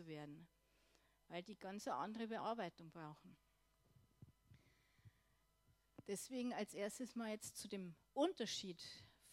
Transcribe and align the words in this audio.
zu 0.00 0.06
werden, 0.06 0.48
weil 1.28 1.42
die 1.42 1.56
ganz 1.56 1.86
eine 1.86 1.96
andere 1.96 2.28
Bearbeitung 2.28 2.90
brauchen. 2.90 3.36
Deswegen 6.06 6.52
als 6.54 6.74
erstes 6.74 7.14
mal 7.14 7.30
jetzt 7.30 7.58
zu 7.58 7.68
dem 7.68 7.94
Unterschied 8.14 8.82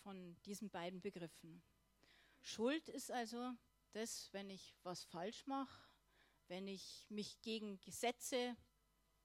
von 0.03 0.35
diesen 0.45 0.69
beiden 0.69 1.01
Begriffen. 1.01 1.63
Schuld 2.41 2.89
ist 2.89 3.11
also 3.11 3.53
das, 3.93 4.31
wenn 4.33 4.49
ich 4.49 4.75
was 4.83 5.05
falsch 5.05 5.47
mache, 5.47 5.89
wenn 6.47 6.67
ich 6.67 7.07
mich 7.09 7.41
gegen 7.41 7.79
Gesetze 7.79 8.55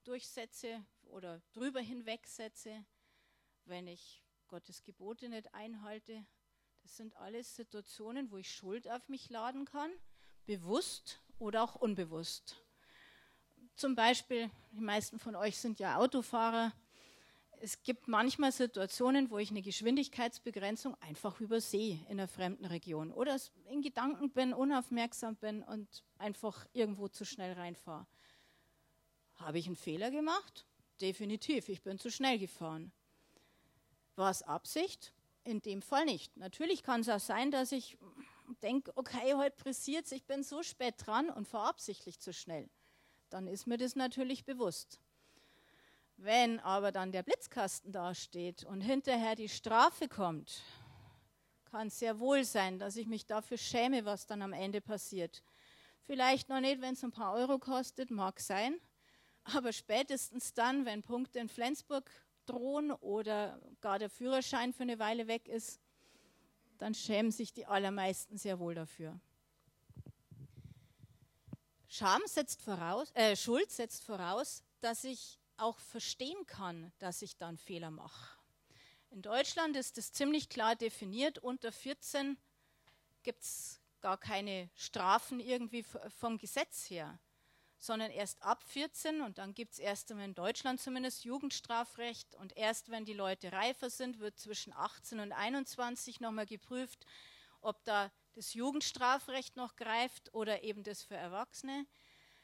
durchsetze 0.04 0.84
oder 1.02 1.42
drüber 1.52 1.80
hinwegsetze, 1.80 2.84
wenn 3.64 3.86
ich 3.86 4.24
Gottes 4.48 4.82
Gebote 4.82 5.28
nicht 5.28 5.52
einhalte. 5.54 6.24
Das 6.82 6.96
sind 6.96 7.16
alles 7.16 7.54
Situationen, 7.54 8.30
wo 8.30 8.38
ich 8.38 8.50
Schuld 8.50 8.88
auf 8.88 9.08
mich 9.08 9.28
laden 9.28 9.64
kann, 9.64 9.92
bewusst 10.46 11.21
oder 11.38 11.62
auch 11.62 11.74
unbewusst. 11.74 12.56
Zum 13.74 13.94
Beispiel, 13.94 14.50
die 14.72 14.80
meisten 14.80 15.18
von 15.18 15.34
euch 15.34 15.58
sind 15.58 15.78
ja 15.78 15.96
Autofahrer. 15.98 16.72
Es 17.60 17.82
gibt 17.82 18.08
manchmal 18.08 18.52
Situationen, 18.52 19.30
wo 19.30 19.38
ich 19.38 19.50
eine 19.50 19.62
Geschwindigkeitsbegrenzung 19.62 20.96
einfach 21.00 21.40
übersehe 21.40 21.94
in 22.08 22.18
einer 22.18 22.28
fremden 22.28 22.64
Region 22.64 23.12
oder 23.12 23.36
in 23.70 23.82
Gedanken 23.82 24.30
bin, 24.30 24.52
unaufmerksam 24.52 25.36
bin 25.36 25.62
und 25.62 26.04
einfach 26.18 26.66
irgendwo 26.72 27.08
zu 27.08 27.24
schnell 27.24 27.52
reinfahre. 27.52 28.06
Habe 29.36 29.58
ich 29.58 29.66
einen 29.66 29.76
Fehler 29.76 30.10
gemacht? 30.10 30.66
Definitiv, 31.00 31.68
ich 31.68 31.82
bin 31.82 31.98
zu 31.98 32.10
schnell 32.10 32.38
gefahren. 32.38 32.92
War 34.16 34.30
es 34.30 34.42
Absicht? 34.42 35.12
In 35.44 35.60
dem 35.60 35.82
Fall 35.82 36.04
nicht. 36.04 36.36
Natürlich 36.36 36.82
kann 36.84 37.00
es 37.00 37.08
auch 37.08 37.18
sein, 37.18 37.50
dass 37.50 37.72
ich 37.72 37.98
denke, 38.62 38.92
okay, 38.96 39.34
heute 39.34 39.56
pressiert 39.56 40.06
es, 40.06 40.12
ich 40.12 40.24
bin 40.24 40.42
so 40.42 40.62
spät 40.62 40.94
dran 40.98 41.30
und 41.30 41.48
fahre 41.48 41.68
absichtlich 41.68 42.20
zu 42.20 42.32
schnell. 42.32 42.68
Dann 43.30 43.46
ist 43.46 43.66
mir 43.66 43.78
das 43.78 43.96
natürlich 43.96 44.44
bewusst. 44.44 45.00
Wenn 46.16 46.60
aber 46.60 46.92
dann 46.92 47.12
der 47.12 47.22
Blitzkasten 47.22 47.92
dasteht 47.92 48.64
und 48.64 48.80
hinterher 48.80 49.34
die 49.34 49.48
Strafe 49.48 50.08
kommt, 50.08 50.62
kann 51.64 51.88
es 51.88 51.98
sehr 51.98 52.18
wohl 52.20 52.44
sein, 52.44 52.78
dass 52.78 52.96
ich 52.96 53.06
mich 53.06 53.26
dafür 53.26 53.56
schäme, 53.56 54.04
was 54.04 54.26
dann 54.26 54.42
am 54.42 54.52
Ende 54.52 54.80
passiert. 54.80 55.42
Vielleicht 56.02 56.48
noch 56.48 56.60
nicht, 56.60 56.80
wenn 56.80 56.94
es 56.94 57.02
ein 57.02 57.10
paar 57.10 57.32
Euro 57.32 57.58
kostet, 57.58 58.10
mag 58.10 58.38
sein, 58.40 58.78
aber 59.44 59.72
spätestens 59.72 60.54
dann, 60.54 60.84
wenn 60.84 61.02
Punkte 61.02 61.38
in 61.38 61.48
Flensburg 61.48 62.10
drohen 62.46 62.92
oder 62.92 63.60
gar 63.80 63.98
der 63.98 64.10
Führerschein 64.10 64.72
für 64.72 64.82
eine 64.82 64.98
Weile 64.98 65.26
weg 65.26 65.48
ist, 65.48 65.80
dann 66.82 66.94
schämen 66.94 67.30
sich 67.30 67.52
die 67.52 67.64
allermeisten 67.64 68.36
sehr 68.36 68.58
wohl 68.58 68.74
dafür. 68.74 69.20
Scham 71.86 72.20
setzt 72.26 72.60
voraus, 72.60 73.08
äh, 73.14 73.36
Schuld 73.36 73.70
setzt 73.70 74.02
voraus, 74.02 74.64
dass 74.80 75.04
ich 75.04 75.38
auch 75.58 75.78
verstehen 75.78 76.44
kann, 76.46 76.90
dass 76.98 77.22
ich 77.22 77.36
dann 77.36 77.56
Fehler 77.56 77.92
mache. 77.92 78.36
In 79.10 79.22
Deutschland 79.22 79.76
ist 79.76 79.96
es 79.96 80.12
ziemlich 80.12 80.48
klar 80.48 80.74
definiert. 80.74 81.38
Unter 81.38 81.70
14 81.70 82.36
gibt 83.22 83.44
es 83.44 83.80
gar 84.00 84.18
keine 84.18 84.68
Strafen 84.74 85.38
irgendwie 85.38 85.84
vom 86.18 86.36
Gesetz 86.36 86.90
her 86.90 87.16
sondern 87.82 88.12
erst 88.12 88.40
ab 88.42 88.62
14 88.62 89.22
und 89.22 89.38
dann 89.38 89.54
gibt 89.54 89.72
es 89.72 89.80
erst 89.80 90.08
einmal 90.12 90.26
in 90.26 90.36
Deutschland 90.36 90.80
zumindest 90.80 91.24
Jugendstrafrecht 91.24 92.36
und 92.36 92.56
erst 92.56 92.90
wenn 92.90 93.04
die 93.04 93.12
Leute 93.12 93.50
reifer 93.50 93.90
sind, 93.90 94.20
wird 94.20 94.38
zwischen 94.38 94.72
18 94.72 95.18
und 95.18 95.32
21 95.32 96.20
nochmal 96.20 96.46
geprüft, 96.46 97.04
ob 97.60 97.84
da 97.84 98.12
das 98.34 98.54
Jugendstrafrecht 98.54 99.56
noch 99.56 99.74
greift 99.74 100.32
oder 100.32 100.62
eben 100.62 100.84
das 100.84 101.02
für 101.02 101.16
Erwachsene. 101.16 101.84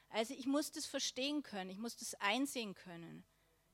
Also 0.09 0.33
ich 0.33 0.45
muss 0.45 0.71
das 0.71 0.85
verstehen 0.85 1.41
können, 1.41 1.69
ich 1.69 1.77
muss 1.77 1.95
das 1.95 2.15
einsehen 2.15 2.75
können. 2.75 3.23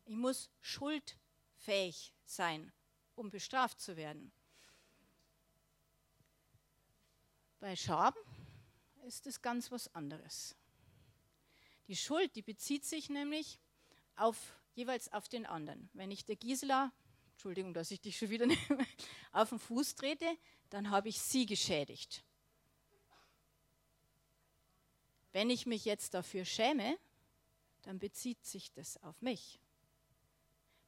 Ich 0.06 0.16
muss 0.16 0.52
schuldfähig 0.62 2.14
sein, 2.26 2.72
um 3.16 3.32
bestraft 3.32 3.82
zu 3.82 3.98
werden. 3.98 4.32
Bei 7.60 7.76
Scham 7.76 8.14
ist 9.08 9.26
es 9.26 9.42
ganz 9.42 9.72
was 9.72 9.94
anderes. 9.96 10.56
Die 11.88 11.96
Schuld, 11.96 12.36
die 12.36 12.42
bezieht 12.42 12.86
sich 12.86 13.10
nämlich 13.10 13.60
auf, 14.16 14.38
jeweils 14.74 15.12
auf 15.14 15.30
den 15.30 15.46
anderen. 15.46 15.90
Wenn 15.94 16.12
ich 16.12 16.26
der 16.26 16.36
Gisela, 16.36 16.92
Entschuldigung, 17.34 17.74
dass 17.74 17.92
ich 17.92 18.02
dich 18.02 18.18
schon 18.18 18.30
wieder 18.30 18.46
nehme, 18.70 18.86
auf 19.32 19.50
den 19.50 19.60
Fuß 19.60 19.96
trete, 19.96 20.26
dann 20.70 20.90
habe 20.90 21.10
ich 21.10 21.20
sie 21.20 21.46
geschädigt. 21.46 22.24
Wenn 25.32 25.50
ich 25.50 25.66
mich 25.66 25.86
jetzt 25.86 26.14
dafür 26.14 26.46
schäme, 26.46 26.98
dann 27.84 28.00
bezieht 28.00 28.44
sich 28.46 28.72
das 28.72 28.98
auf 29.04 29.22
mich. 29.22 29.60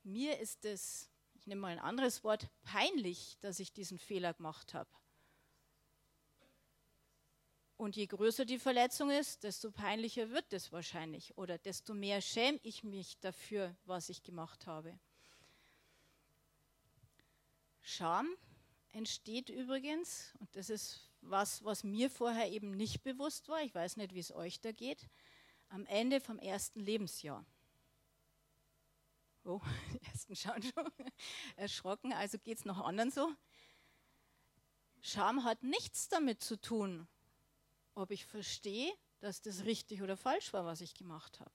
Mir 0.04 0.40
ist 0.40 0.64
es, 0.66 1.10
ich 1.36 1.48
nehme 1.48 1.62
mal 1.62 1.74
ein 1.74 1.80
anderes 1.80 2.24
Wort, 2.24 2.48
peinlich, 2.64 3.38
dass 3.42 3.60
ich 3.60 3.74
diesen 3.74 4.00
Fehler 4.00 4.34
gemacht 4.34 4.74
habe. 4.74 4.90
Und 7.78 7.96
je 7.96 8.08
größer 8.08 8.44
die 8.46 8.58
Verletzung 8.58 9.12
ist, 9.12 9.44
desto 9.44 9.72
peinlicher 9.72 10.32
wird 10.32 10.52
es 10.52 10.72
wahrscheinlich 10.72 11.38
oder 11.38 11.60
desto 11.60 11.94
mehr 11.94 12.22
schäme 12.22 12.60
ich 12.64 12.84
mich 12.84 13.20
dafür, 13.20 13.76
was 13.86 14.10
ich 14.10 14.24
gemacht 14.24 14.66
habe. 14.66 15.00
Scham 17.84 18.28
entsteht 18.94 19.50
übrigens, 19.50 20.34
und 20.40 20.56
das 20.56 20.72
ist 20.72 21.08
was, 21.22 21.64
was 21.64 21.84
mir 21.84 22.10
vorher 22.10 22.52
eben 22.52 22.72
nicht 22.72 23.04
bewusst 23.04 23.48
war, 23.48 23.62
ich 23.62 23.76
weiß 23.76 23.98
nicht, 23.98 24.14
wie 24.16 24.20
es 24.20 24.34
euch 24.34 24.60
da 24.60 24.72
geht, 24.72 25.08
am 25.70 25.86
Ende 25.86 26.20
vom 26.20 26.40
ersten 26.40 26.80
Lebensjahr. 26.80 27.46
Oh, 29.44 29.62
die 29.94 30.04
ersten 30.04 30.36
schauen 30.36 30.64
schon 30.64 30.92
erschrocken, 31.56 32.12
also 32.12 32.40
geht 32.40 32.58
es 32.58 32.66
noch 32.66 32.84
anderen 32.84 33.12
so. 33.12 33.32
Scham 35.00 35.44
hat 35.44 35.62
nichts 35.62 36.10
damit 36.10 36.44
zu 36.44 36.60
tun, 36.60 37.08
ob 37.98 38.12
ich 38.12 38.26
verstehe, 38.26 38.94
dass 39.20 39.42
das 39.42 39.66
richtig 39.66 40.02
oder 40.04 40.16
falsch 40.16 40.54
war, 40.54 40.66
was 40.66 40.82
ich 40.82 40.94
gemacht 40.94 41.40
habe. 41.40 41.52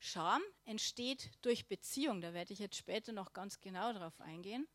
Scham 0.00 0.42
entsteht 0.64 1.30
durch 1.42 1.68
Beziehung, 1.68 2.20
da 2.20 2.32
werde 2.32 2.52
ich 2.52 2.58
jetzt 2.58 2.76
später 2.76 3.12
noch 3.12 3.32
ganz 3.32 3.60
genau 3.60 3.92
darauf 3.92 4.20
eingehen. 4.20 4.66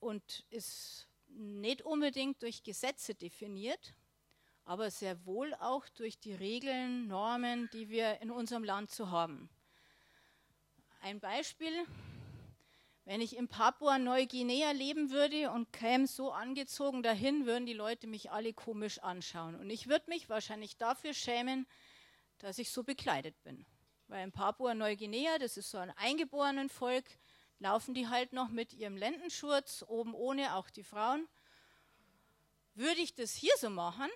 Und 0.00 0.44
ist 0.50 1.08
nicht 1.26 1.82
unbedingt 1.82 2.42
durch 2.42 2.62
Gesetze 2.62 3.14
definiert, 3.14 3.94
aber 4.64 4.90
sehr 4.90 5.26
wohl 5.26 5.52
auch 5.54 5.86
durch 5.90 6.18
die 6.18 6.34
Regeln, 6.34 7.06
Normen, 7.08 7.68
die 7.72 7.88
wir 7.90 8.20
in 8.22 8.30
unserem 8.30 8.64
Land 8.64 8.90
so 8.92 9.10
haben. 9.10 9.50
Ein 11.00 11.20
Beispiel, 11.20 11.84
wenn 13.04 13.20
ich 13.20 13.36
in 13.36 13.48
Papua-Neuguinea 13.48 14.70
leben 14.70 15.10
würde 15.10 15.50
und 15.50 15.72
käme 15.72 16.06
so 16.06 16.32
angezogen 16.32 17.02
dahin, 17.02 17.44
würden 17.44 17.66
die 17.66 17.74
Leute 17.74 18.06
mich 18.06 18.30
alle 18.30 18.54
komisch 18.54 18.98
anschauen. 18.98 19.54
Und 19.56 19.68
ich 19.68 19.88
würde 19.88 20.08
mich 20.08 20.30
wahrscheinlich 20.30 20.78
dafür 20.78 21.12
schämen, 21.12 21.66
dass 22.38 22.58
ich 22.58 22.70
so 22.70 22.82
bekleidet 22.82 23.40
bin. 23.42 23.66
Weil 24.08 24.24
in 24.24 24.32
Papua-Neuguinea, 24.32 25.38
das 25.38 25.58
ist 25.58 25.70
so 25.70 25.78
ein 25.78 25.90
eingeborenen 25.96 26.70
Volk, 26.70 27.04
laufen 27.58 27.94
die 27.94 28.08
halt 28.08 28.32
noch 28.32 28.48
mit 28.48 28.72
ihrem 28.72 28.96
Lendenschurz, 28.96 29.84
oben 29.86 30.14
ohne, 30.14 30.54
auch 30.54 30.70
die 30.70 30.82
Frauen. 30.82 31.28
Würde 32.74 33.00
ich 33.00 33.14
das 33.14 33.34
hier 33.34 33.52
so 33.58 33.68
machen, 33.68 34.08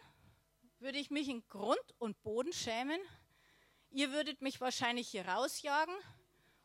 würde 0.78 0.98
ich 0.98 1.10
mich 1.10 1.28
in 1.28 1.46
Grund 1.48 1.78
und 1.98 2.22
Boden 2.22 2.52
schämen. 2.52 3.00
Ihr 3.90 4.12
würdet 4.12 4.40
mich 4.40 4.60
wahrscheinlich 4.60 5.08
hier 5.08 5.26
rausjagen 5.26 5.94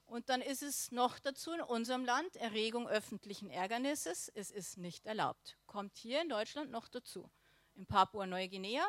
und 0.06 0.30
dann 0.30 0.42
ist 0.42 0.62
es 0.62 0.92
noch 0.92 1.20
dazu 1.20 1.52
in 1.54 1.62
unserem 1.62 2.06
Land 2.06 2.36
Erregung 2.36 2.88
öffentlichen 2.88 3.50
Ärgernisses. 3.50 4.30
Es 4.30 4.52
ist 4.52 4.78
nicht 4.78 5.06
erlaubt. 5.06 5.58
Kommt 5.66 5.98
hier 5.98 6.22
in 6.22 6.30
Deutschland 6.30 6.72
noch 6.72 6.88
dazu. 6.88 7.30
In 7.76 7.86
Papua-Neuguinea 7.86 8.86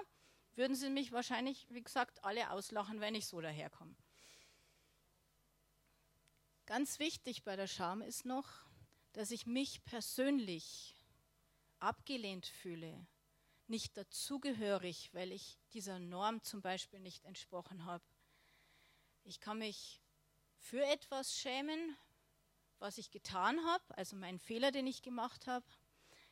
würden 0.54 0.76
sie 0.76 0.90
mich 0.90 1.12
wahrscheinlich, 1.12 1.66
wie 1.70 1.82
gesagt, 1.82 2.22
alle 2.24 2.50
auslachen, 2.50 3.00
wenn 3.00 3.14
ich 3.14 3.26
so 3.26 3.40
daherkomme. 3.40 3.96
Ganz 6.66 6.98
wichtig 6.98 7.44
bei 7.44 7.56
der 7.56 7.66
Scham 7.66 8.02
ist 8.02 8.24
noch, 8.24 8.48
dass 9.12 9.30
ich 9.30 9.46
mich 9.46 9.84
persönlich 9.84 10.96
abgelehnt 11.78 12.46
fühle, 12.46 13.06
nicht 13.66 13.96
dazugehörig, 13.96 15.10
weil 15.12 15.32
ich 15.32 15.58
dieser 15.72 15.98
Norm 15.98 16.42
zum 16.42 16.62
Beispiel 16.62 17.00
nicht 17.00 17.24
entsprochen 17.24 17.84
habe. 17.84 18.04
Ich 19.24 19.40
kann 19.40 19.58
mich 19.58 20.03
für 20.64 20.82
etwas 20.82 21.38
schämen, 21.38 21.96
was 22.78 22.96
ich 22.96 23.10
getan 23.10 23.62
habe, 23.66 23.84
also 23.98 24.16
meinen 24.16 24.38
Fehler, 24.38 24.72
den 24.72 24.86
ich 24.86 25.02
gemacht 25.02 25.46
habe. 25.46 25.66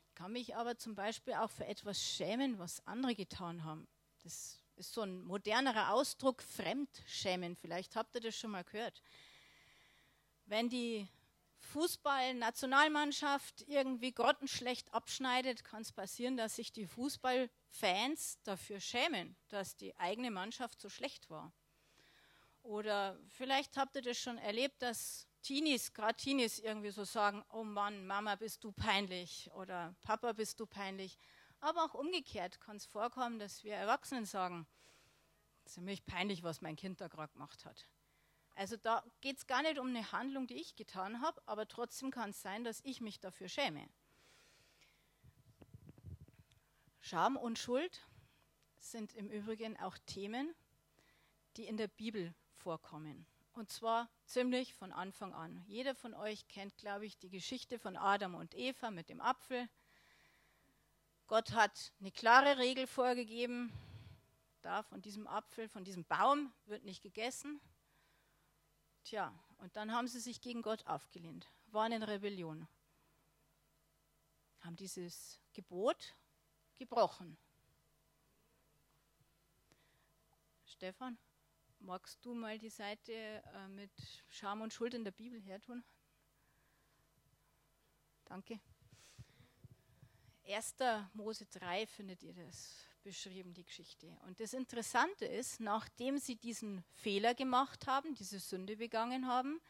Ich 0.09 0.15
kann 0.15 0.33
mich 0.33 0.57
aber 0.57 0.79
zum 0.79 0.95
Beispiel 0.95 1.35
auch 1.35 1.51
für 1.51 1.67
etwas 1.67 2.03
schämen, 2.03 2.59
was 2.59 2.81
andere 2.87 3.15
getan 3.15 3.65
haben. 3.65 3.87
Das 4.23 4.59
ist 4.77 4.95
so 4.95 5.03
ein 5.03 5.23
modernerer 5.23 5.93
Ausdruck, 5.93 6.43
Fremdschämen. 6.43 7.57
Vielleicht 7.57 7.95
habt 7.95 8.15
ihr 8.15 8.23
das 8.23 8.35
schon 8.35 8.53
mal 8.53 8.65
gehört. 8.65 9.03
Wenn 10.47 10.71
die 10.71 11.07
Fußball-Nationalmannschaft 11.59 13.69
irgendwie 13.69 14.13
grottenschlecht 14.13 14.95
abschneidet, 14.95 15.63
kann 15.63 15.83
es 15.83 15.93
passieren, 15.93 16.39
dass 16.39 16.57
sich 16.57 16.73
die 16.73 16.87
Fußballfans 16.87 18.39
dafür 18.45 18.81
schämen, 18.81 19.37
dass 19.49 19.77
die 19.77 19.95
eigene 19.99 20.31
Mannschaft 20.31 20.81
so 20.81 20.89
schlecht 20.89 21.29
war. 21.29 21.53
Oder 22.63 23.19
vielleicht 23.29 23.77
habt 23.77 23.97
ihr 23.97 24.03
das 24.03 24.19
schon 24.19 24.39
erlebt, 24.39 24.83
dass 24.83 25.27
Teenies, 25.43 25.93
gerade 25.93 26.17
Teenies 26.17 26.61
irgendwie 26.61 26.91
so 26.91 27.05
sagen, 27.05 27.45
oh 27.51 27.65
Mann, 27.65 28.07
Mama, 28.07 28.37
bist 28.37 28.63
du 28.63 28.71
peinlich 28.71 29.51
oder 29.55 29.95
Papa, 30.03 30.33
bist 30.33 30.61
du 30.61 30.67
peinlich. 30.67 31.19
Aber 31.61 31.85
auch 31.85 31.95
umgekehrt 31.95 32.61
kann 32.61 32.77
es 32.77 32.87
vorkommen, 32.87 33.39
dass 33.39 33.65
wir 33.65 33.75
Erwachsenen 33.75 34.25
sagen, 34.25 34.67
ziemlich 35.65 36.05
peinlich, 36.05 36.43
was 36.43 36.61
mein 36.61 36.77
Kind 36.77 37.01
da 37.01 37.09
gerade 37.09 37.33
gemacht 37.33 37.65
hat. 37.65 37.89
Also 38.55 38.77
da 38.77 39.03
geht 39.21 39.39
es 39.39 39.47
gar 39.47 39.63
nicht 39.63 39.79
um 39.79 39.89
eine 39.89 40.13
Handlung, 40.13 40.47
die 40.47 40.55
ich 40.55 40.77
getan 40.77 41.23
habe, 41.23 41.41
aber 41.47 41.67
trotzdem 41.67 42.11
kann 42.11 42.31
es 42.31 42.43
sein, 42.43 42.65
dass 42.65 42.81
ich 42.85 43.01
mich 43.01 43.19
dafür 43.19 43.49
schäme. 43.49 43.89
Scham 47.01 47.37
und 47.37 47.59
Schuld 47.59 48.07
sind 48.79 49.15
im 49.15 49.29
Übrigen 49.29 49.77
auch 49.81 49.99
Themen, 50.07 50.55
die 51.57 51.67
in 51.67 51.77
der 51.77 51.89
Bibel 51.89 52.35
vorkommen. 52.63 53.27
Und 53.53 53.71
zwar 53.71 54.09
ziemlich 54.25 54.75
von 54.75 54.93
Anfang 54.93 55.35
an. 55.35 55.63
Jeder 55.67 55.95
von 55.95 56.15
euch 56.15 56.49
kennt, 56.49 56.77
glaube 56.79 57.05
ich, 57.05 57.19
die 57.19 57.29
Geschichte 57.29 57.79
von 57.79 57.97
Adam 57.97 58.35
und 58.35 58.55
Eva 58.55 58.91
mit 58.91 59.09
dem 59.09 59.21
Apfel. 59.21 59.69
Gott 61.27 61.53
hat 61.53 61.93
eine 62.01 62.13
klare 62.13 62.59
Regel 62.59 62.87
vorgegeben. 62.87 63.73
Da 64.63 64.83
von 64.85 65.03
diesem 65.03 65.27
Apfel, 65.27 65.69
von 65.69 65.85
diesem 65.85 66.05
Baum 66.05 66.53
wird 66.67 66.85
nicht 66.85 67.03
gegessen. 67.03 67.61
Tja, 69.05 69.35
und 69.59 69.77
dann 69.77 69.93
haben 69.93 70.07
sie 70.07 70.21
sich 70.21 70.41
gegen 70.41 70.63
Gott 70.63 70.87
aufgelehnt, 70.87 71.49
waren 71.67 71.91
in 71.91 72.05
Rebellion, 72.05 72.69
haben 74.61 74.77
dieses 74.77 75.41
Gebot 75.53 76.15
gebrochen. 76.77 77.37
Stefan, 80.65 81.19
magst 81.83 82.25
du 82.25 82.35
mal 82.35 82.59
die 82.59 82.71
Seite 82.71 83.13
äh, 83.13 83.69
mit 83.69 83.91
Scham 84.29 84.61
und 84.61 84.73
Schuld 84.73 84.95
in 84.95 85.05
der 85.05 85.11
Bibel 85.11 85.41
hertun? 85.41 85.85
Danke. 88.25 88.61
1. 90.47 90.77
Mose 91.13 91.47
3 91.47 91.87
findet 91.87 92.23
ihr 92.23 92.35
das 92.35 92.87
beschrieben, 93.03 93.53
die 93.53 93.65
Geschichte. 93.65 94.17
Und 94.27 94.41
das 94.41 94.53
Interessante 94.53 95.25
ist, 95.25 95.61
nachdem 95.61 96.19
sie 96.19 96.37
diesen 96.37 96.85
Fehler 96.93 97.35
gemacht 97.35 97.87
haben, 97.87 98.15
diese 98.15 98.39
Sünde 98.39 98.77
begangen 98.77 99.27
haben, 99.27 99.61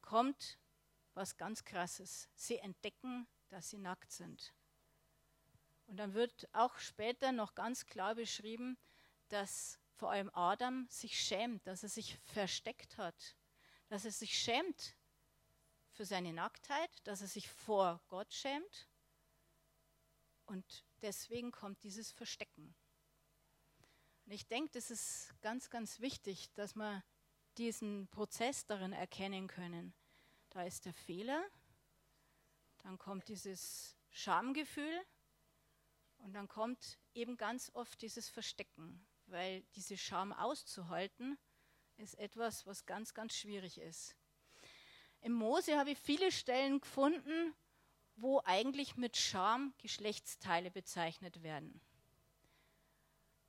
kommt 0.00 0.58
was 1.14 1.36
ganz 1.36 1.64
Krasses. 1.64 2.28
Sie 2.34 2.58
entdecken, 2.58 3.26
dass 3.48 3.70
sie 3.70 3.78
nackt 3.78 4.12
sind. 4.12 4.54
Und 5.86 5.96
dann 5.96 6.14
wird 6.14 6.48
auch 6.52 6.78
später 6.78 7.32
noch 7.32 7.54
ganz 7.54 7.86
klar 7.86 8.14
beschrieben, 8.14 8.78
dass 9.28 9.78
vor 9.98 10.12
allem 10.12 10.30
Adam 10.32 10.86
sich 10.88 11.20
schämt, 11.20 11.66
dass 11.66 11.82
er 11.82 11.88
sich 11.88 12.18
versteckt 12.20 12.96
hat, 12.98 13.36
dass 13.88 14.04
er 14.04 14.12
sich 14.12 14.38
schämt 14.38 14.96
für 15.90 16.04
seine 16.04 16.32
Nacktheit, 16.32 16.90
dass 17.04 17.20
er 17.20 17.26
sich 17.26 17.48
vor 17.48 18.00
Gott 18.08 18.32
schämt 18.32 18.88
und 20.46 20.84
deswegen 21.02 21.50
kommt 21.50 21.82
dieses 21.82 22.12
Verstecken. 22.12 22.74
Und 24.24 24.32
ich 24.32 24.46
denke, 24.46 24.70
das 24.72 24.90
ist 24.90 25.34
ganz, 25.40 25.68
ganz 25.68 26.00
wichtig, 26.00 26.52
dass 26.54 26.76
wir 26.76 27.02
diesen 27.56 28.06
Prozess 28.08 28.66
darin 28.66 28.92
erkennen 28.92 29.48
können. 29.48 29.92
Da 30.50 30.62
ist 30.62 30.84
der 30.84 30.94
Fehler, 30.94 31.44
dann 32.78 32.98
kommt 32.98 33.26
dieses 33.26 33.96
Schamgefühl 34.10 35.04
und 36.18 36.34
dann 36.34 36.46
kommt 36.46 36.98
eben 37.14 37.36
ganz 37.36 37.70
oft 37.74 38.00
dieses 38.00 38.28
Verstecken, 38.28 39.04
weil 39.30 39.62
diese 39.74 39.96
Scham 39.96 40.32
auszuhalten 40.32 41.38
ist 41.96 42.18
etwas, 42.18 42.66
was 42.66 42.86
ganz, 42.86 43.14
ganz 43.14 43.34
schwierig 43.34 43.78
ist. 43.78 44.14
Im 45.20 45.32
Mose 45.32 45.76
habe 45.76 45.90
ich 45.90 45.98
viele 45.98 46.30
Stellen 46.30 46.80
gefunden, 46.80 47.54
wo 48.16 48.40
eigentlich 48.44 48.96
mit 48.96 49.16
Scham 49.16 49.74
Geschlechtsteile 49.78 50.70
bezeichnet 50.70 51.42
werden. 51.42 51.80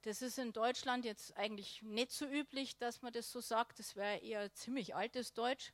Das 0.04 0.22
ist 0.22 0.40
in 0.40 0.54
Deutschland 0.54 1.06
jetzt 1.06 1.36
eigentlich 1.36 1.82
nicht 1.82 2.12
so 2.12 2.26
üblich, 2.26 2.78
dass 2.78 3.02
man 3.02 3.12
das 3.12 3.32
so 3.32 3.42
sagt. 3.42 3.80
Das 3.80 3.96
wäre 3.96 4.20
eher 4.20 4.54
ziemlich 4.54 4.96
altes 4.96 5.34
Deutsch. 5.34 5.74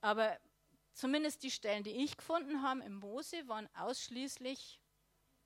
Aber 0.00 0.38
zumindest 0.92 1.42
die 1.42 1.50
Stellen, 1.50 1.84
die 1.84 2.04
ich 2.04 2.16
gefunden 2.16 2.62
habe 2.62 2.82
im 2.82 2.96
Mose, 2.96 3.46
waren 3.46 3.68
ausschließlich, 3.74 4.80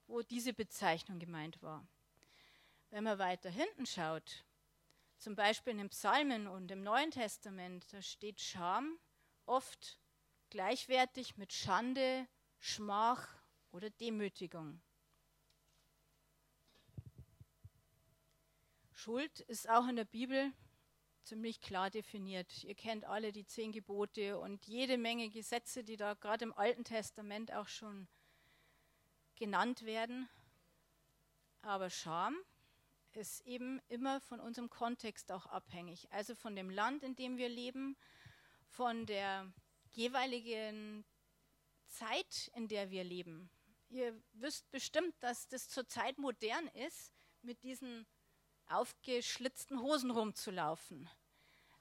wo 0.07 0.23
diese 0.23 0.55
Bezeichnung 0.55 1.19
gemeint 1.19 1.61
war. 1.63 1.87
Wenn 2.91 3.05
man 3.05 3.19
weiter 3.19 3.51
hinten 3.51 3.87
schaut, 3.87 4.45
zum 5.19 5.37
Beispiel 5.37 5.73
in 5.73 5.79
den 5.79 5.91
Psalmen 5.91 6.49
und 6.49 6.71
im 6.73 6.83
Neuen 6.83 7.13
Testament, 7.13 7.87
da 7.93 8.03
steht 8.03 8.41
Scham 8.41 8.99
oft 9.47 10.01
gleichwertig 10.51 11.37
mit 11.37 11.53
Schande, 11.53 12.27
Schmach 12.59 13.29
oder 13.71 13.91
Demütigung. 13.91 14.83
Schuld 18.93 19.41
ist 19.41 19.71
auch 19.71 19.87
in 19.87 19.97
der 19.97 20.05
Bibel 20.05 20.53
ziemlich 21.23 21.61
klar 21.61 21.91
definiert. 21.91 22.65
Ihr 22.65 22.75
kennt 22.75 23.05
alle 23.05 23.31
die 23.31 23.47
zehn 23.47 23.71
Gebote 23.71 24.39
und 24.39 24.67
jede 24.67 24.99
Menge 24.99 25.31
Gesetze, 25.31 25.85
die 25.85 25.97
da 25.97 26.15
gerade 26.15 26.45
im 26.45 26.53
Alten 26.53 26.83
Testament 26.83 27.53
auch 27.53 27.69
schon 27.69 28.09
genannt 29.37 29.83
werden. 29.83 30.29
Aber 31.63 31.89
Scham 31.89 32.37
ist 33.17 33.41
eben 33.47 33.81
immer 33.89 34.21
von 34.21 34.41
unserem 34.41 34.71
Kontext 34.71 35.33
auch 35.33 35.47
abhängig. 35.47 36.11
Also 36.13 36.35
von 36.35 36.57
dem 36.57 36.71
Land, 36.71 37.03
in 37.03 37.17
dem 37.17 37.37
wir 37.37 37.49
leben, 37.49 37.97
von 38.69 39.07
der 39.07 39.53
jeweiligen 39.91 41.05
Zeit, 41.89 42.51
in 42.55 42.69
der 42.69 42.91
wir 42.91 43.05
leben. 43.05 43.51
Ihr 43.89 44.21
wisst 44.35 44.71
bestimmt, 44.71 45.15
dass 45.21 45.49
das 45.49 45.69
zurzeit 45.69 46.19
modern 46.19 46.69
ist, 46.69 47.13
mit 47.43 47.63
diesen 47.65 48.07
aufgeschlitzten 48.69 49.81
Hosen 49.81 50.11
rumzulaufen. 50.11 51.09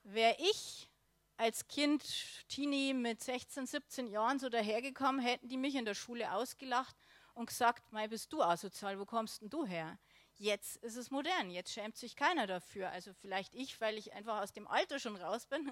Wäre 0.04 0.36
ich 0.40 0.90
als 1.38 1.68
Kind, 1.68 2.04
Teenie 2.50 2.94
mit 2.94 3.22
16, 3.22 3.66
17 3.66 4.08
Jahren 4.08 4.40
so 4.40 4.50
dahergekommen, 4.50 5.22
hätten 5.22 5.48
die 5.48 5.58
mich 5.58 5.76
in 5.76 5.86
der 5.86 5.94
Schule 5.94 6.34
ausgelacht 6.34 6.96
und 7.34 7.46
gesagt, 7.46 7.92
Mai, 7.94 8.08
bist 8.08 8.34
du 8.34 8.42
asozial, 8.42 9.00
wo 9.00 9.06
kommst 9.06 9.42
denn 9.42 9.50
du 9.50 9.66
her? 9.66 9.98
Jetzt 10.40 10.78
ist 10.78 10.96
es 10.96 11.12
modern, 11.12 11.50
jetzt 11.50 11.74
schämt 11.74 11.98
sich 11.98 12.16
keiner 12.16 12.48
dafür. 12.48 12.90
Also 12.92 13.14
vielleicht 13.14 13.54
ich, 13.54 13.82
weil 13.82 13.98
ich 13.98 14.14
einfach 14.14 14.42
aus 14.42 14.54
dem 14.54 14.68
Alter 14.68 14.98
schon 14.98 15.18
raus 15.18 15.46
bin. 15.46 15.70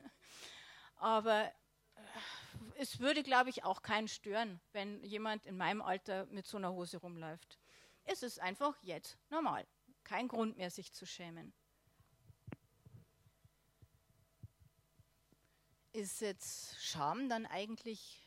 Aber 0.98 1.50
es 2.76 3.00
würde, 3.00 3.24
glaube 3.24 3.50
ich, 3.50 3.64
auch 3.64 3.82
keinen 3.82 4.10
stören, 4.10 4.60
wenn 4.74 5.02
jemand 5.06 5.46
in 5.46 5.56
meinem 5.56 5.82
Alter 5.82 6.26
mit 6.26 6.46
so 6.46 6.58
einer 6.58 6.74
Hose 6.74 6.98
rumläuft. 6.98 7.58
Es 8.04 8.24
ist 8.24 8.42
einfach 8.42 8.78
jetzt 8.82 9.18
normal. 9.30 9.66
Kein 10.04 10.28
Grund 10.28 10.58
mehr, 10.58 10.70
sich 10.70 10.92
zu 10.92 11.06
schämen. 11.06 11.54
Ist 15.94 16.20
jetzt 16.20 16.76
Scham 16.84 17.30
dann 17.30 17.46
eigentlich 17.46 18.22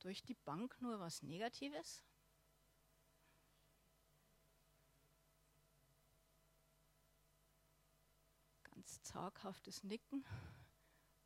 durch 0.00 0.22
die 0.22 0.34
Bank 0.34 0.76
nur 0.82 1.00
was 1.00 1.22
Negatives? 1.22 2.04
Ganz 8.82 9.00
zaghaftes 9.02 9.84
Nicken 9.84 10.24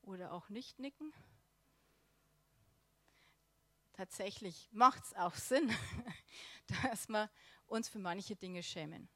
oder 0.03 0.33
auch 0.33 0.51
nicht 0.51 0.79
nicken 0.79 1.11
tatsächlich 3.95 4.69
macht 4.73 5.03
es 5.05 5.15
auch 5.15 5.35
Sinn, 5.35 5.75
dass 6.83 7.09
wir 7.09 7.31
uns 7.65 7.89
für 7.89 7.99
manche 7.99 8.37
Dinge 8.37 8.63
schämen. 8.63 9.09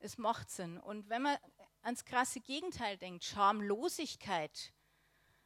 Es 0.00 0.18
macht 0.18 0.50
Sinn. 0.50 0.76
Und 0.76 1.08
wenn 1.08 1.22
man 1.22 1.38
ans 1.80 2.04
krasse 2.04 2.40
Gegenteil 2.40 2.98
denkt, 2.98 3.24
Schamlosigkeit, 3.24 4.74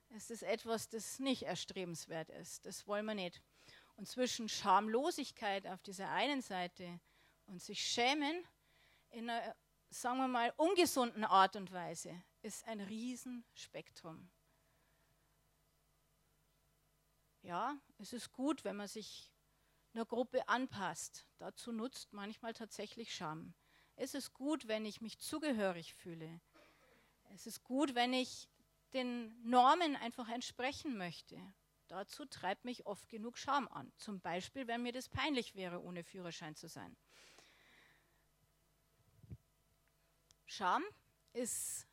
ist 0.09 0.33
es 0.33 0.43
etwas, 0.43 0.89
das 0.89 1.21
nicht 1.21 1.45
erstrebenswert 1.45 2.29
ist. 2.31 2.67
Das 2.67 2.89
wollen 2.89 3.07
wir 3.07 3.15
nicht. 3.15 3.41
Und 3.95 4.09
zwischen 4.09 4.49
Schamlosigkeit 4.49 5.65
auf 5.69 5.81
dieser 5.85 6.11
einen 6.11 6.43
Seite 6.43 6.99
und 7.47 7.63
sich 7.63 7.87
schämen 7.87 8.45
in 9.11 9.31
einer, 9.31 9.55
sagen 9.91 10.19
wir 10.19 10.29
mal, 10.29 10.53
ungesunden 10.57 11.25
Art 11.25 11.57
und 11.57 11.73
Weise 11.73 12.23
ist 12.43 12.67
ein 12.67 12.81
Riesenspektrum. 12.81 14.31
Ja, 17.43 17.79
es 17.99 18.13
ist 18.13 18.33
gut, 18.33 18.65
wenn 18.65 18.77
man 18.77 18.89
sich 18.89 19.33
einer 19.95 20.05
Gruppe 20.05 20.49
anpasst. 20.49 21.27
Dazu 21.39 21.73
nutzt 21.73 22.13
manchmal 22.13 22.53
tatsächlich 22.53 23.15
Scham. 23.15 23.55
Es 23.95 24.15
ist 24.15 24.35
gut, 24.35 24.69
wenn 24.69 24.85
ich 24.85 25.01
mich 25.01 25.19
zugehörig 25.19 25.95
fühle. 25.95 26.41
Es 27.35 27.47
ist 27.47 27.63
gut, 27.65 27.95
wenn 27.95 28.13
ich 28.13 28.49
den 28.93 29.41
Normen 29.43 29.97
einfach 29.97 30.29
entsprechen 30.29 30.97
möchte. 30.97 31.41
dazu 31.89 32.25
treibt 32.25 32.65
mich 32.65 32.85
oft 32.85 33.09
genug 33.09 33.39
Scham 33.39 33.69
an. 33.69 33.93
Zum 33.97 34.21
Beispiel, 34.21 34.67
wenn 34.67 34.83
mir 34.83 34.93
das 34.93 35.09
peinlich 35.09 35.55
wäre, 35.55 35.81
ohne 35.81 36.03
Führerschein 36.03 36.57
zu 36.57 36.69
sein. 36.69 36.97
Scham 40.57 40.83
ist 41.35 41.87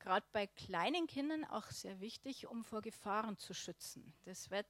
gerade 0.00 0.26
bei 0.32 0.48
kleinen 0.48 1.06
Kindern 1.06 1.44
auch 1.44 1.66
sehr 1.66 2.00
wichtig, 2.00 2.48
um 2.48 2.64
vor 2.64 2.82
Gefahren 2.82 3.38
zu 3.38 3.54
schützen. 3.54 4.12
Das 4.24 4.50
wird 4.50 4.66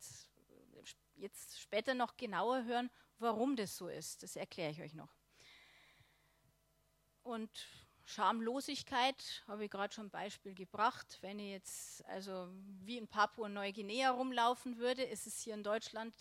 jetzt 1.16 1.59
später 1.59 1.94
noch 1.94 2.18
genauer 2.18 2.64
hören, 2.64 2.90
warum 3.18 3.56
das 3.56 3.78
so 3.78 3.88
ist. 3.88 4.23
Das 4.23 4.37
erkläre 4.37 4.73
ich 4.73 4.82
euch 4.82 4.92
noch. 4.92 5.16
Und 7.23 7.50
Schamlosigkeit 8.04 9.42
habe 9.47 9.64
ich 9.64 9.70
gerade 9.70 9.94
schon 9.94 10.09
ein 10.09 10.11
Beispiel 10.11 10.54
gebracht. 10.54 11.16
Wenn 11.23 11.38
ich 11.38 11.52
jetzt 11.52 12.04
also 12.06 12.50
wie 12.82 12.99
in 12.99 13.09
Papua-Neuguinea 13.09 14.11
rumlaufen 14.11 14.76
würde, 14.76 15.02
ist 15.02 15.26
es 15.26 15.40
hier 15.40 15.54
in 15.54 15.62
Deutschland 15.62 16.14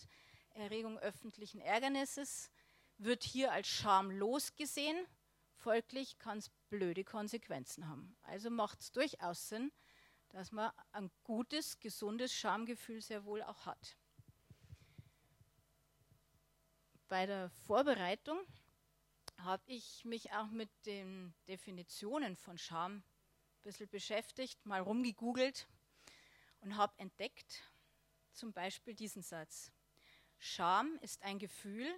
Erregung 0.53 0.97
öffentlichen 0.99 1.59
Ärgernisses, 1.59 2.49
wird 2.97 3.25
hier 3.25 3.51
als 3.51 3.67
schamlos 3.67 4.55
gesehen. 4.55 5.05
Folglich 5.69 6.17
kann 6.17 6.39
es 6.39 6.49
blöde 6.71 7.03
Konsequenzen 7.03 7.88
haben. 7.88 8.17
Also 8.23 8.49
macht 8.49 8.81
es 8.81 8.91
durchaus 8.91 9.49
Sinn, 9.49 9.71
dass 10.29 10.51
man 10.51 10.71
ein 10.93 11.11
gutes, 11.23 11.79
gesundes 11.79 12.33
Schamgefühl 12.33 13.03
sehr 13.03 13.23
wohl 13.23 13.43
auch 13.43 13.67
hat. 13.67 13.95
Bei 17.07 17.27
der 17.27 17.51
Vorbereitung 17.67 18.39
habe 19.38 19.61
ich 19.67 20.03
mich 20.05 20.31
auch 20.31 20.49
mit 20.49 20.71
den 20.88 21.35
Definitionen 21.47 22.35
von 22.35 22.57
Scham 22.57 22.95
ein 22.95 23.03
bisschen 23.61 23.89
beschäftigt, 23.89 24.65
mal 24.65 24.81
rumgegoogelt 24.81 25.67
und 26.61 26.77
habe 26.77 26.97
entdeckt, 26.97 27.61
zum 28.31 28.53
Beispiel 28.53 28.95
diesen 28.95 29.21
Satz. 29.21 29.71
Scham 30.39 30.97
ist 31.03 31.21
ein 31.21 31.38
Gefühl, 31.38 31.93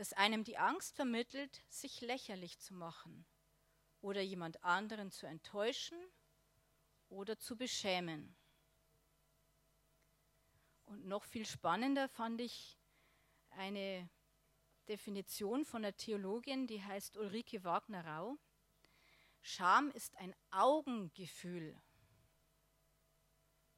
das 0.00 0.14
einem 0.14 0.44
die 0.44 0.56
Angst 0.56 0.96
vermittelt, 0.96 1.62
sich 1.68 2.00
lächerlich 2.00 2.58
zu 2.58 2.72
machen 2.72 3.26
oder 4.00 4.22
jemand 4.22 4.64
anderen 4.64 5.10
zu 5.10 5.26
enttäuschen 5.26 5.98
oder 7.10 7.38
zu 7.38 7.54
beschämen. 7.54 8.34
Und 10.86 11.04
noch 11.04 11.24
viel 11.24 11.44
spannender 11.44 12.08
fand 12.08 12.40
ich 12.40 12.78
eine 13.50 14.08
Definition 14.88 15.66
von 15.66 15.82
der 15.82 15.94
Theologin, 15.94 16.66
die 16.66 16.82
heißt 16.82 17.18
Ulrike 17.18 17.62
Wagner-Rau. 17.62 18.38
Scham 19.42 19.90
ist 19.90 20.16
ein 20.16 20.34
Augengefühl, 20.50 21.78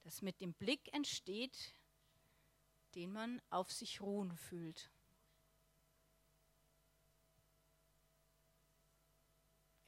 das 0.05 0.23
mit 0.23 0.41
dem 0.41 0.55
Blick 0.55 0.95
entsteht, 0.95 1.75
den 2.95 3.11
man 3.11 3.43
auf 3.51 3.73
sich 3.73 4.01
ruhen 4.01 4.37
fühlt. 4.37 4.93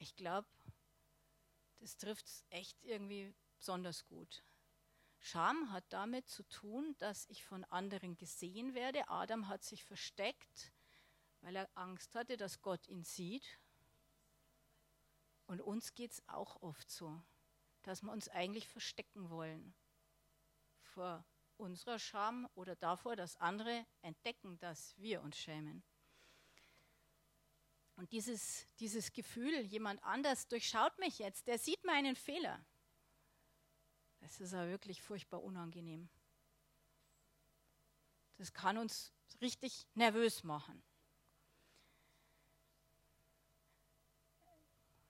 Ich 0.05 0.15
glaube, 0.15 0.47
das 1.79 1.97
trifft 1.97 2.25
es 2.27 2.45
echt 2.49 2.81
irgendwie 2.83 3.33
besonders 3.57 4.05
gut. 4.05 4.43
Scham 5.19 5.71
hat 5.71 5.85
damit 5.89 6.29
zu 6.29 6.43
tun, 6.43 6.95
dass 6.99 7.25
ich 7.27 7.43
von 7.43 7.63
anderen 7.65 8.15
gesehen 8.15 8.73
werde. 8.73 9.09
Adam 9.09 9.47
hat 9.47 9.63
sich 9.63 9.83
versteckt 9.83 10.71
weil 11.45 11.57
er 11.57 11.69
Angst 11.75 12.15
hatte, 12.15 12.37
dass 12.37 12.63
Gott 12.63 12.87
ihn 12.87 13.03
sieht. 13.03 13.59
Und 15.45 15.61
uns 15.61 15.93
geht 15.93 16.11
es 16.11 16.27
auch 16.27 16.59
oft 16.63 16.89
so, 16.89 17.21
dass 17.83 18.01
wir 18.01 18.11
uns 18.11 18.27
eigentlich 18.29 18.67
verstecken 18.67 19.29
wollen 19.29 19.75
vor 20.81 21.23
unserer 21.57 21.99
Scham 21.99 22.49
oder 22.55 22.75
davor, 22.75 23.15
dass 23.15 23.37
andere 23.37 23.85
entdecken, 24.01 24.57
dass 24.57 24.97
wir 24.97 25.21
uns 25.21 25.37
schämen. 25.37 25.83
Und 27.95 28.11
dieses, 28.11 28.67
dieses 28.79 29.13
Gefühl, 29.13 29.61
jemand 29.61 30.03
anders 30.03 30.47
durchschaut 30.47 30.97
mich 30.99 31.19
jetzt, 31.19 31.47
der 31.47 31.57
sieht 31.57 31.83
meinen 31.85 32.15
Fehler, 32.15 32.65
das 34.19 34.39
ist 34.39 34.53
ja 34.53 34.67
wirklich 34.67 35.01
furchtbar 35.01 35.43
unangenehm. 35.43 36.09
Das 38.37 38.53
kann 38.53 38.77
uns 38.77 39.13
richtig 39.39 39.87
nervös 39.93 40.43
machen. 40.43 40.83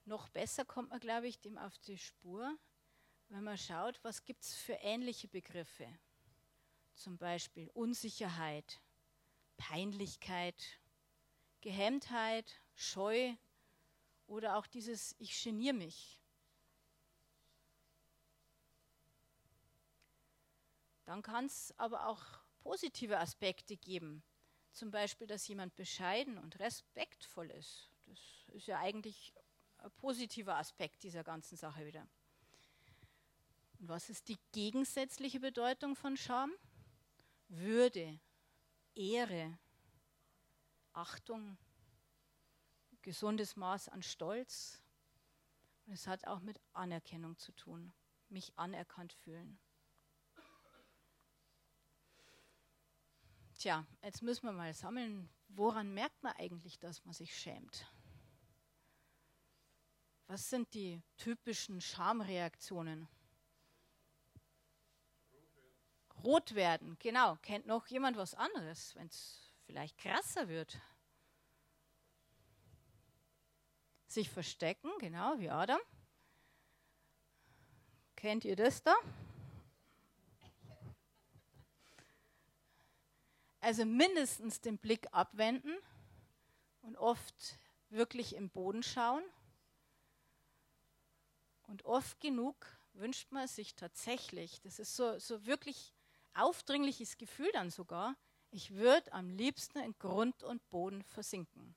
Noch 0.03 0.29
besser 0.29 0.65
kommt 0.65 0.89
man, 0.89 0.99
glaube 0.99 1.27
ich, 1.27 1.39
dem 1.39 1.57
auf 1.57 1.77
die 1.79 1.97
Spur, 1.97 2.55
wenn 3.29 3.43
man 3.43 3.57
schaut, 3.57 4.03
was 4.03 4.23
gibt 4.25 4.43
es 4.43 4.53
für 4.53 4.73
ähnliche 4.73 5.27
Begriffe. 5.27 5.87
Zum 6.93 7.17
Beispiel 7.17 7.69
Unsicherheit, 7.69 8.81
Peinlichkeit, 9.57 10.79
Gehemmtheit, 11.61 12.61
Scheu 12.75 13.33
oder 14.27 14.57
auch 14.57 14.67
dieses 14.67 15.15
Ich 15.17 15.43
geniere 15.43 15.73
mich. 15.73 16.19
Dann 21.05 21.21
kann 21.21 21.45
es 21.45 21.73
aber 21.77 22.07
auch 22.07 22.23
positive 22.59 23.19
Aspekte 23.19 23.77
geben. 23.77 24.23
Zum 24.71 24.91
Beispiel, 24.91 25.27
dass 25.27 25.47
jemand 25.47 25.75
bescheiden 25.75 26.37
und 26.37 26.59
respektvoll 26.59 27.49
ist. 27.51 27.89
Das 28.07 28.19
ist 28.53 28.67
ja 28.67 28.79
eigentlich 28.79 29.33
ein 29.77 29.91
positiver 29.91 30.57
Aspekt 30.57 31.03
dieser 31.03 31.23
ganzen 31.23 31.55
Sache 31.57 31.85
wieder. 31.85 32.07
Und 33.79 33.87
was 33.87 34.09
ist 34.09 34.27
die 34.27 34.37
gegensätzliche 34.51 35.39
Bedeutung 35.39 35.95
von 35.95 36.17
Scham? 36.17 36.51
Würde, 37.47 38.19
Ehre, 38.95 39.57
Achtung, 40.93 41.57
gesundes 43.05 43.55
Maß 43.55 43.87
an 43.89 44.01
Stolz. 44.01 44.81
Und 45.85 45.93
es 45.93 46.07
hat 46.07 46.25
auch 46.25 46.41
mit 46.41 46.59
Anerkennung 46.73 47.37
zu 47.37 47.51
tun, 47.53 47.93
mich 48.29 48.57
anerkannt 48.57 49.13
fühlen. 49.13 49.59
Tja, 53.59 53.85
jetzt 54.01 54.23
müssen 54.23 54.47
wir 54.47 54.51
mal 54.51 54.73
sammeln, 54.73 55.29
woran 55.47 55.93
merkt 55.93 56.21
man 56.23 56.33
eigentlich, 56.33 56.79
dass 56.79 57.05
man 57.05 57.13
sich 57.13 57.37
schämt? 57.37 57.85
Was 60.27 60.49
sind 60.49 60.73
die 60.73 61.01
typischen 61.17 61.79
Schamreaktionen? 61.79 63.07
Rot 66.23 66.55
werden, 66.55 66.97
genau. 66.97 67.35
Kennt 67.43 67.67
noch 67.67 67.85
jemand 67.85 68.17
was 68.17 68.33
anderes, 68.33 68.95
wenn 68.95 69.07
es 69.07 69.53
vielleicht 69.65 69.99
krasser 69.99 70.47
wird? 70.47 70.81
Sich 74.15 74.29
verstecken, 74.29 74.89
genau, 74.99 75.37
wie 75.39 75.49
Adam. 75.49 75.81
Kennt 78.15 78.45
ihr 78.45 78.55
das 78.55 78.81
da? 78.81 78.95
Also 83.59 83.83
mindestens 83.83 84.61
den 84.61 84.77
Blick 84.77 85.05
abwenden 85.11 85.75
und 86.79 86.95
oft 86.95 87.59
wirklich 87.89 88.37
im 88.37 88.49
Boden 88.49 88.83
schauen. 88.83 89.21
Und 91.63 91.83
oft 91.83 92.21
genug 92.21 92.55
wünscht 92.93 93.33
man 93.33 93.49
sich 93.49 93.75
tatsächlich, 93.75 94.61
das 94.61 94.79
ist 94.79 94.95
so, 94.95 95.19
so 95.19 95.45
wirklich 95.45 95.93
aufdringliches 96.35 97.17
Gefühl 97.17 97.51
dann 97.51 97.69
sogar, 97.69 98.15
ich 98.49 98.75
würde 98.75 99.11
am 99.11 99.29
liebsten 99.29 99.79
in 99.79 99.93
Grund 99.99 100.41
und 100.41 100.69
Boden 100.69 101.03
versinken. 101.03 101.75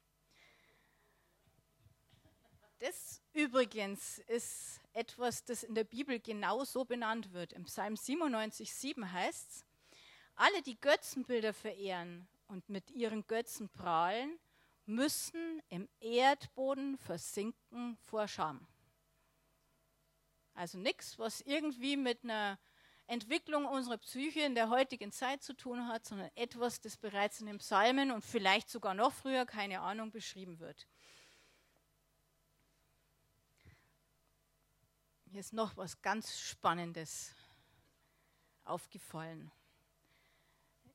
Das 2.80 3.20
übrigens 3.32 4.18
ist 4.28 4.80
etwas, 4.92 5.44
das 5.44 5.64
in 5.64 5.74
der 5.74 5.82
Bibel 5.84 6.20
genau 6.20 6.62
so 6.64 6.84
benannt 6.84 7.32
wird. 7.32 7.52
Im 7.52 7.64
Psalm 7.64 7.94
97,7 7.94 9.10
heißt 9.10 9.50
es, 9.50 9.64
alle, 10.36 10.62
die 10.62 10.80
Götzenbilder 10.80 11.52
verehren 11.52 12.28
und 12.46 12.68
mit 12.68 12.92
ihren 12.92 13.26
Götzen 13.26 13.68
prahlen, 13.68 14.38
müssen 14.86 15.60
im 15.68 15.88
Erdboden 15.98 16.96
versinken 16.98 17.96
vor 17.96 18.28
Scham. 18.28 18.66
Also 20.54 20.78
nichts, 20.78 21.18
was 21.18 21.40
irgendwie 21.40 21.96
mit 21.96 22.22
einer 22.22 22.58
Entwicklung 23.08 23.64
unserer 23.64 23.98
Psyche 23.98 24.40
in 24.40 24.54
der 24.54 24.70
heutigen 24.70 25.10
Zeit 25.10 25.42
zu 25.42 25.54
tun 25.54 25.88
hat, 25.88 26.06
sondern 26.06 26.30
etwas, 26.36 26.80
das 26.80 26.96
bereits 26.96 27.40
in 27.40 27.46
den 27.46 27.58
Psalmen 27.58 28.12
und 28.12 28.24
vielleicht 28.24 28.68
sogar 28.70 28.94
noch 28.94 29.12
früher, 29.12 29.46
keine 29.46 29.80
Ahnung, 29.80 30.12
beschrieben 30.12 30.60
wird. 30.60 30.86
Hier 35.30 35.40
ist 35.40 35.52
noch 35.52 35.76
was 35.76 36.00
ganz 36.00 36.38
Spannendes 36.38 37.34
aufgefallen. 38.64 39.52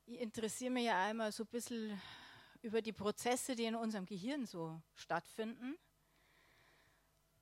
Ich 0.06 0.18
interessiere 0.18 0.72
mich 0.72 0.86
ja 0.86 1.04
einmal 1.04 1.30
so 1.30 1.44
ein 1.44 1.50
bisschen 1.50 2.02
über 2.60 2.82
die 2.82 2.92
Prozesse, 2.92 3.54
die 3.54 3.64
in 3.64 3.76
unserem 3.76 4.06
Gehirn 4.06 4.44
so 4.44 4.82
stattfinden. 4.96 5.78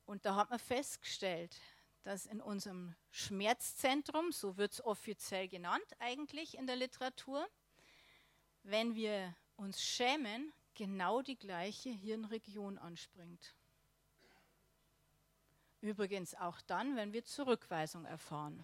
Und 0.05 0.23
da 0.23 0.35
hat 0.35 0.51
man 0.51 0.59
festgestellt, 0.59 1.59
dass 2.03 2.27
in 2.27 2.39
unserem 2.39 2.95
Schmerzzentrum, 3.09 4.31
so 4.31 4.57
wird 4.57 4.73
es 4.73 4.85
offiziell 4.85 5.47
genannt 5.47 5.87
eigentlich 5.97 6.59
in 6.59 6.67
der 6.67 6.75
Literatur, 6.75 7.49
wenn 8.61 8.93
wir 8.93 9.35
uns 9.55 9.81
schämen, 9.81 10.53
genau 10.75 11.23
die 11.23 11.39
gleiche 11.39 11.89
Hirnregion 11.89 12.77
anspringt. 12.77 13.55
Übrigens 15.83 16.33
auch 16.35 16.61
dann, 16.61 16.95
wenn 16.95 17.11
wir 17.11 17.25
Zurückweisung 17.25 18.05
erfahren. 18.05 18.63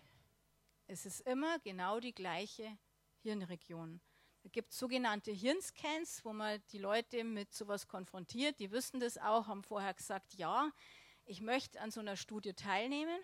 Es 0.88 1.06
ist 1.06 1.20
immer 1.28 1.60
genau 1.60 2.00
die 2.00 2.14
gleiche 2.14 2.78
Hirnregion. 3.24 4.00
Es 4.44 4.54
gibt 4.54 4.72
sogenannte 4.72 5.34
Hirnscans, 5.34 6.24
wo 6.24 6.32
man 6.32 6.64
die 6.72 6.78
Leute 6.78 7.26
mit 7.26 7.54
sowas 7.54 7.90
konfrontiert. 7.90 8.58
Die 8.62 8.72
wissen 8.72 9.02
das 9.02 9.18
auch, 9.18 9.48
haben 9.48 9.66
vorher 9.66 9.94
gesagt, 9.94 10.34
ja, 10.36 10.72
ich 11.26 11.42
möchte 11.42 11.82
an 11.82 11.92
so 11.92 12.00
einer 12.00 12.16
Studie 12.16 12.54
teilnehmen. 12.54 13.20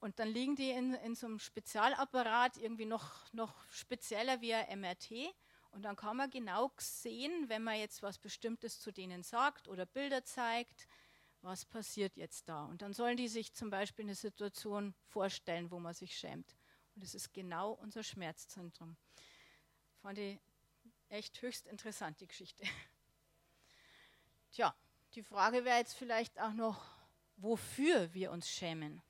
Und 0.00 0.18
dann 0.18 0.26
liegen 0.26 0.56
die 0.56 0.70
in, 0.70 0.94
in 0.94 1.14
so 1.14 1.28
einem 1.28 1.38
Spezialapparat, 1.38 2.56
irgendwie 2.56 2.86
noch, 2.86 3.32
noch 3.32 3.54
spezieller 3.70 4.40
wie 4.40 4.52
ein 4.52 4.80
MRT. 4.80 5.32
Und 5.70 5.82
dann 5.82 5.94
kann 5.94 6.16
man 6.16 6.28
genau 6.28 6.72
sehen, 6.76 7.48
wenn 7.48 7.62
man 7.62 7.78
jetzt 7.78 8.02
was 8.02 8.18
Bestimmtes 8.18 8.80
zu 8.80 8.90
denen 8.90 9.22
sagt 9.22 9.68
oder 9.68 9.86
Bilder 9.86 10.24
zeigt, 10.24 10.88
was 11.42 11.64
passiert 11.64 12.16
jetzt 12.16 12.48
da. 12.48 12.64
Und 12.64 12.82
dann 12.82 12.94
sollen 12.94 13.16
die 13.16 13.28
sich 13.28 13.52
zum 13.52 13.68
Beispiel 13.68 14.04
eine 14.04 14.14
Situation 14.14 14.94
vorstellen, 15.08 15.70
wo 15.70 15.78
man 15.78 15.92
sich 15.92 16.16
schämt. 16.16 16.56
Und 16.94 17.02
das 17.02 17.14
ist 17.14 17.32
genau 17.32 17.72
unser 17.72 18.02
Schmerzzentrum. 18.02 18.96
Fand 20.00 20.18
ich 20.18 20.38
echt 21.08 21.42
höchst 21.42 21.66
interessant, 21.66 22.20
die 22.20 22.26
Geschichte. 22.26 22.64
Tja, 24.52 24.74
die 25.14 25.22
Frage 25.22 25.64
wäre 25.64 25.78
jetzt 25.78 25.94
vielleicht 25.94 26.40
auch 26.40 26.52
noch, 26.52 26.84
wofür 27.36 28.12
wir 28.14 28.30
uns 28.30 28.48
schämen. 28.48 29.02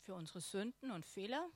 Für 0.00 0.14
unsere 0.14 0.40
Sünden 0.40 0.90
und 0.90 1.06
Fehler. 1.06 1.48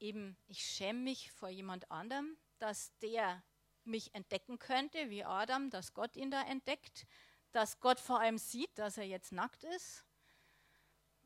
Eben, 0.00 0.36
ich 0.48 0.64
schäme 0.64 0.98
mich 1.00 1.30
vor 1.30 1.48
jemand 1.48 1.90
anderem, 1.90 2.36
dass 2.58 2.96
der 2.98 3.42
mich 3.84 4.14
entdecken 4.14 4.58
könnte, 4.58 5.10
wie 5.10 5.24
Adam, 5.24 5.70
dass 5.70 5.94
Gott 5.94 6.16
ihn 6.16 6.30
da 6.30 6.42
entdeckt, 6.42 7.06
dass 7.52 7.80
Gott 7.80 8.00
vor 8.00 8.20
allem 8.20 8.38
sieht, 8.38 8.78
dass 8.78 8.98
er 8.98 9.04
jetzt 9.04 9.32
nackt 9.32 9.64
ist 9.64 10.04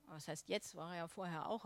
was 0.09 0.29
heißt 0.29 0.49
jetzt, 0.49 0.75
war 0.75 0.91
er 0.93 0.97
ja 0.97 1.09
vorher 1.09 1.49
auch. 1.49 1.65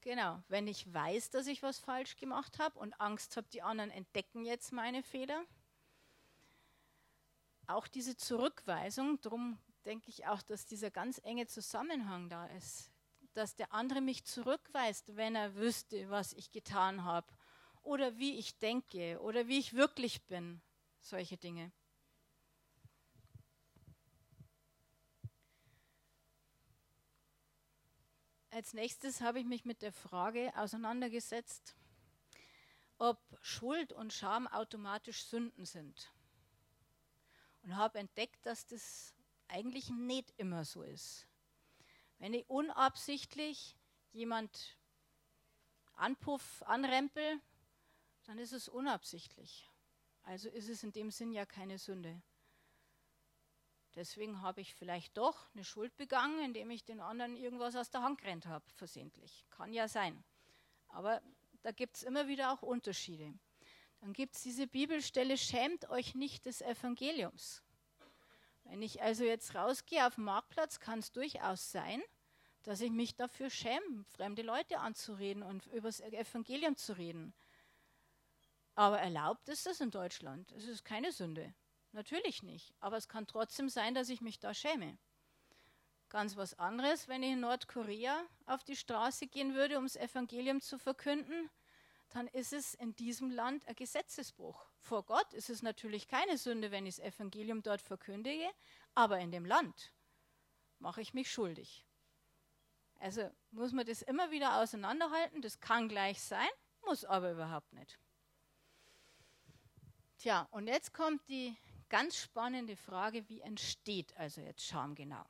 genau, 0.00 0.42
wenn 0.48 0.66
ich 0.66 0.92
weiß, 0.92 1.30
dass 1.30 1.46
ich 1.46 1.62
was 1.62 1.78
falsch 1.78 2.16
gemacht 2.16 2.58
habe 2.58 2.78
und 2.78 3.00
Angst 3.00 3.36
habe, 3.36 3.46
die 3.52 3.62
anderen 3.62 3.90
entdecken 3.90 4.44
jetzt 4.44 4.72
meine 4.72 5.02
Fehler. 5.02 5.44
Auch 7.66 7.88
diese 7.88 8.14
Zurückweisung, 8.16 9.18
darum 9.22 9.58
denke 9.86 10.10
ich 10.10 10.26
auch, 10.26 10.42
dass 10.42 10.66
dieser 10.66 10.90
ganz 10.90 11.18
enge 11.24 11.46
Zusammenhang 11.46 12.28
da 12.28 12.46
ist, 12.48 12.90
dass 13.34 13.56
der 13.56 13.72
andere 13.72 14.00
mich 14.00 14.24
zurückweist, 14.24 15.16
wenn 15.16 15.34
er 15.34 15.54
wüsste, 15.56 16.08
was 16.10 16.32
ich 16.32 16.50
getan 16.52 17.04
habe 17.04 17.26
oder 17.82 18.18
wie 18.18 18.38
ich 18.38 18.58
denke 18.58 19.20
oder 19.20 19.46
wie 19.48 19.58
ich 19.58 19.74
wirklich 19.74 20.22
bin 20.24 20.60
solche 21.00 21.36
Dinge. 21.36 21.70
Als 28.50 28.72
nächstes 28.72 29.20
habe 29.20 29.40
ich 29.40 29.46
mich 29.46 29.64
mit 29.64 29.82
der 29.82 29.92
Frage 29.92 30.52
auseinandergesetzt, 30.54 31.74
ob 32.98 33.18
Schuld 33.42 33.92
und 33.92 34.12
Scham 34.12 34.46
automatisch 34.46 35.24
Sünden 35.24 35.64
sind. 35.64 36.12
Und 37.62 37.74
habe 37.76 37.98
entdeckt, 37.98 38.46
dass 38.46 38.64
das 38.66 39.12
eigentlich 39.48 39.90
nicht 39.90 40.32
immer 40.36 40.64
so 40.64 40.82
ist. 40.82 41.26
Wenn 42.24 42.32
ich 42.32 42.48
unabsichtlich 42.48 43.76
jemand 44.12 44.78
anpuff, 45.92 46.62
anrempel, 46.62 47.38
dann 48.22 48.38
ist 48.38 48.54
es 48.54 48.66
unabsichtlich. 48.66 49.70
Also 50.22 50.48
ist 50.48 50.70
es 50.70 50.82
in 50.82 50.92
dem 50.92 51.10
Sinn 51.10 51.34
ja 51.34 51.44
keine 51.44 51.76
Sünde. 51.76 52.22
Deswegen 53.94 54.40
habe 54.40 54.62
ich 54.62 54.74
vielleicht 54.74 55.18
doch 55.18 55.52
eine 55.52 55.64
Schuld 55.64 55.94
begangen, 55.98 56.42
indem 56.42 56.70
ich 56.70 56.82
den 56.82 57.00
anderen 57.00 57.36
irgendwas 57.36 57.76
aus 57.76 57.90
der 57.90 58.00
Hand 58.00 58.22
gerannt 58.22 58.46
habe, 58.46 58.64
versehentlich. 58.70 59.44
Kann 59.50 59.74
ja 59.74 59.86
sein. 59.86 60.24
Aber 60.88 61.20
da 61.62 61.72
gibt 61.72 61.98
es 61.98 62.04
immer 62.04 62.26
wieder 62.26 62.54
auch 62.54 62.62
Unterschiede. 62.62 63.34
Dann 64.00 64.14
gibt 64.14 64.36
es 64.36 64.42
diese 64.42 64.66
Bibelstelle, 64.66 65.36
schämt 65.36 65.90
euch 65.90 66.14
nicht 66.14 66.46
des 66.46 66.62
Evangeliums. 66.62 67.62
Wenn 68.62 68.80
ich 68.80 69.02
also 69.02 69.24
jetzt 69.24 69.54
rausgehe 69.54 70.06
auf 70.06 70.14
den 70.14 70.24
Marktplatz, 70.24 70.80
kann 70.80 71.00
es 71.00 71.12
durchaus 71.12 71.70
sein, 71.70 72.02
dass 72.64 72.80
ich 72.80 72.90
mich 72.90 73.14
dafür 73.14 73.50
schäme, 73.50 74.04
fremde 74.08 74.42
Leute 74.42 74.80
anzureden 74.80 75.42
und 75.42 75.66
über 75.66 75.88
das 75.88 76.00
Evangelium 76.00 76.76
zu 76.76 76.94
reden. 76.94 77.32
Aber 78.74 78.98
erlaubt 78.98 79.48
ist 79.48 79.66
das 79.66 79.80
in 79.80 79.90
Deutschland. 79.90 80.50
Es 80.52 80.66
ist 80.66 80.84
keine 80.84 81.12
Sünde. 81.12 81.54
Natürlich 81.92 82.42
nicht. 82.42 82.74
Aber 82.80 82.96
es 82.96 83.08
kann 83.08 83.26
trotzdem 83.26 83.68
sein, 83.68 83.94
dass 83.94 84.08
ich 84.08 84.20
mich 84.20 84.40
da 84.40 84.52
schäme. 84.52 84.98
Ganz 86.08 86.36
was 86.36 86.58
anderes, 86.58 87.06
wenn 87.06 87.22
ich 87.22 87.32
in 87.32 87.40
Nordkorea 87.40 88.24
auf 88.46 88.64
die 88.64 88.76
Straße 88.76 89.26
gehen 89.26 89.54
würde, 89.54 89.78
um 89.78 89.84
das 89.84 89.96
Evangelium 89.96 90.60
zu 90.60 90.78
verkünden, 90.78 91.50
dann 92.10 92.28
ist 92.28 92.52
es 92.52 92.74
in 92.74 92.94
diesem 92.96 93.30
Land 93.30 93.66
ein 93.66 93.74
Gesetzesbruch. 93.74 94.64
Vor 94.78 95.04
Gott 95.04 95.32
ist 95.34 95.50
es 95.50 95.62
natürlich 95.62 96.06
keine 96.08 96.38
Sünde, 96.38 96.70
wenn 96.70 96.86
ich 96.86 96.96
das 96.96 97.04
Evangelium 97.04 97.62
dort 97.62 97.80
verkündige, 97.80 98.48
aber 98.94 99.18
in 99.18 99.32
dem 99.32 99.44
Land 99.44 99.92
mache 100.78 101.00
ich 101.00 101.14
mich 101.14 101.30
schuldig. 101.30 101.84
Also 103.04 103.30
muss 103.50 103.72
man 103.72 103.84
das 103.84 104.00
immer 104.00 104.30
wieder 104.30 104.62
auseinanderhalten. 104.62 105.42
Das 105.42 105.60
kann 105.60 105.90
gleich 105.90 106.22
sein, 106.22 106.48
muss 106.86 107.04
aber 107.04 107.32
überhaupt 107.32 107.70
nicht. 107.74 107.98
Tja, 110.16 110.48
und 110.52 110.68
jetzt 110.68 110.94
kommt 110.94 111.20
die 111.28 111.54
ganz 111.90 112.16
spannende 112.16 112.76
Frage, 112.76 113.28
wie 113.28 113.42
entsteht 113.42 114.16
also 114.16 114.40
jetzt 114.40 114.64
Scham 114.64 114.94
genau? 114.94 115.22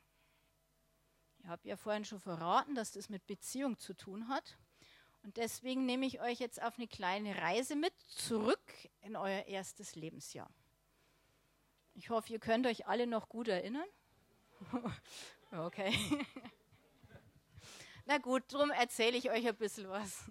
Ich 1.40 1.48
habe 1.48 1.66
ja 1.66 1.76
vorhin 1.76 2.04
schon 2.04 2.20
verraten, 2.20 2.76
dass 2.76 2.92
das 2.92 3.08
mit 3.08 3.26
Beziehung 3.26 3.76
zu 3.76 3.92
tun 3.92 4.28
hat. 4.28 4.56
Und 5.24 5.36
deswegen 5.36 5.84
nehme 5.84 6.06
ich 6.06 6.20
euch 6.20 6.38
jetzt 6.38 6.62
auf 6.62 6.78
eine 6.78 6.86
kleine 6.86 7.36
Reise 7.38 7.74
mit 7.74 7.92
zurück 8.06 8.62
in 9.00 9.16
euer 9.16 9.46
erstes 9.46 9.96
Lebensjahr. 9.96 10.48
Ich 11.94 12.08
hoffe, 12.08 12.32
ihr 12.32 12.38
könnt 12.38 12.68
euch 12.68 12.86
alle 12.86 13.08
noch 13.08 13.28
gut 13.28 13.48
erinnern. 13.48 13.88
okay. 15.50 15.92
Na 18.06 18.18
gut, 18.18 18.42
darum 18.52 18.70
erzähle 18.70 19.16
ich 19.16 19.30
euch 19.30 19.46
ein 19.48 19.56
bisschen 19.56 19.88
was. 19.88 20.30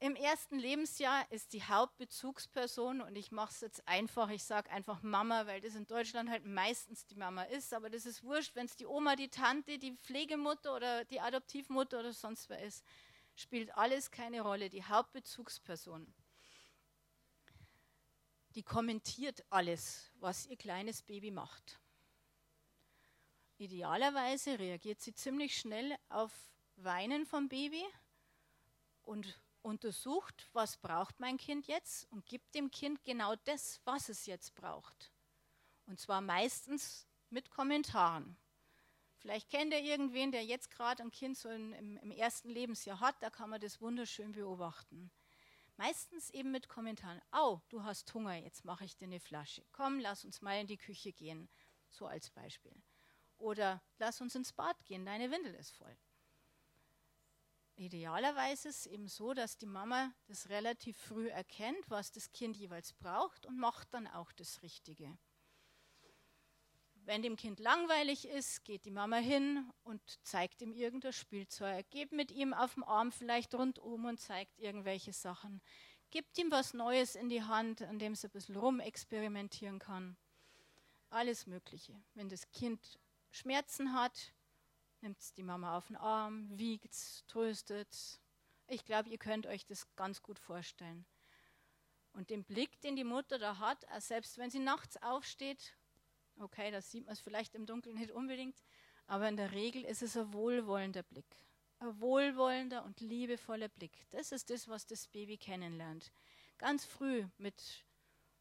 Im 0.00 0.14
ersten 0.14 0.58
Lebensjahr 0.58 1.30
ist 1.30 1.52
die 1.52 1.62
Hauptbezugsperson, 1.62 3.00
und 3.00 3.16
ich 3.16 3.32
mache 3.32 3.50
es 3.50 3.60
jetzt 3.60 3.86
einfach, 3.88 4.30
ich 4.30 4.44
sage 4.44 4.70
einfach 4.70 5.02
Mama, 5.02 5.46
weil 5.46 5.60
das 5.60 5.74
in 5.74 5.86
Deutschland 5.86 6.30
halt 6.30 6.46
meistens 6.46 7.04
die 7.06 7.16
Mama 7.16 7.42
ist, 7.42 7.74
aber 7.74 7.90
das 7.90 8.06
ist 8.06 8.22
wurscht, 8.22 8.54
wenn 8.54 8.66
es 8.66 8.76
die 8.76 8.86
Oma, 8.86 9.16
die 9.16 9.28
Tante, 9.28 9.78
die 9.78 9.96
Pflegemutter 9.96 10.76
oder 10.76 11.04
die 11.04 11.20
Adoptivmutter 11.20 11.98
oder 11.98 12.12
sonst 12.12 12.48
wer 12.48 12.62
ist, 12.62 12.84
spielt 13.34 13.76
alles 13.76 14.10
keine 14.10 14.40
Rolle. 14.40 14.70
Die 14.70 14.84
Hauptbezugsperson, 14.84 16.14
die 18.54 18.62
kommentiert 18.62 19.44
alles, 19.50 20.12
was 20.14 20.46
ihr 20.46 20.56
kleines 20.56 21.02
Baby 21.02 21.32
macht. 21.32 21.80
Idealerweise 23.58 24.56
reagiert 24.58 25.00
sie 25.00 25.12
ziemlich 25.12 25.58
schnell 25.58 25.96
auf 26.08 26.32
Weinen 26.76 27.26
vom 27.26 27.48
Baby 27.48 27.84
und 29.02 29.40
untersucht, 29.62 30.48
was 30.52 30.76
braucht 30.76 31.18
mein 31.18 31.38
Kind 31.38 31.66
jetzt 31.66 32.06
und 32.12 32.24
gibt 32.26 32.54
dem 32.54 32.70
Kind 32.70 33.04
genau 33.04 33.34
das, 33.44 33.80
was 33.84 34.08
es 34.08 34.26
jetzt 34.26 34.54
braucht. 34.54 35.10
Und 35.86 35.98
zwar 35.98 36.20
meistens 36.20 37.08
mit 37.30 37.50
Kommentaren. 37.50 38.36
Vielleicht 39.16 39.50
kennt 39.50 39.72
ihr 39.72 39.80
irgendwen, 39.80 40.30
der 40.30 40.44
jetzt 40.44 40.70
gerade 40.70 41.02
ein 41.02 41.10
Kind 41.10 41.36
so 41.36 41.50
im, 41.50 41.72
im, 41.72 42.12
ersten 42.12 42.50
Lebensjahr 42.50 43.00
hat, 43.00 43.20
da 43.20 43.30
kann 43.30 43.50
man 43.50 43.60
das 43.60 43.80
wunderschön 43.80 44.30
beobachten. 44.30 45.10
Meistens 45.76 46.30
eben 46.30 46.52
mit 46.52 46.68
Kommentaren. 46.68 47.20
Au, 47.32 47.60
du 47.68 47.82
hast 47.82 48.14
Hunger, 48.14 48.36
jetzt 48.36 48.64
mache 48.64 48.84
ich 48.84 48.96
dir 48.96 49.06
eine 49.06 49.18
Flasche. 49.18 49.64
Komm, 49.72 49.98
lass 49.98 50.24
uns 50.24 50.42
mal 50.42 50.60
in 50.60 50.68
die 50.68 50.76
Küche 50.76 51.12
gehen. 51.12 51.48
So 51.90 52.06
als 52.06 52.30
Beispiel. 52.30 52.80
Oder 53.38 53.80
lass 53.98 54.20
uns 54.20 54.34
ins 54.34 54.52
Bad 54.52 54.84
gehen, 54.84 55.06
deine 55.06 55.30
Windel 55.30 55.54
ist 55.54 55.70
voll. 55.70 55.96
Idealerweise 57.76 58.68
ist 58.68 58.80
es 58.80 58.86
eben 58.86 59.06
so, 59.06 59.34
dass 59.34 59.56
die 59.56 59.66
Mama 59.66 60.12
das 60.26 60.48
relativ 60.48 60.96
früh 60.96 61.28
erkennt, 61.28 61.88
was 61.88 62.10
das 62.10 62.32
Kind 62.32 62.56
jeweils 62.56 62.92
braucht 62.92 63.46
und 63.46 63.56
macht 63.56 63.94
dann 63.94 64.08
auch 64.08 64.32
das 64.32 64.62
Richtige. 64.62 65.16
Wenn 67.04 67.22
dem 67.22 67.36
Kind 67.36 67.60
langweilig 67.60 68.26
ist, 68.26 68.64
geht 68.64 68.84
die 68.84 68.90
Mama 68.90 69.16
hin 69.16 69.70
und 69.84 70.02
zeigt 70.26 70.60
ihm 70.60 70.72
irgendein 70.72 71.12
Spielzeug, 71.12 71.88
geht 71.90 72.12
mit 72.12 72.32
ihm 72.32 72.52
auf 72.52 72.74
dem 72.74 72.82
Arm 72.82 73.12
vielleicht 73.12 73.54
rundum 73.54 74.06
und 74.06 74.20
zeigt 74.20 74.58
irgendwelche 74.58 75.12
Sachen, 75.12 75.62
gibt 76.10 76.36
ihm 76.36 76.50
was 76.50 76.74
Neues 76.74 77.14
in 77.14 77.28
die 77.28 77.44
Hand, 77.44 77.80
an 77.82 78.00
dem 78.00 78.12
es 78.12 78.24
ein 78.24 78.30
bisschen 78.30 78.56
rumexperimentieren 78.56 79.78
kann. 79.78 80.16
Alles 81.10 81.46
Mögliche. 81.46 81.94
Wenn 82.14 82.28
das 82.28 82.50
Kind 82.50 82.98
Schmerzen 83.30 83.92
hat, 83.92 84.32
nimmt 85.00 85.20
es 85.20 85.32
die 85.32 85.42
Mama 85.42 85.76
auf 85.76 85.86
den 85.86 85.96
Arm, 85.96 86.48
wiegt 86.58 86.92
es, 86.92 87.24
tröstet 87.26 87.92
es. 87.92 88.20
Ich 88.66 88.84
glaube, 88.84 89.08
ihr 89.08 89.18
könnt 89.18 89.46
euch 89.46 89.64
das 89.64 89.86
ganz 89.96 90.22
gut 90.22 90.38
vorstellen. 90.38 91.06
Und 92.12 92.30
den 92.30 92.44
Blick, 92.44 92.80
den 92.80 92.96
die 92.96 93.04
Mutter 93.04 93.38
da 93.38 93.58
hat, 93.58 93.86
selbst 94.00 94.38
wenn 94.38 94.50
sie 94.50 94.58
nachts 94.58 94.96
aufsteht 95.02 95.78
Okay, 96.40 96.70
das 96.70 96.90
sieht 96.90 97.04
man 97.04 97.14
es 97.14 97.20
vielleicht 97.20 97.54
im 97.54 97.66
Dunkeln 97.66 97.96
nicht 97.96 98.12
unbedingt, 98.12 98.62
aber 99.06 99.28
in 99.28 99.36
der 99.36 99.52
Regel 99.52 99.84
ist 99.84 100.02
es 100.02 100.16
ein 100.16 100.32
wohlwollender 100.32 101.02
Blick. 101.02 101.36
Ein 101.80 102.00
wohlwollender 102.00 102.84
und 102.84 103.00
liebevoller 103.00 103.68
Blick. 103.68 104.06
Das 104.10 104.32
ist 104.32 104.50
das, 104.50 104.68
was 104.68 104.86
das 104.86 105.08
Baby 105.08 105.36
kennenlernt. 105.36 106.12
Ganz 106.56 106.84
früh, 106.84 107.26
mit 107.38 107.84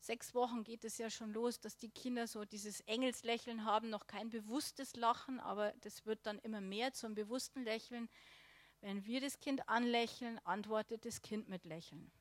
sechs 0.07 0.33
Wochen 0.33 0.63
geht 0.63 0.83
es 0.85 0.97
ja 0.97 1.09
schon 1.09 1.31
los, 1.33 1.59
dass 1.59 1.77
die 1.77 1.89
Kinder 1.89 2.27
so 2.27 2.45
dieses 2.45 2.81
Engelslächeln 2.81 3.65
haben, 3.65 3.89
noch 3.89 4.07
kein 4.07 4.29
bewusstes 4.29 4.95
Lachen, 4.95 5.39
aber 5.39 5.73
das 5.81 6.05
wird 6.05 6.25
dann 6.25 6.39
immer 6.39 6.61
mehr 6.61 6.93
zum 6.93 7.13
bewussten 7.13 7.63
Lächeln. 7.63 8.09
Wenn 8.81 9.05
wir 9.05 9.21
das 9.21 9.39
Kind 9.39 9.67
anlächeln, 9.67 10.39
antwortet 10.45 11.05
das 11.05 11.21
Kind 11.21 11.49
mit 11.49 11.65
Lächeln. 11.65 12.11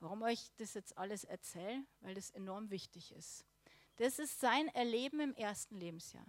Warum 0.00 0.22
euch 0.22 0.50
das 0.56 0.74
jetzt 0.74 0.96
alles 0.98 1.24
erzähle? 1.24 1.84
Weil 2.00 2.14
das 2.14 2.30
enorm 2.30 2.70
wichtig 2.70 3.12
ist. 3.12 3.44
Das 3.96 4.18
ist 4.18 4.40
sein 4.40 4.68
Erleben 4.68 5.20
im 5.20 5.34
ersten 5.34 5.76
Lebensjahr. 5.76 6.26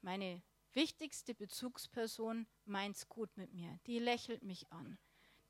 Meine 0.00 0.42
wichtigste 0.72 1.34
Bezugsperson 1.34 2.46
meint's 2.64 3.08
gut 3.08 3.36
mit 3.36 3.52
mir. 3.52 3.78
Die 3.86 3.98
lächelt 3.98 4.42
mich 4.42 4.72
an. 4.72 4.98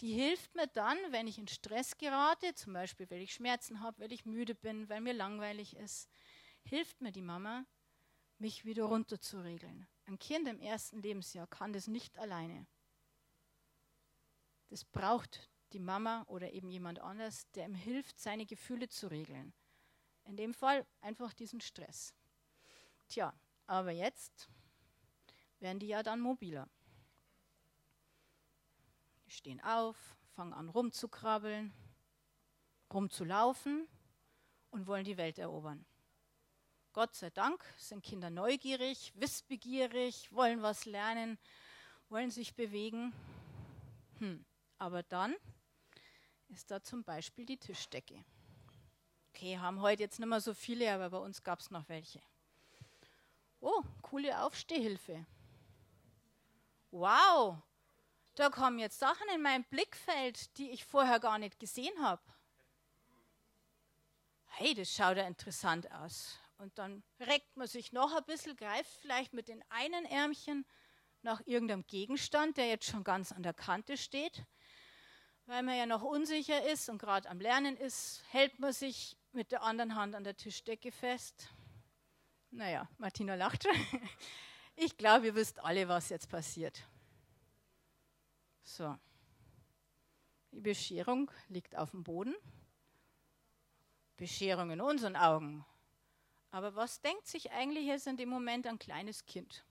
Die 0.01 0.15
hilft 0.15 0.55
mir 0.55 0.67
dann, 0.67 0.97
wenn 1.11 1.27
ich 1.27 1.39
in 1.39 1.49
Stress 1.49 1.99
gerate, 1.99 2.55
zum 2.55 2.73
Beispiel, 2.73 3.11
weil 3.11 3.21
ich 3.21 3.35
Schmerzen 3.35 3.81
habe, 3.81 4.01
weil 4.01 4.13
ich 4.13 4.25
müde 4.25 4.55
bin, 4.55 4.89
weil 4.89 5.03
mir 5.03 5.13
langweilig 5.13 5.77
ist, 5.77 6.09
hilft 6.63 7.03
mir 7.03 7.13
die 7.13 7.23
Mama, 7.23 7.67
mich 8.39 8.65
wieder 8.65 8.85
runterzuregeln. 8.85 9.87
Ein 10.07 10.19
Kind 10.19 10.49
im 10.49 10.59
ersten 10.59 11.03
Lebensjahr 11.03 11.47
kann 11.47 11.75
das 11.75 11.87
nicht 11.87 12.19
alleine. 12.19 12.67
Das 14.71 14.85
braucht 14.85 15.51
die 15.73 15.81
Mama 15.81 16.25
oder 16.29 16.51
eben 16.53 16.71
jemand 16.71 17.01
anders, 17.01 17.51
der 17.51 17.67
ihm 17.67 17.75
hilft, 17.75 18.19
seine 18.19 18.47
Gefühle 18.47 18.89
zu 18.89 19.09
regeln. 19.09 19.53
In 20.25 20.37
dem 20.37 20.55
Fall 20.55 20.87
einfach 21.01 21.35
diesen 21.35 21.61
Stress. 21.61 22.15
Tja, 23.09 23.35
aber 23.67 23.91
jetzt 23.91 24.49
werden 25.59 25.79
die 25.79 25.89
ja 25.89 26.03
dann 26.03 26.21
mobiler. 26.21 26.69
Die 29.31 29.37
stehen 29.37 29.61
auf, 29.61 29.97
fangen 30.35 30.53
an 30.53 30.69
rumzukrabbeln, 30.69 31.73
rumzulaufen 32.93 33.87
und 34.71 34.89
wollen 34.89 35.05
die 35.05 35.17
Welt 35.17 35.39
erobern. 35.39 35.87
Gott 36.93 37.15
sei 37.15 37.31
Dank 37.31 37.65
sind 37.79 38.03
Kinder 38.03 38.29
neugierig, 38.29 39.13
wissbegierig, 39.15 40.33
wollen 40.33 40.63
was 40.63 40.85
lernen, 40.85 41.39
wollen 42.09 42.33
sich 42.33 42.57
bewegen. 42.57 43.13
Hm. 44.19 44.45
Aber 44.79 45.05
dann 45.05 45.37
ist 46.49 46.73
da 46.73 46.83
zum 46.83 47.05
Beispiel 47.05 47.47
die 47.47 47.59
Tischdecke. 47.59 48.25
Okay, 49.29 49.59
haben 49.59 49.81
heute 49.81 50.03
jetzt 50.03 50.19
nicht 50.19 50.29
mehr 50.29 50.41
so 50.41 50.55
viele, 50.55 50.93
aber 50.93 51.09
bei 51.09 51.19
uns 51.19 51.45
gab 51.45 51.61
es 51.61 51.71
noch 51.71 51.89
welche. 51.89 52.21
Oh, 53.61 53.85
coole 54.03 54.43
Aufstehhilfe. 54.43 55.25
Wow, 56.91 57.63
da 58.41 58.49
kommen 58.49 58.79
jetzt 58.79 58.99
Sachen 58.99 59.29
in 59.35 59.43
mein 59.43 59.65
Blickfeld, 59.65 60.57
die 60.57 60.71
ich 60.71 60.87
vorher 60.87 61.21
gar 61.21 61.39
nicht 61.39 61.61
gesehen 61.61 61.93
habe. 62.01 62.23
Hey, 64.47 64.73
das 64.73 64.91
schaut 64.91 65.19
ja 65.19 65.27
interessant 65.27 65.91
aus. 65.93 66.39
Und 66.57 66.79
dann 66.79 67.03
reckt 67.21 67.55
man 67.57 67.67
sich 67.67 67.93
noch 67.93 68.17
ein 68.17 68.25
bisschen, 68.25 68.57
greift 68.57 68.91
vielleicht 69.03 69.35
mit 69.35 69.49
den 69.49 69.63
einen 69.69 70.07
Ärmchen 70.07 70.65
nach 71.21 71.43
irgendeinem 71.45 71.87
Gegenstand, 71.87 72.57
der 72.57 72.69
jetzt 72.69 72.87
schon 72.87 73.05
ganz 73.05 73.31
an 73.31 73.43
der 73.43 73.53
Kante 73.53 73.99
steht. 73.99 74.47
Weil 75.45 75.63
man 75.63 75.77
ja 75.77 75.85
noch 75.85 76.03
unsicher 76.03 76.67
ist 76.71 76.89
und 76.89 76.97
gerade 76.97 77.29
am 77.29 77.41
Lernen 77.41 77.77
ist, 77.77 78.23
hält 78.31 78.59
man 78.59 78.73
sich 78.73 79.19
mit 79.33 79.53
der 79.53 79.63
anderen 79.63 79.97
Hand 79.97 80.15
an 80.15 80.25
der 80.25 80.37
Tischdecke 80.37 80.93
fest. 80.93 81.49
Naja, 82.51 82.89
Martina 82.97 83.35
lacht. 83.35 83.67
Ich 84.77 84.97
glaube, 84.97 85.27
ihr 85.27 85.35
wisst 85.35 85.63
alle, 85.63 85.89
was 85.89 86.09
jetzt 86.09 86.31
passiert. 86.31 86.87
So. 88.77 88.99
Die 90.53 90.61
Bescherung 90.61 91.31
liegt 91.49 91.77
auf 91.77 91.91
dem 91.91 92.05
Boden. 92.05 92.35
Bescherung 94.17 94.71
in 94.71 94.81
unseren 94.81 95.17
Augen. 95.17 95.65
Aber 96.51 96.75
was 96.75 97.01
denkt 97.01 97.27
sich 97.27 97.53
eigentlich 97.53 97.87
jetzt 97.87 98.07
in 98.07 98.17
dem 98.17 98.29
Moment 98.29 98.67
ein 98.67 98.79
kleines 98.79 99.25
Kind? 99.27 99.65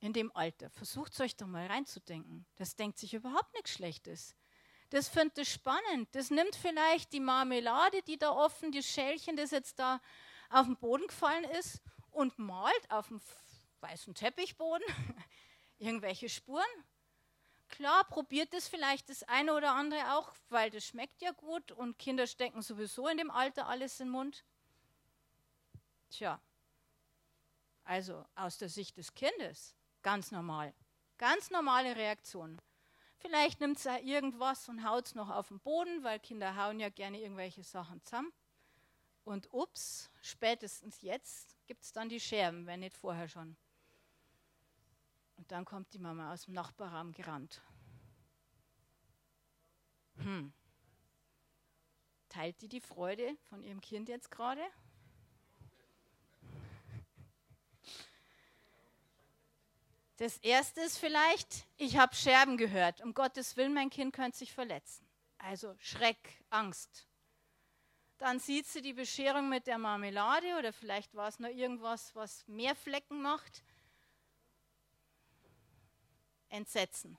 In 0.00 0.12
dem 0.12 0.34
Alter. 0.36 0.70
Versucht 0.70 1.12
es 1.12 1.20
euch 1.20 1.36
doch 1.36 1.46
mal 1.46 1.66
reinzudenken. 1.66 2.46
Das 2.56 2.76
denkt 2.76 2.98
sich 2.98 3.14
überhaupt 3.14 3.52
nichts 3.54 3.72
Schlechtes 3.72 4.36
das 4.92 5.08
findet 5.08 5.38
es 5.38 5.50
spannend. 5.50 6.08
Das 6.12 6.30
nimmt 6.30 6.54
vielleicht 6.54 7.12
die 7.14 7.20
Marmelade, 7.20 8.02
die 8.02 8.18
da 8.18 8.30
offen, 8.30 8.72
das 8.72 8.84
Schälchen, 8.84 9.36
das 9.36 9.50
jetzt 9.50 9.78
da 9.78 10.00
auf 10.50 10.66
den 10.66 10.76
Boden 10.76 11.06
gefallen 11.06 11.44
ist, 11.44 11.80
und 12.10 12.38
malt 12.38 12.90
auf 12.90 13.08
dem 13.08 13.18
weißen 13.80 14.14
Teppichboden 14.14 14.84
irgendwelche 15.78 16.28
Spuren. 16.28 16.62
Klar, 17.72 18.04
probiert 18.04 18.52
es 18.52 18.68
vielleicht 18.68 19.08
das 19.08 19.22
eine 19.22 19.54
oder 19.54 19.74
andere 19.74 20.14
auch, 20.18 20.30
weil 20.50 20.68
das 20.68 20.84
schmeckt 20.84 21.22
ja 21.22 21.30
gut 21.30 21.72
und 21.72 21.98
Kinder 21.98 22.26
stecken 22.26 22.60
sowieso 22.60 23.08
in 23.08 23.16
dem 23.16 23.30
Alter 23.30 23.66
alles 23.66 23.98
in 23.98 24.08
den 24.08 24.12
Mund. 24.12 24.44
Tja, 26.10 26.38
also 27.84 28.26
aus 28.34 28.58
der 28.58 28.68
Sicht 28.68 28.98
des 28.98 29.14
Kindes 29.14 29.74
ganz 30.02 30.30
normal. 30.30 30.74
Ganz 31.16 31.50
normale 31.50 31.96
Reaktion. 31.96 32.60
Vielleicht 33.16 33.60
nimmt 33.60 33.78
es 33.78 33.86
irgendwas 33.86 34.68
und 34.68 34.86
haut 34.86 35.06
es 35.06 35.14
noch 35.14 35.30
auf 35.30 35.48
den 35.48 35.58
Boden, 35.58 36.04
weil 36.04 36.20
Kinder 36.20 36.54
hauen 36.56 36.78
ja 36.78 36.90
gerne 36.90 37.22
irgendwelche 37.22 37.62
Sachen 37.62 38.04
zusammen. 38.04 38.34
Und 39.24 39.48
ups, 39.50 40.10
spätestens 40.20 41.00
jetzt 41.00 41.56
gibt 41.66 41.84
es 41.84 41.92
dann 41.92 42.10
die 42.10 42.20
Scherben, 42.20 42.66
wenn 42.66 42.80
nicht 42.80 42.98
vorher 42.98 43.28
schon. 43.28 43.56
Und 45.42 45.50
dann 45.50 45.64
kommt 45.64 45.92
die 45.92 45.98
Mama 45.98 46.32
aus 46.32 46.44
dem 46.44 46.54
Nachbarraum 46.54 47.10
gerannt. 47.10 47.60
Hm. 50.18 50.52
Teilt 52.28 52.62
die 52.62 52.68
die 52.68 52.80
Freude 52.80 53.36
von 53.48 53.64
ihrem 53.64 53.80
Kind 53.80 54.08
jetzt 54.08 54.30
gerade? 54.30 54.62
Das 60.18 60.36
erste 60.38 60.80
ist 60.82 60.98
vielleicht, 60.98 61.66
ich 61.76 61.96
habe 61.96 62.14
Scherben 62.14 62.56
gehört. 62.56 63.00
Um 63.00 63.12
Gottes 63.12 63.56
Willen, 63.56 63.74
mein 63.74 63.90
Kind 63.90 64.14
könnte 64.14 64.38
sich 64.38 64.52
verletzen. 64.52 65.04
Also 65.38 65.74
Schreck, 65.80 66.44
Angst. 66.50 67.08
Dann 68.18 68.38
sieht 68.38 68.68
sie 68.68 68.80
die 68.80 68.92
Bescherung 68.92 69.48
mit 69.48 69.66
der 69.66 69.78
Marmelade 69.78 70.56
oder 70.56 70.72
vielleicht 70.72 71.16
war 71.16 71.26
es 71.26 71.40
noch 71.40 71.48
irgendwas, 71.48 72.14
was 72.14 72.46
mehr 72.46 72.76
Flecken 72.76 73.20
macht. 73.22 73.64
Entsetzen. 76.52 77.18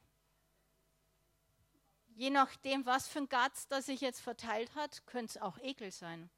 Je 2.16 2.30
nachdem, 2.30 2.86
was 2.86 3.08
für 3.08 3.20
ein 3.20 3.30
Gatz 3.30 3.68
das 3.68 3.88
sich 3.88 4.02
jetzt 4.02 4.22
verteilt 4.22 4.76
hat, 4.76 5.06
könnte 5.08 5.32
es 5.32 5.42
auch 5.42 5.58
Ekel 5.58 5.92
sein. 5.92 6.30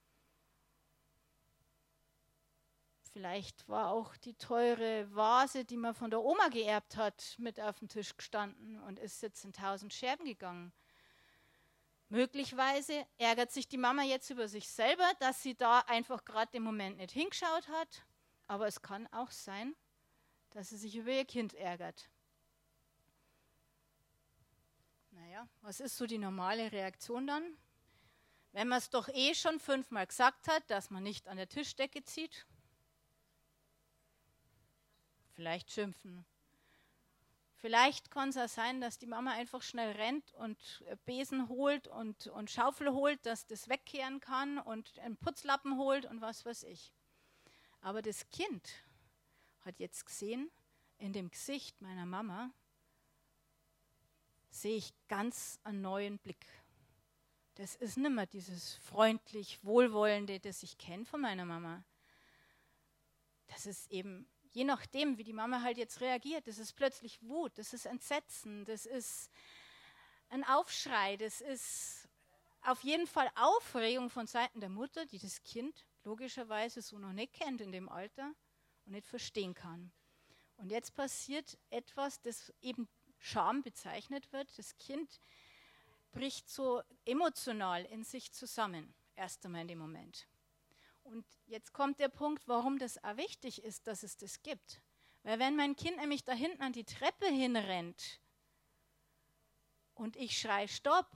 Vielleicht 3.11 3.67
war 3.67 3.91
auch 3.91 4.15
die 4.17 4.33
teure 4.33 5.13
Vase, 5.13 5.65
die 5.65 5.77
man 5.77 5.93
von 5.93 6.09
der 6.09 6.21
Oma 6.21 6.47
geerbt 6.49 6.95
hat, 6.95 7.35
mit 7.37 7.59
auf 7.59 7.79
den 7.79 7.89
Tisch 7.89 8.15
gestanden 8.15 8.79
und 8.81 8.99
ist 8.99 9.21
jetzt 9.21 9.43
in 9.45 9.53
tausend 9.53 9.93
Scherben 9.93 10.25
gegangen. 10.25 10.73
Möglicherweise 12.09 13.05
ärgert 13.17 13.51
sich 13.51 13.67
die 13.67 13.77
Mama 13.77 14.03
jetzt 14.03 14.29
über 14.29 14.47
sich 14.47 14.69
selber, 14.69 15.09
dass 15.19 15.41
sie 15.41 15.55
da 15.55 15.79
einfach 15.79 16.23
gerade 16.23 16.51
den 16.51 16.63
Moment 16.63 16.97
nicht 16.97 17.11
hingeschaut 17.11 17.67
hat. 17.67 18.05
Aber 18.47 18.67
es 18.67 18.81
kann 18.81 19.07
auch 19.07 19.31
sein, 19.31 19.75
dass 20.51 20.69
sie 20.69 20.77
sich 20.77 20.95
über 20.95 21.11
ihr 21.11 21.25
Kind 21.25 21.53
ärgert. 21.55 22.09
Naja, 25.15 25.47
was 25.61 25.79
ist 25.79 25.95
so 25.95 26.05
die 26.05 26.17
normale 26.17 26.71
Reaktion 26.71 27.25
dann? 27.25 27.57
Wenn 28.51 28.67
man 28.67 28.79
es 28.79 28.89
doch 28.89 29.07
eh 29.09 29.33
schon 29.33 29.59
fünfmal 29.59 30.07
gesagt 30.07 30.47
hat, 30.47 30.69
dass 30.69 30.89
man 30.89 31.03
nicht 31.03 31.27
an 31.27 31.37
der 31.37 31.47
Tischdecke 31.47 32.03
zieht, 32.03 32.45
vielleicht 35.33 35.71
schimpfen. 35.71 36.25
Vielleicht 37.55 38.11
kann 38.11 38.29
es 38.29 38.37
auch 38.37 38.49
sein, 38.49 38.81
dass 38.81 38.97
die 38.97 39.07
Mama 39.07 39.31
einfach 39.31 39.61
schnell 39.61 39.93
rennt 39.93 40.33
und 40.33 40.83
Besen 41.05 41.47
holt 41.47 41.87
und, 41.87 42.27
und 42.27 42.51
Schaufel 42.51 42.91
holt, 42.91 43.25
dass 43.25 43.45
das 43.45 43.69
wegkehren 43.69 44.19
kann 44.19 44.59
und 44.59 44.99
einen 44.99 45.15
Putzlappen 45.15 45.77
holt 45.77 46.05
und 46.05 46.19
was 46.21 46.45
weiß 46.45 46.63
ich. 46.63 46.93
Aber 47.79 48.01
das 48.01 48.29
Kind 48.29 48.69
hat 49.61 49.79
jetzt 49.79 50.05
gesehen, 50.05 50.51
in 50.97 51.13
dem 51.13 51.29
Gesicht 51.29 51.81
meiner 51.81 52.05
Mama 52.05 52.51
sehe 54.55 54.77
ich 54.77 54.93
ganz 55.07 55.59
einen 55.63 55.81
neuen 55.81 56.17
Blick. 56.17 56.45
Das 57.55 57.75
ist 57.75 57.97
nicht 57.97 58.11
mehr 58.11 58.25
dieses 58.25 58.75
freundlich 58.75 59.63
Wohlwollende, 59.63 60.39
das 60.39 60.63
ich 60.63 60.77
kenne 60.77 61.05
von 61.05 61.21
meiner 61.21 61.45
Mama. 61.45 61.83
Das 63.47 63.65
ist 63.65 63.91
eben, 63.91 64.27
je 64.53 64.63
nachdem, 64.63 65.17
wie 65.17 65.23
die 65.23 65.33
Mama 65.33 65.61
halt 65.61 65.77
jetzt 65.77 66.01
reagiert, 66.01 66.47
das 66.47 66.57
ist 66.57 66.73
plötzlich 66.73 67.21
Wut, 67.21 67.57
das 67.57 67.73
ist 67.73 67.85
Entsetzen, 67.85 68.65
das 68.65 68.85
ist 68.85 69.29
ein 70.29 70.43
Aufschrei, 70.43 71.17
das 71.17 71.41
ist 71.41 72.07
auf 72.61 72.81
jeden 72.83 73.07
Fall 73.07 73.29
Aufregung 73.35 74.09
von 74.09 74.25
Seiten 74.25 74.59
der 74.59 74.69
Mutter, 74.69 75.05
die 75.05 75.19
das 75.19 75.43
Kind 75.43 75.85
logischerweise 76.03 76.81
so 76.81 76.97
noch 76.97 77.13
nicht 77.13 77.33
kennt 77.33 77.61
in 77.61 77.71
dem 77.71 77.89
Alter 77.89 78.33
und 78.85 78.93
nicht 78.93 79.07
verstehen 79.07 79.53
kann. 79.53 79.91
Und 80.57 80.71
jetzt 80.71 80.93
passiert 80.95 81.57
etwas, 81.69 82.21
das 82.21 82.53
eben 82.61 82.87
Scham 83.19 83.61
bezeichnet 83.61 84.31
wird. 84.31 84.57
Das 84.57 84.77
Kind 84.77 85.19
bricht 86.11 86.49
so 86.49 86.81
emotional 87.05 87.85
in 87.85 88.03
sich 88.03 88.31
zusammen, 88.31 88.93
erst 89.15 89.45
einmal 89.45 89.61
in 89.61 89.67
dem 89.67 89.79
Moment. 89.79 90.27
Und 91.03 91.25
jetzt 91.45 91.73
kommt 91.73 91.99
der 91.99 92.09
Punkt, 92.09 92.47
warum 92.47 92.79
das 92.79 93.03
auch 93.03 93.17
wichtig 93.17 93.63
ist, 93.63 93.85
dass 93.85 94.01
es 94.01 94.17
das 94.17 94.41
gibt. 94.41 94.81
Weil 95.23 95.39
wenn 95.39 95.55
mein 95.55 95.75
Kind 95.75 95.97
nämlich 95.97 96.23
da 96.23 96.33
hinten 96.33 96.61
an 96.61 96.73
die 96.73 96.83
Treppe 96.83 97.27
hinrennt 97.27 98.19
und 99.93 100.15
ich 100.15 100.39
schreie 100.39 100.67
Stopp 100.67 101.09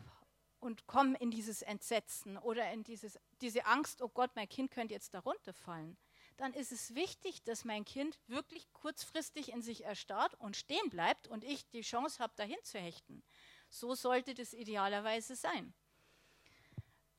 und 0.60 0.88
komme 0.88 1.18
in 1.18 1.32
dieses 1.32 1.62
Entsetzen 1.62 2.38
oder 2.38 2.72
in 2.72 2.84
dieses, 2.84 3.20
diese 3.42 3.66
Angst, 3.66 4.02
oh 4.02 4.10
Gott, 4.10 4.32
mein 4.36 4.50
Kind 4.50 4.72
könnte 4.72 4.94
jetzt 4.94 5.14
da 5.14 5.20
runterfallen, 5.20 5.98
dann 6.40 6.54
ist 6.54 6.72
es 6.72 6.96
wichtig, 6.96 7.44
dass 7.44 7.66
mein 7.66 7.84
Kind 7.84 8.18
wirklich 8.28 8.72
kurzfristig 8.72 9.52
in 9.52 9.62
sich 9.62 9.84
erstarrt 9.84 10.36
und 10.36 10.56
stehen 10.56 10.90
bleibt 10.90 11.28
und 11.28 11.44
ich 11.44 11.70
die 11.70 11.82
Chance 11.82 12.20
habe, 12.20 12.34
dahin 12.38 12.58
zu 12.64 12.80
hechten. 12.80 13.24
So 13.70 13.94
sollte 13.94 14.34
das 14.34 14.54
idealerweise 14.54 15.36
sein. 15.36 15.74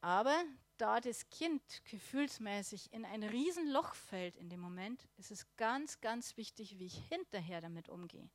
Aber 0.00 0.42
da 0.78 1.00
das 1.00 1.28
Kind 1.28 1.62
gefühlsmäßig 1.84 2.92
in 2.94 3.04
ein 3.04 3.22
Riesenloch 3.22 3.94
fällt 3.94 4.36
in 4.36 4.48
dem 4.48 4.60
Moment, 4.60 5.06
ist 5.18 5.30
es 5.30 5.46
ganz, 5.56 6.00
ganz 6.00 6.38
wichtig, 6.38 6.78
wie 6.78 6.86
ich 6.86 6.96
hinterher 7.08 7.60
damit 7.60 7.90
umgehe. 7.90 8.30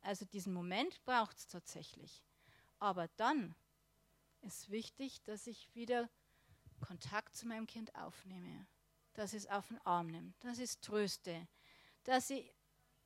Also 0.00 0.24
diesen 0.24 0.54
Moment 0.54 1.04
braucht 1.04 1.36
es 1.36 1.46
tatsächlich. 1.48 2.24
Aber 2.78 3.08
dann 3.18 3.54
ist 4.40 4.70
wichtig, 4.70 5.22
dass 5.24 5.46
ich 5.46 5.74
wieder 5.74 6.08
Kontakt 6.80 7.36
zu 7.36 7.46
meinem 7.46 7.66
Kind 7.66 7.94
aufnehme 7.94 8.66
dass 9.14 9.32
ich 9.32 9.44
es 9.44 9.50
auf 9.50 9.68
den 9.68 9.78
Arm 9.84 10.08
nehme, 10.08 10.32
dass 10.40 10.58
ich 10.58 10.64
es 10.64 10.80
tröste, 10.80 11.46
dass 12.04 12.30
ich 12.30 12.52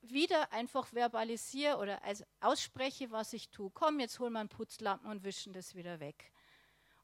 wieder 0.00 0.52
einfach 0.52 0.86
verbalisiere 0.92 1.78
oder 1.78 2.02
also 2.02 2.24
ausspreche, 2.40 3.10
was 3.10 3.32
ich 3.32 3.50
tue. 3.50 3.70
Komm, 3.70 4.00
jetzt 4.00 4.18
hol 4.18 4.30
mal 4.30 4.40
einen 4.40 4.48
Putzlappen 4.48 5.08
und 5.10 5.24
wischen 5.24 5.52
das 5.52 5.74
wieder 5.74 6.00
weg. 6.00 6.32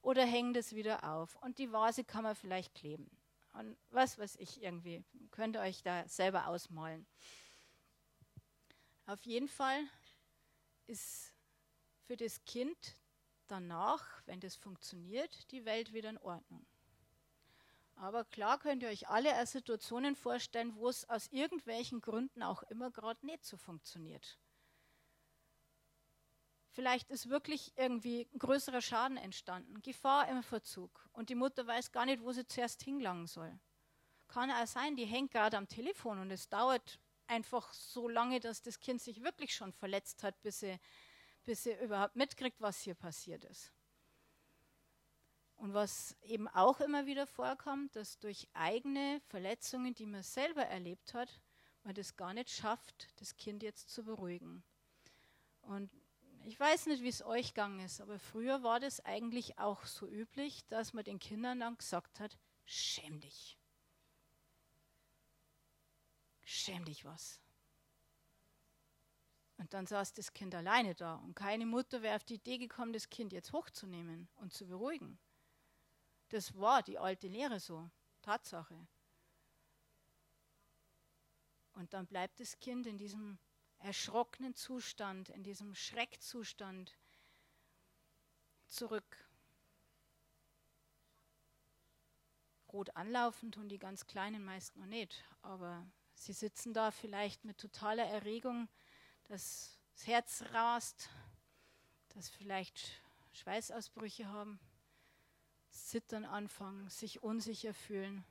Oder 0.02 0.24
hängen 0.24 0.54
das 0.54 0.74
wieder 0.74 1.04
auf. 1.04 1.36
Und 1.36 1.58
die 1.58 1.72
Vase 1.72 2.04
kann 2.04 2.24
man 2.24 2.34
vielleicht 2.34 2.74
kleben. 2.74 3.10
Und 3.52 3.76
was 3.90 4.18
weiß 4.18 4.36
ich 4.36 4.62
irgendwie. 4.62 5.04
Könnt 5.30 5.56
ihr 5.56 5.60
euch 5.60 5.82
da 5.82 6.06
selber 6.08 6.46
ausmalen. 6.46 7.06
Auf 9.06 9.22
jeden 9.24 9.48
Fall 9.48 9.82
ist 10.86 11.34
für 12.04 12.16
das 12.16 12.44
Kind 12.44 12.96
danach, 13.46 14.22
wenn 14.26 14.40
das 14.40 14.56
funktioniert, 14.56 15.50
die 15.50 15.64
Welt 15.64 15.92
wieder 15.92 16.10
in 16.10 16.18
Ordnung. 16.18 16.64
Aber 18.00 18.24
klar 18.24 18.58
könnt 18.58 18.82
ihr 18.82 18.88
euch 18.88 19.08
alle 19.08 19.44
Situationen 19.44 20.16
vorstellen, 20.16 20.74
wo 20.74 20.88
es 20.88 21.06
aus 21.10 21.26
irgendwelchen 21.26 22.00
Gründen 22.00 22.42
auch 22.42 22.62
immer 22.64 22.90
gerade 22.90 23.24
nicht 23.26 23.44
so 23.44 23.58
funktioniert. 23.58 24.38
Vielleicht 26.70 27.10
ist 27.10 27.28
wirklich 27.28 27.76
irgendwie 27.76 28.26
ein 28.32 28.38
größerer 28.38 28.80
Schaden 28.80 29.18
entstanden, 29.18 29.82
Gefahr 29.82 30.28
im 30.28 30.42
Verzug 30.42 31.10
und 31.12 31.28
die 31.28 31.34
Mutter 31.34 31.66
weiß 31.66 31.92
gar 31.92 32.06
nicht, 32.06 32.22
wo 32.22 32.32
sie 32.32 32.46
zuerst 32.46 32.82
hingelangen 32.82 33.26
soll. 33.26 33.60
Kann 34.28 34.50
auch 34.50 34.66
sein, 34.66 34.96
die 34.96 35.04
hängt 35.04 35.32
gerade 35.32 35.58
am 35.58 35.68
Telefon 35.68 36.20
und 36.20 36.30
es 36.30 36.48
dauert 36.48 37.00
einfach 37.26 37.70
so 37.74 38.08
lange, 38.08 38.40
dass 38.40 38.62
das 38.62 38.80
Kind 38.80 39.02
sich 39.02 39.22
wirklich 39.22 39.54
schon 39.54 39.74
verletzt 39.74 40.22
hat, 40.22 40.40
bis 40.40 40.60
sie, 40.60 40.80
bis 41.44 41.64
sie 41.64 41.74
überhaupt 41.74 42.16
mitkriegt, 42.16 42.62
was 42.62 42.80
hier 42.80 42.94
passiert 42.94 43.44
ist. 43.44 43.74
Und 45.60 45.74
was 45.74 46.16
eben 46.22 46.48
auch 46.48 46.80
immer 46.80 47.04
wieder 47.04 47.26
vorkommt, 47.26 47.94
dass 47.94 48.18
durch 48.18 48.48
eigene 48.54 49.20
Verletzungen, 49.28 49.92
die 49.92 50.06
man 50.06 50.22
selber 50.22 50.64
erlebt 50.64 51.12
hat, 51.12 51.38
man 51.84 51.94
das 51.94 52.16
gar 52.16 52.32
nicht 52.32 52.48
schafft, 52.48 53.08
das 53.20 53.36
Kind 53.36 53.62
jetzt 53.62 53.90
zu 53.90 54.02
beruhigen. 54.02 54.64
Und 55.60 55.90
ich 56.46 56.58
weiß 56.58 56.86
nicht, 56.86 57.02
wie 57.02 57.10
es 57.10 57.22
euch 57.22 57.48
gegangen 57.48 57.80
ist, 57.80 58.00
aber 58.00 58.18
früher 58.18 58.62
war 58.62 58.80
das 58.80 59.04
eigentlich 59.04 59.58
auch 59.58 59.84
so 59.84 60.08
üblich, 60.08 60.66
dass 60.68 60.94
man 60.94 61.04
den 61.04 61.18
Kindern 61.18 61.60
dann 61.60 61.76
gesagt 61.76 62.20
hat, 62.20 62.38
schäm 62.64 63.20
dich. 63.20 63.58
Schäm 66.42 66.86
dich 66.86 67.04
was. 67.04 67.38
Und 69.58 69.74
dann 69.74 69.86
saß 69.86 70.14
das 70.14 70.32
Kind 70.32 70.54
alleine 70.54 70.94
da 70.94 71.16
und 71.16 71.34
keine 71.34 71.66
Mutter 71.66 72.00
wäre 72.00 72.16
auf 72.16 72.24
die 72.24 72.36
Idee 72.36 72.56
gekommen, 72.56 72.94
das 72.94 73.10
Kind 73.10 73.34
jetzt 73.34 73.52
hochzunehmen 73.52 74.26
und 74.36 74.54
zu 74.54 74.66
beruhigen. 74.66 75.18
Das 76.30 76.56
war 76.58 76.82
die 76.82 76.98
alte 76.98 77.28
Lehre 77.28 77.60
so, 77.60 77.90
Tatsache. 78.22 78.86
Und 81.72 81.92
dann 81.92 82.06
bleibt 82.06 82.40
das 82.40 82.58
Kind 82.60 82.86
in 82.86 82.98
diesem 82.98 83.38
erschrockenen 83.78 84.54
Zustand, 84.54 85.28
in 85.30 85.42
diesem 85.42 85.74
Schreckzustand 85.74 86.96
zurück. 88.68 89.28
Rot 92.72 92.94
anlaufen 92.94 93.50
tun 93.50 93.68
die 93.68 93.78
ganz 93.78 94.06
Kleinen 94.06 94.44
meist 94.44 94.76
noch 94.76 94.86
nicht, 94.86 95.24
aber 95.42 95.84
sie 96.14 96.32
sitzen 96.32 96.72
da 96.72 96.92
vielleicht 96.92 97.44
mit 97.44 97.58
totaler 97.58 98.04
Erregung, 98.04 98.68
dass 99.24 99.80
das 99.94 100.06
Herz 100.06 100.44
rast, 100.52 101.08
dass 102.10 102.28
vielleicht 102.28 103.02
Schweißausbrüche 103.32 104.28
haben. 104.28 104.60
Zittern 105.70 106.24
anfangen, 106.24 106.88
sich 106.88 107.22
unsicher 107.22 107.74
fühlen. 107.74 108.24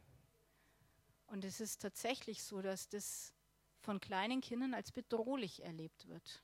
Und 1.28 1.46
es 1.46 1.60
ist 1.60 1.82
tatsächlich 1.82 2.44
so, 2.44 2.62
dass 2.62 2.90
das 2.90 3.34
von 3.80 4.00
kleinen 4.00 4.42
Kindern 4.42 4.74
als 4.74 4.92
bedrohlich 4.92 5.64
erlebt 5.64 6.08
wird. 6.08 6.44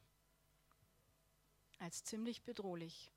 Als 1.79 2.03
ziemlich 2.03 2.43
bedrohlich. 2.43 3.11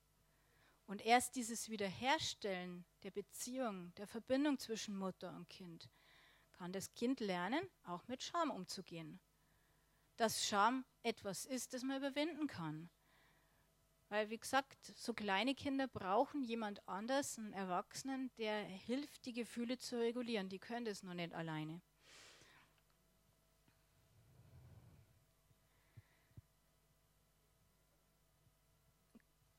Und 0.86 1.04
erst 1.04 1.36
dieses 1.36 1.68
Wiederherstellen 1.68 2.84
der 3.02 3.10
Beziehung, 3.10 3.94
der 3.96 4.06
Verbindung 4.06 4.58
zwischen 4.58 4.96
Mutter 4.96 5.34
und 5.36 5.48
Kind, 5.50 5.88
kann 6.52 6.72
das 6.72 6.94
Kind 6.94 7.20
lernen, 7.20 7.62
auch 7.84 8.08
mit 8.08 8.22
Scham 8.22 8.50
umzugehen. 8.50 9.20
Dass 10.16 10.44
Scham 10.46 10.84
etwas 11.02 11.44
ist, 11.44 11.74
das 11.74 11.82
man 11.82 11.98
überwinden 11.98 12.46
kann. 12.46 12.90
Weil, 14.10 14.30
wie 14.30 14.38
gesagt, 14.38 14.78
so 14.96 15.12
kleine 15.12 15.54
Kinder 15.54 15.86
brauchen 15.86 16.42
jemand 16.42 16.86
anders, 16.88 17.36
einen 17.36 17.52
Erwachsenen, 17.52 18.30
der 18.38 18.62
hilft, 18.64 19.26
die 19.26 19.34
Gefühle 19.34 19.76
zu 19.76 19.98
regulieren. 19.98 20.48
Die 20.48 20.58
können 20.58 20.86
das 20.86 21.02
noch 21.02 21.12
nicht 21.12 21.34
alleine. 21.34 21.82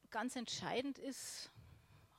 Ganz 0.10 0.36
entscheidend 0.36 0.98
ist, 0.98 1.52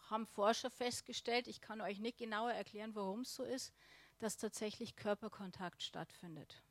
haben 0.08 0.24
Forscher 0.24 0.70
festgestellt, 0.70 1.48
ich 1.48 1.60
kann 1.60 1.80
euch 1.80 1.98
nicht 1.98 2.18
genauer 2.18 2.52
erklären, 2.52 2.94
warum 2.94 3.22
es 3.22 3.34
so 3.34 3.42
ist, 3.42 3.72
dass 4.20 4.36
tatsächlich 4.36 4.94
Körperkontakt 4.94 5.82
stattfindet, 5.82 6.62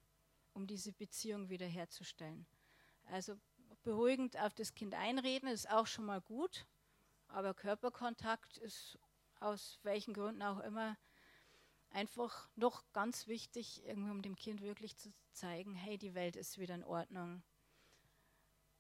um 0.54 0.66
diese 0.66 0.94
Beziehung 0.94 1.50
wiederherzustellen. 1.50 2.46
Also 3.06 3.38
beruhigend 3.84 4.38
auf 4.40 4.54
das 4.54 4.74
Kind 4.74 4.94
einreden, 4.94 5.50
ist 5.50 5.70
auch 5.70 5.88
schon 5.88 6.06
mal 6.06 6.22
gut. 6.22 6.66
Aber 7.28 7.54
Körperkontakt 7.54 8.58
ist 8.58 8.98
aus 9.40 9.80
welchen 9.84 10.14
Gründen 10.14 10.42
auch 10.42 10.60
immer 10.60 10.98
einfach 11.92 12.50
noch 12.56 12.84
ganz 12.94 13.28
wichtig, 13.28 13.84
irgendwie 13.86 14.12
um 14.12 14.22
dem 14.22 14.36
Kind 14.36 14.62
wirklich 14.62 14.96
zu 14.98 15.12
zeigen, 15.32 15.76
hey, 15.76 15.98
die 15.98 16.14
Welt 16.14 16.36
ist 16.36 16.58
wieder 16.58 16.76
in 16.76 16.84
Ordnung. 16.84 17.44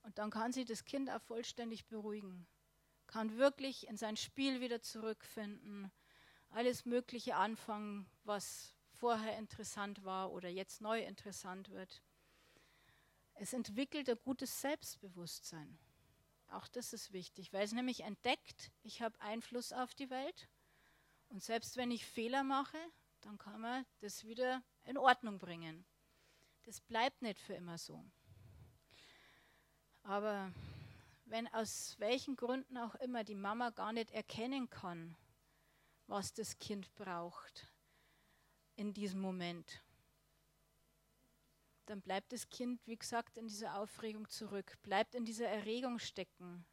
Und 0.03 0.17
dann 0.17 0.29
kann 0.29 0.51
sie 0.51 0.65
das 0.65 0.85
Kind 0.85 1.09
auch 1.09 1.21
vollständig 1.21 1.87
beruhigen, 1.87 2.47
kann 3.07 3.37
wirklich 3.37 3.87
in 3.87 3.97
sein 3.97 4.17
Spiel 4.17 4.61
wieder 4.61 4.81
zurückfinden, 4.81 5.91
alles 6.49 6.85
Mögliche 6.85 7.35
anfangen, 7.35 8.09
was 8.23 8.75
vorher 8.93 9.37
interessant 9.37 10.03
war 10.03 10.31
oder 10.31 10.49
jetzt 10.49 10.81
neu 10.81 11.01
interessant 11.03 11.69
wird. 11.69 12.01
Es 13.41 13.53
entwickelt 13.53 14.09
ein 14.09 14.19
gutes 14.25 14.59
Selbstbewusstsein. 14.59 15.79
Auch 16.49 16.67
das 16.67 16.91
ist 16.91 17.13
wichtig, 17.13 17.53
weil 17.53 17.63
es 17.63 17.71
nämlich 17.71 18.01
entdeckt, 18.01 18.69
ich 18.83 19.01
habe 19.01 19.19
Einfluss 19.21 19.71
auf 19.71 19.95
die 19.95 20.09
Welt. 20.09 20.49
Und 21.29 21.41
selbst 21.41 21.77
wenn 21.77 21.89
ich 21.89 22.05
Fehler 22.05 22.43
mache, 22.43 22.77
dann 23.21 23.37
kann 23.37 23.61
man 23.61 23.85
das 23.99 24.25
wieder 24.25 24.61
in 24.83 24.97
Ordnung 24.97 25.39
bringen. 25.39 25.85
Das 26.63 26.81
bleibt 26.81 27.21
nicht 27.21 27.39
für 27.39 27.53
immer 27.53 27.77
so. 27.77 28.03
Aber 30.03 30.51
wenn 31.23 31.47
aus 31.47 31.95
welchen 31.97 32.35
Gründen 32.35 32.77
auch 32.77 32.95
immer 32.95 33.23
die 33.23 33.35
Mama 33.35 33.69
gar 33.69 33.93
nicht 33.93 34.11
erkennen 34.11 34.69
kann, 34.69 35.15
was 36.07 36.33
das 36.33 36.59
Kind 36.59 36.93
braucht 36.95 37.67
in 38.75 38.93
diesem 38.93 39.21
Moment, 39.21 39.81
dann 41.89 42.01
bleibt 42.01 42.31
das 42.31 42.49
Kind, 42.49 42.85
wie 42.85 42.97
gesagt, 42.97 43.35
in 43.35 43.47
dieser 43.47 43.75
Aufregung 43.75 44.29
zurück, 44.29 44.77
bleibt 44.83 45.15
in 45.15 45.25
dieser 45.25 45.47
Erregung 45.47 45.97
stecken, 45.97 46.65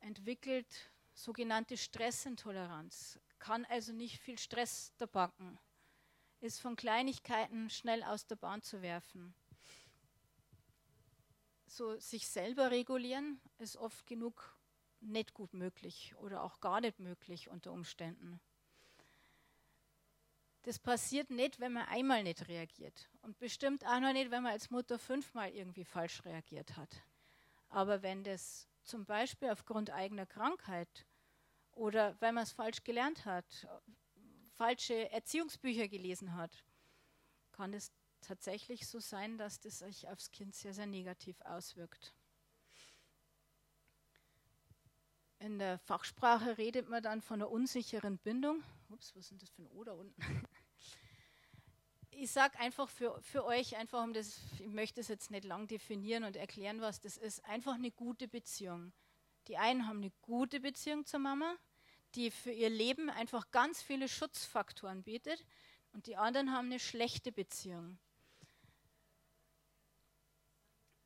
entwickelt 0.00 0.92
sogenannte 1.14 1.78
Stressintoleranz, 1.78 3.18
kann 3.38 3.64
also 3.64 3.92
nicht 3.94 4.18
viel 4.18 4.38
Stress 4.38 4.92
da 4.98 5.06
backen, 5.06 5.58
ist 6.40 6.60
von 6.60 6.76
Kleinigkeiten 6.76 7.70
schnell 7.70 8.02
aus 8.02 8.26
der 8.26 8.36
Bahn 8.36 8.60
zu 8.60 8.82
werfen. 8.82 9.34
So 11.66 11.98
sich 11.98 12.28
selber 12.28 12.70
regulieren 12.70 13.40
ist 13.56 13.78
oft 13.78 14.06
genug 14.06 14.54
nicht 15.00 15.32
gut 15.32 15.54
möglich 15.54 16.14
oder 16.16 16.42
auch 16.42 16.60
gar 16.60 16.82
nicht 16.82 16.98
möglich 16.98 17.48
unter 17.48 17.72
Umständen. 17.72 18.38
Das 20.62 20.78
passiert 20.78 21.30
nicht, 21.30 21.58
wenn 21.58 21.72
man 21.72 21.86
einmal 21.88 22.22
nicht 22.22 22.46
reagiert. 22.46 23.08
Und 23.22 23.38
bestimmt 23.38 23.84
auch 23.84 23.98
noch 23.98 24.12
nicht, 24.12 24.30
wenn 24.30 24.44
man 24.44 24.52
als 24.52 24.70
Mutter 24.70 24.98
fünfmal 24.98 25.50
irgendwie 25.50 25.84
falsch 25.84 26.24
reagiert 26.24 26.76
hat. 26.76 27.02
Aber 27.68 28.02
wenn 28.02 28.22
das 28.22 28.68
zum 28.84 29.04
Beispiel 29.04 29.50
aufgrund 29.50 29.90
eigener 29.90 30.26
Krankheit 30.26 31.06
oder 31.72 32.20
weil 32.20 32.32
man 32.32 32.44
es 32.44 32.52
falsch 32.52 32.84
gelernt 32.84 33.24
hat, 33.24 33.66
falsche 34.52 35.10
Erziehungsbücher 35.10 35.88
gelesen 35.88 36.34
hat, 36.34 36.64
kann 37.50 37.72
es 37.74 37.90
tatsächlich 38.20 38.86
so 38.86 39.00
sein, 39.00 39.38
dass 39.38 39.58
das 39.58 39.80
sich 39.80 40.08
aufs 40.08 40.30
Kind 40.30 40.54
sehr, 40.54 40.74
sehr 40.74 40.86
negativ 40.86 41.40
auswirkt. 41.40 42.14
In 45.38 45.58
der 45.58 45.78
Fachsprache 45.78 46.56
redet 46.56 46.88
man 46.88 47.02
dann 47.02 47.20
von 47.20 47.42
einer 47.42 47.50
unsicheren 47.50 48.18
Bindung. 48.18 48.62
Ups, 48.90 49.16
was 49.16 49.32
ist 49.32 49.42
das 49.42 49.50
für 49.50 49.62
ein 49.62 49.66
O 49.66 49.82
da 49.82 49.92
unten? 49.92 50.14
Ich 52.14 52.30
sage 52.30 52.58
einfach 52.58 52.88
für, 52.88 53.20
für 53.22 53.44
euch, 53.44 53.76
einfach 53.76 54.04
um 54.04 54.12
das, 54.12 54.38
ich 54.58 54.68
möchte 54.68 55.00
es 55.00 55.08
jetzt 55.08 55.30
nicht 55.30 55.44
lang 55.44 55.66
definieren 55.66 56.24
und 56.24 56.36
erklären, 56.36 56.80
was 56.80 57.00
das 57.00 57.16
ist, 57.16 57.44
einfach 57.44 57.74
eine 57.74 57.90
gute 57.90 58.28
Beziehung. 58.28 58.92
Die 59.48 59.56
einen 59.56 59.88
haben 59.88 59.98
eine 59.98 60.12
gute 60.22 60.60
Beziehung 60.60 61.04
zur 61.04 61.20
Mama, 61.20 61.56
die 62.14 62.30
für 62.30 62.52
ihr 62.52 62.70
Leben 62.70 63.10
einfach 63.10 63.50
ganz 63.50 63.82
viele 63.82 64.08
Schutzfaktoren 64.08 65.02
bietet, 65.02 65.44
und 65.92 66.06
die 66.06 66.16
anderen 66.16 66.52
haben 66.52 66.66
eine 66.66 66.78
schlechte 66.78 67.32
Beziehung. 67.32 67.98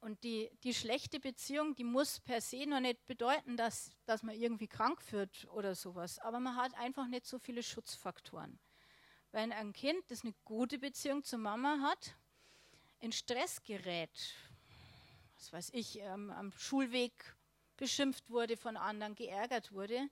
Und 0.01 0.23
die, 0.23 0.51
die 0.63 0.75
schlechte 0.75 1.19
Beziehung, 1.19 1.75
die 1.75 1.83
muss 1.83 2.21
per 2.21 2.41
se 2.41 2.65
noch 2.67 2.79
nicht 2.79 3.05
bedeuten, 3.07 3.57
dass, 3.57 3.91
dass 4.05 4.23
man 4.23 4.37
irgendwie 4.37 4.69
krank 4.69 5.01
wird 5.11 5.49
oder 5.51 5.75
sowas. 5.75 6.21
Aber 6.21 6.39
man 6.39 6.55
hat 6.55 6.75
einfach 6.75 7.09
nicht 7.09 7.27
so 7.27 7.41
viele 7.41 7.65
Schutzfaktoren. 7.65 8.61
Wenn 9.37 9.53
ein 9.53 9.75
Kind, 9.75 10.03
das 10.11 10.23
eine 10.23 10.33
gute 10.47 10.79
Beziehung 10.79 11.23
zur 11.23 11.39
Mama 11.39 11.79
hat, 11.83 12.17
in 13.01 13.13
Stress 13.13 13.63
gerät, 13.63 14.35
was 15.35 15.53
weiß 15.53 15.71
ich, 15.75 15.99
ähm, 15.99 16.31
am 16.31 16.53
Schulweg 16.53 17.13
beschimpft 17.77 18.31
wurde 18.31 18.57
von 18.57 18.79
anderen, 18.79 19.15
geärgert 19.15 19.73
wurde, 19.73 20.09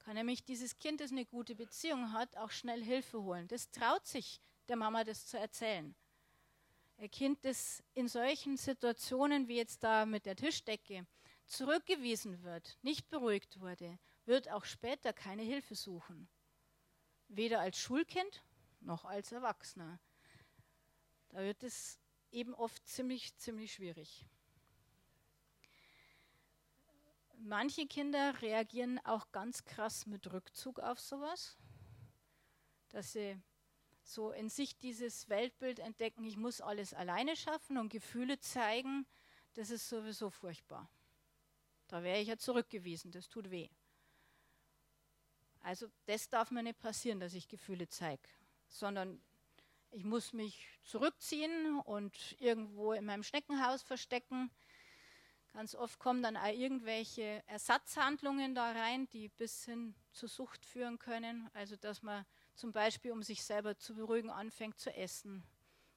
kann 0.00 0.16
nämlich 0.16 0.42
dieses 0.42 0.76
Kind, 0.80 1.00
das 1.00 1.12
eine 1.12 1.24
gute 1.24 1.54
Beziehung 1.54 2.12
hat, 2.12 2.36
auch 2.36 2.50
schnell 2.50 2.82
Hilfe 2.82 3.22
holen. 3.22 3.46
Das 3.46 3.70
traut 3.70 4.04
sich 4.04 4.40
der 4.66 4.74
Mama, 4.74 5.04
das 5.04 5.28
zu 5.28 5.38
erzählen. 5.38 5.94
Ein 6.98 7.12
Kind, 7.12 7.44
das 7.44 7.84
in 7.94 8.08
solchen 8.08 8.56
Situationen 8.56 9.46
wie 9.46 9.58
jetzt 9.58 9.84
da 9.84 10.06
mit 10.06 10.26
der 10.26 10.34
Tischdecke 10.34 11.06
zurückgewiesen 11.46 12.42
wird, 12.42 12.76
nicht 12.82 13.08
beruhigt 13.10 13.60
wurde, 13.60 13.96
wird 14.24 14.50
auch 14.50 14.64
später 14.64 15.12
keine 15.12 15.42
Hilfe 15.42 15.76
suchen. 15.76 16.28
Weder 17.28 17.60
als 17.60 17.78
Schulkind 17.78 18.42
noch 18.86 19.04
als 19.04 19.32
Erwachsener. 19.32 20.00
Da 21.28 21.38
wird 21.38 21.62
es 21.62 21.98
eben 22.30 22.54
oft 22.54 22.86
ziemlich, 22.86 23.36
ziemlich 23.36 23.74
schwierig. 23.74 24.26
Manche 27.38 27.86
Kinder 27.86 28.40
reagieren 28.40 28.98
auch 29.04 29.30
ganz 29.30 29.64
krass 29.64 30.06
mit 30.06 30.32
Rückzug 30.32 30.80
auf 30.80 30.98
sowas, 30.98 31.56
dass 32.88 33.12
sie 33.12 33.40
so 34.02 34.30
in 34.30 34.48
sich 34.48 34.78
dieses 34.78 35.28
Weltbild 35.28 35.78
entdecken, 35.78 36.24
ich 36.24 36.36
muss 36.36 36.60
alles 36.60 36.94
alleine 36.94 37.36
schaffen 37.36 37.76
und 37.76 37.90
Gefühle 37.90 38.38
zeigen, 38.38 39.06
das 39.54 39.70
ist 39.70 39.88
sowieso 39.88 40.30
furchtbar. 40.30 40.88
Da 41.88 42.02
wäre 42.02 42.20
ich 42.20 42.28
ja 42.28 42.36
zurückgewiesen, 42.36 43.10
das 43.10 43.28
tut 43.28 43.50
weh. 43.50 43.68
Also 45.60 45.88
das 46.06 46.28
darf 46.28 46.50
mir 46.50 46.62
nicht 46.62 46.78
passieren, 46.78 47.20
dass 47.20 47.34
ich 47.34 47.48
Gefühle 47.48 47.88
zeige, 47.88 48.28
sondern 48.68 49.20
ich 49.90 50.04
muss 50.04 50.32
mich 50.32 50.68
zurückziehen 50.82 51.80
und 51.80 52.36
irgendwo 52.38 52.92
in 52.92 53.04
meinem 53.04 53.22
Schneckenhaus 53.22 53.82
verstecken. 53.82 54.50
Ganz 55.52 55.74
oft 55.74 55.98
kommen 55.98 56.22
dann 56.22 56.36
auch 56.36 56.52
irgendwelche 56.52 57.42
Ersatzhandlungen 57.46 58.54
da 58.54 58.72
rein, 58.72 59.08
die 59.08 59.28
bis 59.30 59.64
hin 59.64 59.94
zur 60.12 60.28
Sucht 60.28 60.66
führen 60.66 60.98
können. 60.98 61.48
Also 61.54 61.76
dass 61.76 62.02
man 62.02 62.26
zum 62.54 62.72
Beispiel, 62.72 63.12
um 63.12 63.22
sich 63.22 63.42
selber 63.42 63.78
zu 63.78 63.94
beruhigen, 63.94 64.28
anfängt 64.28 64.78
zu 64.78 64.94
essen 64.94 65.42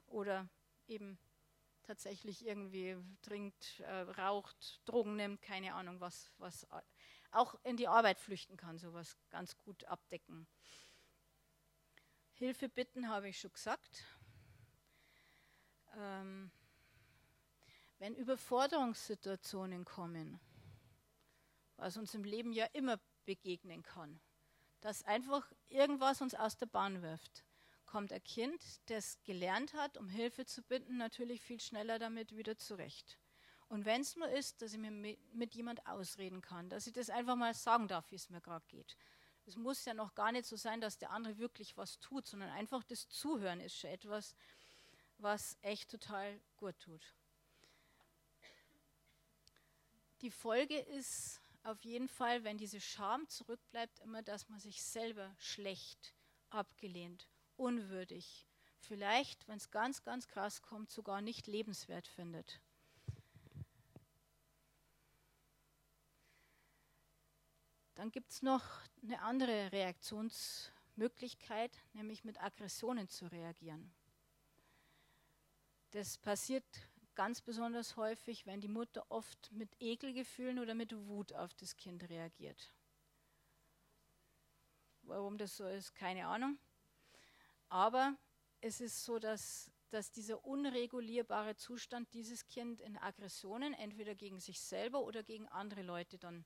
oder 0.07 0.47
eben 0.87 1.19
tatsächlich 1.83 2.45
irgendwie 2.45 2.95
trinkt, 3.21 3.79
äh, 3.81 4.01
raucht, 4.01 4.79
Drogen 4.85 5.15
nimmt, 5.15 5.41
keine 5.41 5.73
Ahnung, 5.73 5.99
was, 5.99 6.31
was 6.37 6.67
auch 7.31 7.55
in 7.63 7.77
die 7.77 7.87
Arbeit 7.87 8.19
flüchten 8.19 8.57
kann, 8.57 8.77
sowas 8.77 9.17
ganz 9.29 9.57
gut 9.57 9.83
abdecken. 9.85 10.47
Hilfe 12.39 12.69
bitten 12.69 13.09
habe 13.09 13.27
ich 13.27 13.37
schon 13.37 13.51
gesagt. 13.51 14.05
Ähm, 15.97 16.49
wenn 17.97 18.15
Überforderungssituationen 18.15 19.83
kommen, 19.83 20.39
was 21.75 21.97
uns 21.97 22.13
im 22.13 22.23
Leben 22.23 22.53
ja 22.53 22.63
immer 22.71 22.97
begegnen 23.25 23.83
kann, 23.83 24.21
dass 24.79 25.03
einfach 25.03 25.51
irgendwas 25.67 26.21
uns 26.21 26.33
aus 26.33 26.55
der 26.55 26.67
Bahn 26.67 27.01
wirft. 27.01 27.43
Kommt 27.85 28.13
ein 28.13 28.23
Kind, 28.23 28.63
das 28.85 29.21
gelernt 29.25 29.73
hat, 29.73 29.97
um 29.97 30.07
Hilfe 30.07 30.45
zu 30.45 30.63
bitten, 30.63 30.95
natürlich 30.95 31.41
viel 31.41 31.59
schneller 31.59 31.99
damit 31.99 32.37
wieder 32.37 32.57
zurecht. 32.57 33.19
Und 33.67 33.83
wenn 33.83 33.99
es 33.99 34.15
nur 34.15 34.29
ist, 34.29 34.61
dass 34.61 34.71
ich 34.71 34.79
mir 34.79 34.91
mit 34.91 35.55
jemand 35.55 35.85
ausreden 35.87 36.39
kann, 36.39 36.69
dass 36.69 36.87
ich 36.87 36.93
das 36.93 37.09
einfach 37.09 37.35
mal 37.35 37.53
sagen 37.53 37.89
darf, 37.89 38.09
wie 38.11 38.15
es 38.15 38.29
mir 38.29 38.39
gerade 38.39 38.65
geht. 38.69 38.95
Es 39.49 39.55
muss 39.55 39.83
ja 39.83 39.95
noch 39.95 40.13
gar 40.13 40.31
nicht 40.31 40.45
so 40.45 40.55
sein, 40.55 40.79
dass 40.79 40.99
der 40.99 41.09
andere 41.09 41.39
wirklich 41.39 41.75
was 41.75 41.99
tut, 41.99 42.27
sondern 42.27 42.51
einfach 42.51 42.83
das 42.83 43.09
Zuhören 43.09 43.59
ist 43.61 43.75
schon 43.75 43.89
etwas, 43.89 44.35
was 45.17 45.57
echt 45.63 45.89
total 45.89 46.39
gut 46.55 46.77
tut. 46.77 47.01
Die 50.21 50.29
Folge 50.29 50.77
ist, 50.77 51.41
auf 51.63 51.83
jeden 51.83 52.09
Fall, 52.09 52.43
wenn 52.43 52.59
diese 52.59 52.79
Scham 52.79 53.27
zurückbleibt, 53.27 53.97
immer, 54.01 54.21
dass 54.21 54.49
man 54.49 54.59
sich 54.59 54.83
selber 54.83 55.33
schlecht, 55.39 56.13
abgelehnt, 56.51 57.27
unwürdig, 57.57 58.45
vielleicht, 58.77 59.47
wenn 59.47 59.57
es 59.57 59.71
ganz, 59.71 60.03
ganz 60.03 60.27
krass 60.27 60.61
kommt, 60.61 60.91
sogar 60.91 61.21
nicht 61.21 61.47
lebenswert 61.47 62.07
findet. 62.07 62.61
Dann 67.99 68.11
gibt 68.11 68.31
es 68.31 68.41
noch 68.41 68.63
eine 69.03 69.21
andere 69.23 69.73
Reaktionsmöglichkeit, 69.73 71.77
nämlich 71.91 72.23
mit 72.23 72.41
Aggressionen 72.41 73.09
zu 73.09 73.25
reagieren. 73.25 73.91
Das 75.91 76.17
passiert 76.17 76.63
ganz 77.15 77.41
besonders 77.41 77.97
häufig, 77.97 78.45
wenn 78.45 78.61
die 78.61 78.69
Mutter 78.69 79.05
oft 79.09 79.51
mit 79.51 79.75
Ekelgefühlen 79.81 80.59
oder 80.59 80.75
mit 80.75 80.95
Wut 81.09 81.33
auf 81.33 81.53
das 81.55 81.75
Kind 81.75 82.09
reagiert. 82.09 82.73
Warum 85.01 85.37
das 85.37 85.57
so 85.57 85.67
ist, 85.67 85.93
keine 85.93 86.25
Ahnung. 86.25 86.57
Aber 87.67 88.15
es 88.61 88.79
ist 88.79 89.03
so, 89.03 89.19
dass, 89.19 89.69
dass 89.89 90.09
dieser 90.09 90.45
unregulierbare 90.45 91.57
Zustand 91.57 92.13
dieses 92.13 92.47
Kind 92.47 92.79
in 92.79 92.97
Aggressionen 92.97 93.73
entweder 93.73 94.15
gegen 94.15 94.39
sich 94.39 94.61
selber 94.61 95.01
oder 95.01 95.21
gegen 95.21 95.49
andere 95.49 95.81
Leute 95.81 96.17
dann 96.17 96.45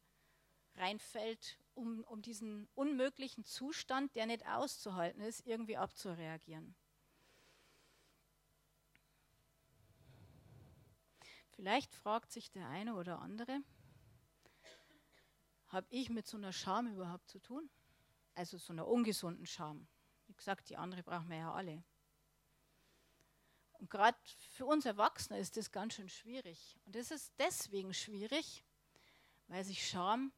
reinfällt, 0.75 1.57
um, 1.75 2.03
um 2.05 2.21
diesen 2.21 2.67
unmöglichen 2.75 3.43
Zustand, 3.43 4.15
der 4.15 4.25
nicht 4.25 4.45
auszuhalten 4.47 5.21
ist, 5.21 5.45
irgendwie 5.45 5.77
abzureagieren. 5.77 6.75
Vielleicht 11.51 11.93
fragt 11.93 12.31
sich 12.31 12.51
der 12.51 12.67
eine 12.67 12.95
oder 12.95 13.19
andere, 13.19 13.61
habe 15.67 15.87
ich 15.89 16.09
mit 16.09 16.27
so 16.27 16.37
einer 16.37 16.53
Scham 16.53 16.87
überhaupt 16.87 17.29
zu 17.29 17.39
tun? 17.39 17.69
Also 18.35 18.57
so 18.57 18.73
einer 18.73 18.87
ungesunden 18.87 19.45
Scham. 19.45 19.87
Wie 20.27 20.33
gesagt, 20.33 20.69
die 20.69 20.77
andere 20.77 21.03
brauchen 21.03 21.29
wir 21.29 21.37
ja 21.37 21.53
alle. 21.53 21.83
Und 23.73 23.89
gerade 23.89 24.17
für 24.51 24.65
uns 24.65 24.85
Erwachsene 24.85 25.39
ist 25.39 25.57
das 25.57 25.71
ganz 25.71 25.95
schön 25.95 26.09
schwierig. 26.09 26.79
Und 26.85 26.95
das 26.95 27.11
ist 27.11 27.33
deswegen 27.37 27.93
schwierig, 27.93 28.63
weil 29.47 29.63
sich 29.63 29.87
Scham 29.87 30.31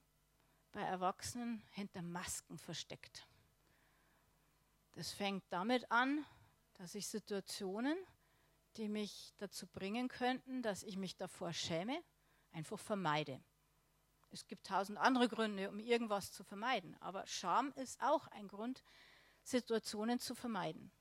bei 0.75 0.81
Erwachsenen 0.81 1.63
hinter 1.71 2.01
Masken 2.01 2.57
versteckt. 2.57 3.25
Das 4.91 5.13
fängt 5.13 5.45
damit 5.49 5.89
an, 5.89 6.25
dass 6.73 6.95
ich 6.95 7.07
Situationen, 7.07 7.97
die 8.75 8.89
mich 8.89 9.33
dazu 9.37 9.67
bringen 9.67 10.09
könnten, 10.09 10.61
dass 10.61 10.83
ich 10.83 10.97
mich 10.97 11.15
davor 11.15 11.53
schäme, 11.53 12.03
einfach 12.51 12.77
vermeide. 12.77 13.41
Es 14.31 14.47
gibt 14.47 14.67
tausend 14.67 14.97
andere 14.97 15.29
Gründe, 15.29 15.69
um 15.69 15.79
irgendwas 15.79 16.33
zu 16.33 16.43
vermeiden, 16.43 16.97
aber 16.99 17.25
Scham 17.25 17.71
ist 17.77 18.01
auch 18.01 18.27
ein 18.27 18.49
Grund, 18.49 18.83
Situationen 19.43 20.19
zu 20.19 20.35
vermeiden. 20.35 20.91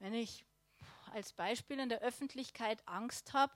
Wenn 0.00 0.14
ich 0.14 0.44
als 1.12 1.32
Beispiel 1.32 1.78
in 1.78 1.90
der 1.90 2.00
Öffentlichkeit 2.00 2.82
Angst 2.88 3.34
habe, 3.34 3.54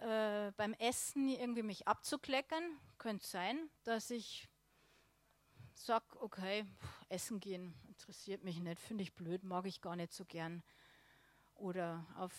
äh, 0.00 0.52
beim 0.56 0.74
Essen 0.74 1.28
irgendwie 1.28 1.62
mich 1.62 1.88
abzukleckern, 1.88 2.62
könnte 2.98 3.26
sein, 3.26 3.70
dass 3.84 4.10
ich 4.10 4.48
sage, 5.74 6.04
okay, 6.20 6.66
essen 7.08 7.40
gehen 7.40 7.74
interessiert 7.88 8.44
mich 8.44 8.60
nicht, 8.60 8.80
finde 8.80 9.02
ich 9.02 9.14
blöd, 9.14 9.42
mag 9.44 9.66
ich 9.66 9.80
gar 9.80 9.96
nicht 9.96 10.12
so 10.12 10.24
gern. 10.24 10.62
Oder 11.54 12.04
auf 12.16 12.32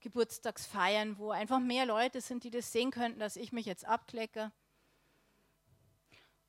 Geburtstagsfeiern, 0.00 1.18
wo 1.18 1.30
einfach 1.30 1.60
mehr 1.60 1.86
Leute 1.86 2.20
sind, 2.20 2.44
die 2.44 2.50
das 2.50 2.70
sehen 2.70 2.90
könnten, 2.90 3.18
dass 3.18 3.36
ich 3.36 3.52
mich 3.52 3.66
jetzt 3.66 3.84
abklecke. 3.84 4.52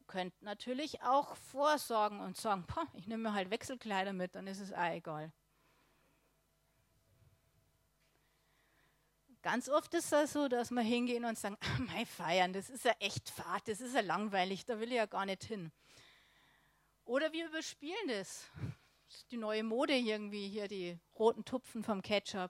Könnt 0.07 0.39
natürlich 0.41 1.01
auch 1.01 1.35
vorsorgen 1.35 2.19
und 2.19 2.37
sagen, 2.37 2.65
ich 2.93 3.07
nehme 3.07 3.23
mir 3.23 3.33
halt 3.33 3.49
Wechselkleider 3.49 4.13
mit, 4.13 4.35
dann 4.35 4.45
ist 4.45 4.59
es 4.59 4.71
auch 4.71 4.91
egal. 4.91 5.31
Ganz 9.45 9.69
oft 9.69 9.93
ist 9.93 10.11
es 10.11 10.33
so, 10.33 10.47
dass 10.47 10.71
wir 10.71 10.81
hingehen 10.81 11.23
und 11.23 11.37
sagen, 11.37 11.55
ah, 11.61 11.77
mein 11.77 12.07
Feiern, 12.07 12.51
das 12.51 12.67
ist 12.67 12.83
ja 12.83 12.95
echt 12.97 13.29
fad, 13.29 13.67
das 13.67 13.79
ist 13.79 13.93
ja 13.93 14.01
langweilig, 14.01 14.65
da 14.65 14.79
will 14.79 14.89
ich 14.89 14.95
ja 14.95 15.05
gar 15.05 15.23
nicht 15.27 15.43
hin. 15.43 15.71
Oder 17.05 17.31
wir 17.31 17.45
überspielen 17.45 18.07
das. 18.07 18.49
das 19.05 19.17
ist 19.17 19.31
die 19.31 19.37
neue 19.37 19.63
Mode 19.63 19.93
irgendwie, 19.93 20.49
hier 20.49 20.67
die 20.67 20.97
roten 21.19 21.45
Tupfen 21.45 21.83
vom 21.83 22.01
Ketchup 22.01 22.49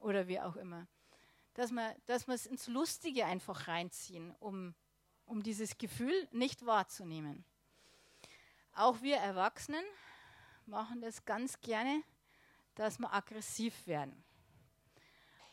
oder 0.00 0.26
wie 0.26 0.40
auch 0.40 0.56
immer. 0.56 0.88
Dass 1.54 1.70
wir, 1.70 1.94
dass 2.06 2.26
wir 2.26 2.34
es 2.34 2.46
ins 2.46 2.66
Lustige 2.66 3.24
einfach 3.24 3.68
reinziehen, 3.68 4.34
um, 4.40 4.74
um 5.26 5.44
dieses 5.44 5.78
Gefühl 5.78 6.26
nicht 6.32 6.66
wahrzunehmen. 6.66 7.44
Auch 8.74 9.00
wir 9.00 9.18
Erwachsenen 9.18 9.84
machen 10.66 11.00
das 11.00 11.24
ganz 11.24 11.60
gerne, 11.60 12.02
dass 12.74 12.98
wir 12.98 13.14
aggressiv 13.14 13.86
werden 13.86 14.25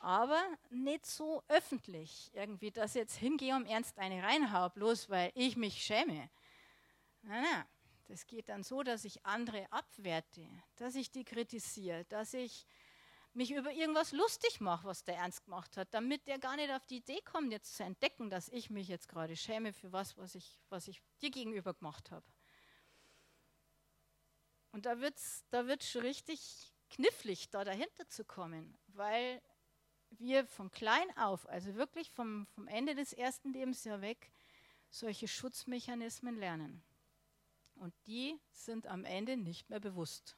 aber 0.03 0.41
nicht 0.69 1.05
so 1.05 1.43
öffentlich. 1.47 2.29
Irgendwie, 2.33 2.71
dass 2.71 2.95
ich 2.95 3.01
jetzt 3.01 3.15
hingehe 3.15 3.55
und 3.55 3.65
ernst 3.65 3.97
eine 3.97 4.21
reinhaue, 4.21 4.69
bloß 4.71 5.09
weil 5.09 5.31
ich 5.33 5.55
mich 5.55 5.83
schäme. 5.83 6.29
Nein, 7.21 7.43
nein. 7.43 7.65
Das 8.09 8.27
geht 8.27 8.49
dann 8.49 8.63
so, 8.63 8.83
dass 8.83 9.05
ich 9.05 9.25
andere 9.25 9.65
abwerte, 9.71 10.45
dass 10.75 10.95
ich 10.95 11.09
die 11.09 11.23
kritisiere, 11.23 12.03
dass 12.09 12.33
ich 12.33 12.67
mich 13.33 13.51
über 13.51 13.71
irgendwas 13.71 14.11
lustig 14.11 14.59
mache, 14.59 14.85
was 14.85 15.05
der 15.05 15.15
ernst 15.15 15.45
gemacht 15.45 15.77
hat, 15.77 15.87
damit 15.93 16.27
der 16.27 16.37
gar 16.37 16.57
nicht 16.57 16.71
auf 16.71 16.85
die 16.85 16.97
Idee 16.97 17.21
kommt, 17.21 17.51
jetzt 17.53 17.75
zu 17.75 17.83
entdecken, 17.83 18.29
dass 18.29 18.49
ich 18.49 18.69
mich 18.69 18.89
jetzt 18.89 19.07
gerade 19.07 19.37
schäme 19.37 19.71
für 19.71 19.91
was, 19.93 20.17
was 20.17 20.35
ich, 20.35 20.59
was 20.69 20.89
ich 20.89 21.01
dir 21.21 21.31
gegenüber 21.31 21.73
gemacht 21.73 22.11
habe. 22.11 22.25
Und 24.73 24.85
da 24.85 24.99
wird 24.99 25.17
es 25.17 25.45
da 25.49 25.65
wird's 25.65 25.95
richtig 25.95 26.73
knifflig, 26.89 27.49
da 27.49 27.63
dahinter 27.63 28.07
zu 28.09 28.25
kommen, 28.25 28.77
weil 28.87 29.41
wir 30.19 30.45
von 30.47 30.71
klein 30.71 31.15
auf, 31.17 31.47
also 31.49 31.75
wirklich 31.75 32.09
vom, 32.11 32.45
vom 32.47 32.67
Ende 32.67 32.95
des 32.95 33.13
ersten 33.13 33.53
Lebensjahres 33.53 34.01
weg, 34.01 34.31
solche 34.89 35.27
Schutzmechanismen 35.27 36.37
lernen. 36.37 36.83
Und 37.75 37.93
die 38.05 38.39
sind 38.51 38.87
am 38.87 39.05
Ende 39.05 39.37
nicht 39.37 39.69
mehr 39.69 39.79
bewusst. 39.79 40.37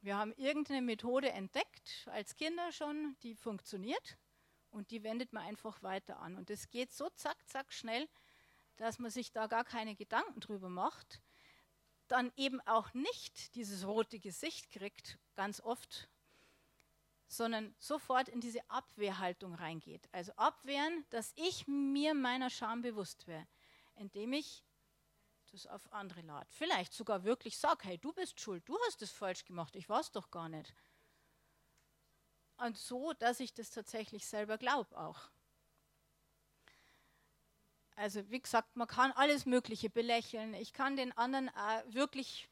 Wir 0.00 0.16
haben 0.16 0.32
irgendeine 0.36 0.82
Methode 0.82 1.30
entdeckt, 1.30 2.08
als 2.10 2.36
Kinder 2.36 2.72
schon, 2.72 3.16
die 3.22 3.34
funktioniert 3.34 4.16
und 4.70 4.90
die 4.90 5.02
wendet 5.02 5.32
man 5.32 5.44
einfach 5.44 5.82
weiter 5.82 6.20
an. 6.20 6.36
Und 6.36 6.48
es 6.48 6.70
geht 6.70 6.92
so 6.92 7.10
zack, 7.10 7.36
zack 7.48 7.72
schnell, 7.72 8.08
dass 8.76 8.98
man 8.98 9.10
sich 9.10 9.32
da 9.32 9.46
gar 9.46 9.64
keine 9.64 9.94
Gedanken 9.94 10.40
drüber 10.40 10.70
macht, 10.70 11.20
dann 12.08 12.32
eben 12.36 12.60
auch 12.62 12.92
nicht 12.94 13.54
dieses 13.54 13.86
rote 13.86 14.18
Gesicht 14.18 14.70
kriegt, 14.70 15.18
ganz 15.34 15.60
oft 15.60 16.08
sondern 17.30 17.72
sofort 17.78 18.28
in 18.28 18.40
diese 18.40 18.68
Abwehrhaltung 18.68 19.54
reingeht. 19.54 20.08
Also 20.10 20.32
abwehren, 20.32 21.04
dass 21.10 21.32
ich 21.36 21.68
mir 21.68 22.12
meiner 22.12 22.50
Scham 22.50 22.82
bewusst 22.82 23.28
wäre, 23.28 23.46
indem 23.94 24.32
ich 24.32 24.64
das 25.52 25.68
auf 25.68 25.92
andere 25.92 26.22
lade. 26.22 26.50
Vielleicht 26.50 26.92
sogar 26.92 27.22
wirklich 27.22 27.56
sage, 27.56 27.86
hey, 27.86 27.98
du 27.98 28.12
bist 28.12 28.40
schuld, 28.40 28.68
du 28.68 28.76
hast 28.86 29.00
es 29.02 29.12
falsch 29.12 29.44
gemacht, 29.44 29.76
ich 29.76 29.88
es 29.88 30.10
doch 30.10 30.30
gar 30.32 30.48
nicht. 30.48 30.74
Und 32.56 32.76
so, 32.76 33.12
dass 33.12 33.38
ich 33.38 33.54
das 33.54 33.70
tatsächlich 33.70 34.26
selber 34.26 34.58
glaube 34.58 34.98
auch. 34.98 35.30
Also 37.94 38.28
wie 38.30 38.40
gesagt, 38.40 38.74
man 38.74 38.88
kann 38.88 39.12
alles 39.12 39.46
Mögliche 39.46 39.88
belächeln. 39.88 40.54
Ich 40.54 40.72
kann 40.72 40.96
den 40.96 41.16
anderen 41.16 41.48
wirklich 41.86 42.48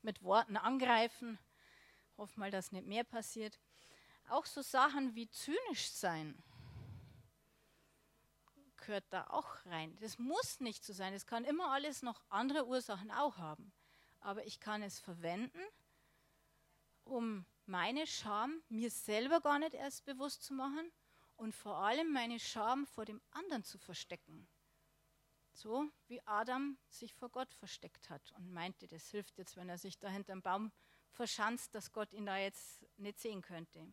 mit 0.00 0.22
Worten 0.22 0.56
angreifen. 0.56 1.38
Hoffe 2.16 2.40
mal, 2.40 2.50
dass 2.50 2.72
nicht 2.72 2.86
mehr 2.86 3.04
passiert. 3.04 3.58
Auch 4.28 4.46
so 4.46 4.62
Sachen 4.62 5.14
wie 5.14 5.28
zynisch 5.28 5.90
sein 5.90 6.42
gehört 8.84 9.04
da 9.10 9.26
auch 9.28 9.64
rein. 9.66 9.96
Das 10.00 10.18
muss 10.18 10.60
nicht 10.60 10.84
so 10.84 10.92
sein. 10.92 11.14
Es 11.14 11.26
kann 11.26 11.44
immer 11.44 11.70
alles 11.70 12.02
noch 12.02 12.22
andere 12.28 12.66
Ursachen 12.66 13.10
auch 13.10 13.38
haben. 13.38 13.72
Aber 14.20 14.44
ich 14.46 14.60
kann 14.60 14.82
es 14.82 15.00
verwenden, 15.00 15.60
um 17.04 17.46
meine 17.66 18.06
Scham 18.06 18.62
mir 18.68 18.90
selber 18.90 19.40
gar 19.40 19.58
nicht 19.58 19.74
erst 19.74 20.04
bewusst 20.04 20.42
zu 20.42 20.54
machen 20.54 20.90
und 21.36 21.54
vor 21.54 21.78
allem 21.78 22.12
meine 22.12 22.38
Scham 22.38 22.86
vor 22.86 23.04
dem 23.04 23.20
anderen 23.30 23.64
zu 23.64 23.78
verstecken. 23.78 24.48
So 25.52 25.88
wie 26.08 26.20
Adam 26.26 26.78
sich 26.88 27.14
vor 27.14 27.30
Gott 27.30 27.54
versteckt 27.54 28.10
hat 28.10 28.32
und 28.32 28.52
meinte, 28.52 28.88
das 28.88 29.08
hilft 29.10 29.38
jetzt, 29.38 29.56
wenn 29.56 29.68
er 29.68 29.78
sich 29.78 29.98
da 29.98 30.08
hinterm 30.08 30.42
Baum 30.42 30.72
verschanzt, 31.10 31.74
dass 31.74 31.92
Gott 31.92 32.12
ihn 32.12 32.26
da 32.26 32.36
jetzt 32.36 32.84
nicht 32.96 33.20
sehen 33.20 33.40
könnte 33.40 33.92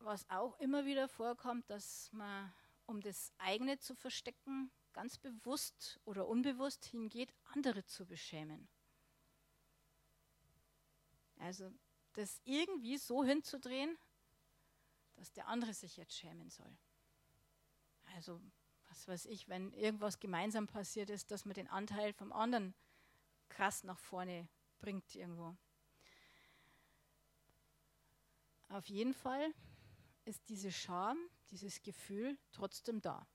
was 0.00 0.28
auch 0.30 0.58
immer 0.60 0.84
wieder 0.84 1.08
vorkommt, 1.08 1.68
dass 1.70 2.12
man, 2.12 2.52
um 2.86 3.00
das 3.00 3.32
eigene 3.38 3.78
zu 3.78 3.94
verstecken, 3.94 4.70
ganz 4.92 5.18
bewusst 5.18 6.00
oder 6.04 6.26
unbewusst 6.26 6.84
hingeht, 6.84 7.32
andere 7.54 7.84
zu 7.84 8.06
beschämen. 8.06 8.68
Also 11.38 11.72
das 12.14 12.40
irgendwie 12.44 12.98
so 12.98 13.22
hinzudrehen, 13.22 13.96
dass 15.16 15.32
der 15.32 15.46
andere 15.46 15.72
sich 15.72 15.96
jetzt 15.96 16.14
schämen 16.16 16.50
soll. 16.50 16.76
Also 18.14 18.40
was 18.88 19.06
weiß 19.06 19.26
ich, 19.26 19.48
wenn 19.48 19.72
irgendwas 19.72 20.18
gemeinsam 20.18 20.66
passiert 20.66 21.10
ist, 21.10 21.30
dass 21.30 21.44
man 21.44 21.54
den 21.54 21.68
Anteil 21.68 22.12
vom 22.12 22.32
anderen 22.32 22.74
krass 23.48 23.84
nach 23.84 23.98
vorne 23.98 24.48
bringt 24.78 25.14
irgendwo. 25.14 25.56
Auf 28.68 28.86
jeden 28.86 29.14
Fall 29.14 29.54
ist 30.28 30.48
diese 30.50 30.70
Scham, 30.70 31.18
dieses 31.50 31.82
Gefühl 31.82 32.38
trotzdem 32.52 33.00
da. 33.00 33.26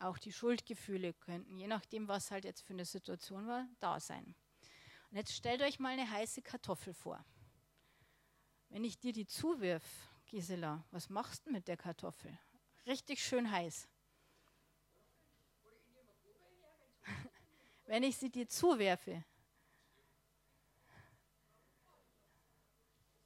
Auch 0.00 0.18
die 0.18 0.32
Schuldgefühle 0.32 1.14
könnten, 1.14 1.56
je 1.56 1.68
nachdem, 1.68 2.08
was 2.08 2.32
halt 2.32 2.44
jetzt 2.44 2.62
für 2.62 2.72
eine 2.72 2.84
Situation 2.84 3.46
war, 3.46 3.68
da 3.78 4.00
sein. 4.00 4.34
Und 5.10 5.16
jetzt 5.16 5.32
stellt 5.32 5.62
euch 5.62 5.78
mal 5.78 5.92
eine 5.92 6.10
heiße 6.10 6.42
Kartoffel 6.42 6.94
vor. 6.94 7.24
Wenn 8.70 8.82
ich 8.82 8.98
dir 8.98 9.12
die 9.12 9.26
zuwirf, 9.26 9.84
Gisela, 10.26 10.84
was 10.90 11.10
machst 11.10 11.46
du 11.46 11.52
mit 11.52 11.68
der 11.68 11.76
Kartoffel? 11.76 12.36
Richtig 12.86 13.24
schön 13.24 13.50
heiß. 13.50 13.88
Wenn 17.86 18.02
ich 18.02 18.16
sie 18.16 18.30
dir 18.30 18.48
zuwerfe, 18.48 19.24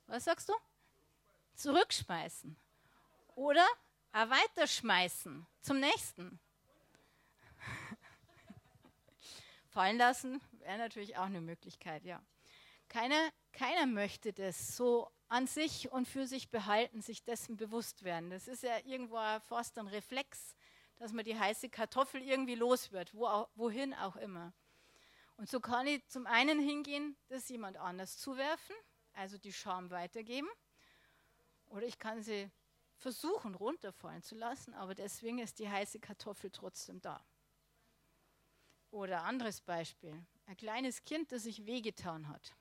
was 0.07 0.25
sagst 0.25 0.49
du? 0.49 0.55
Zurückschmeißen. 1.55 2.57
Oder 3.35 3.67
weiterschmeißen 4.13 5.47
zum 5.61 5.81
nächsten. 5.81 6.39
Fallen 9.71 9.99
lassen 9.99 10.41
wäre 10.53 10.79
natürlich 10.79 11.17
auch 11.17 11.25
eine 11.25 11.41
Möglichkeit, 11.41 12.05
ja. 12.05 12.23
Keiner, 12.89 13.31
keiner 13.53 13.87
möchte 13.87 14.33
das 14.33 14.77
so 14.77 15.11
an 15.29 15.47
sich 15.47 15.91
und 15.91 16.07
für 16.07 16.27
sich 16.27 16.51
behalten, 16.51 17.01
sich 17.01 17.25
dessen 17.25 17.57
bewusst 17.57 18.05
werden. 18.05 18.31
Das 18.31 18.47
ist 18.47 18.63
ja 18.63 18.79
irgendwo 18.85 19.17
fast 19.41 19.79
ein 19.79 19.89
Reflex, 19.89 20.55
dass 20.97 21.13
man 21.13 21.25
die 21.25 21.37
heiße 21.37 21.71
Kartoffel 21.71 22.23
irgendwie 22.23 22.55
los 22.55 22.93
wird, 22.93 23.15
wo 23.15 23.27
auch, 23.27 23.49
wohin 23.57 23.95
auch 23.95 24.17
immer. 24.17 24.53
Und 25.37 25.49
so 25.49 25.59
kann 25.59 25.89
ich 25.89 26.07
zum 26.07 26.29
einen 26.29 26.61
hingehen, 26.61 27.17
das 27.29 27.49
jemand 27.49 27.79
anders 27.79 28.19
zuwerfen, 28.19 28.77
also 29.13 29.39
die 29.39 29.53
Scham 29.53 29.91
weitergeben. 29.91 30.49
Oder 31.67 31.87
ich 31.87 31.99
kann 31.99 32.23
sie 32.23 32.49
versuchen 33.05 33.55
runterfallen 33.55 34.23
zu 34.23 34.35
lassen, 34.35 34.73
aber 34.73 34.95
deswegen 34.95 35.39
ist 35.39 35.59
die 35.59 35.69
heiße 35.69 36.01
Kartoffel 36.01 36.51
trotzdem 36.51 37.03
da. 37.03 37.23
Oder 38.91 39.25
anderes 39.25 39.61
Beispiel. 39.61 40.25
Ein 40.47 40.57
kleines 40.57 41.05
Kind, 41.05 41.31
das 41.31 41.43
sich 41.43 41.67
wehgetan 41.67 42.29
hat. 42.29 42.57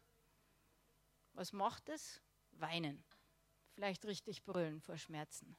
Was 1.32 1.54
macht 1.54 1.88
es? 1.88 2.20
Weinen. 2.52 3.06
Vielleicht 3.72 4.04
richtig 4.04 4.44
brüllen 4.44 4.82
vor 4.82 4.98
Schmerzen. 4.98 5.56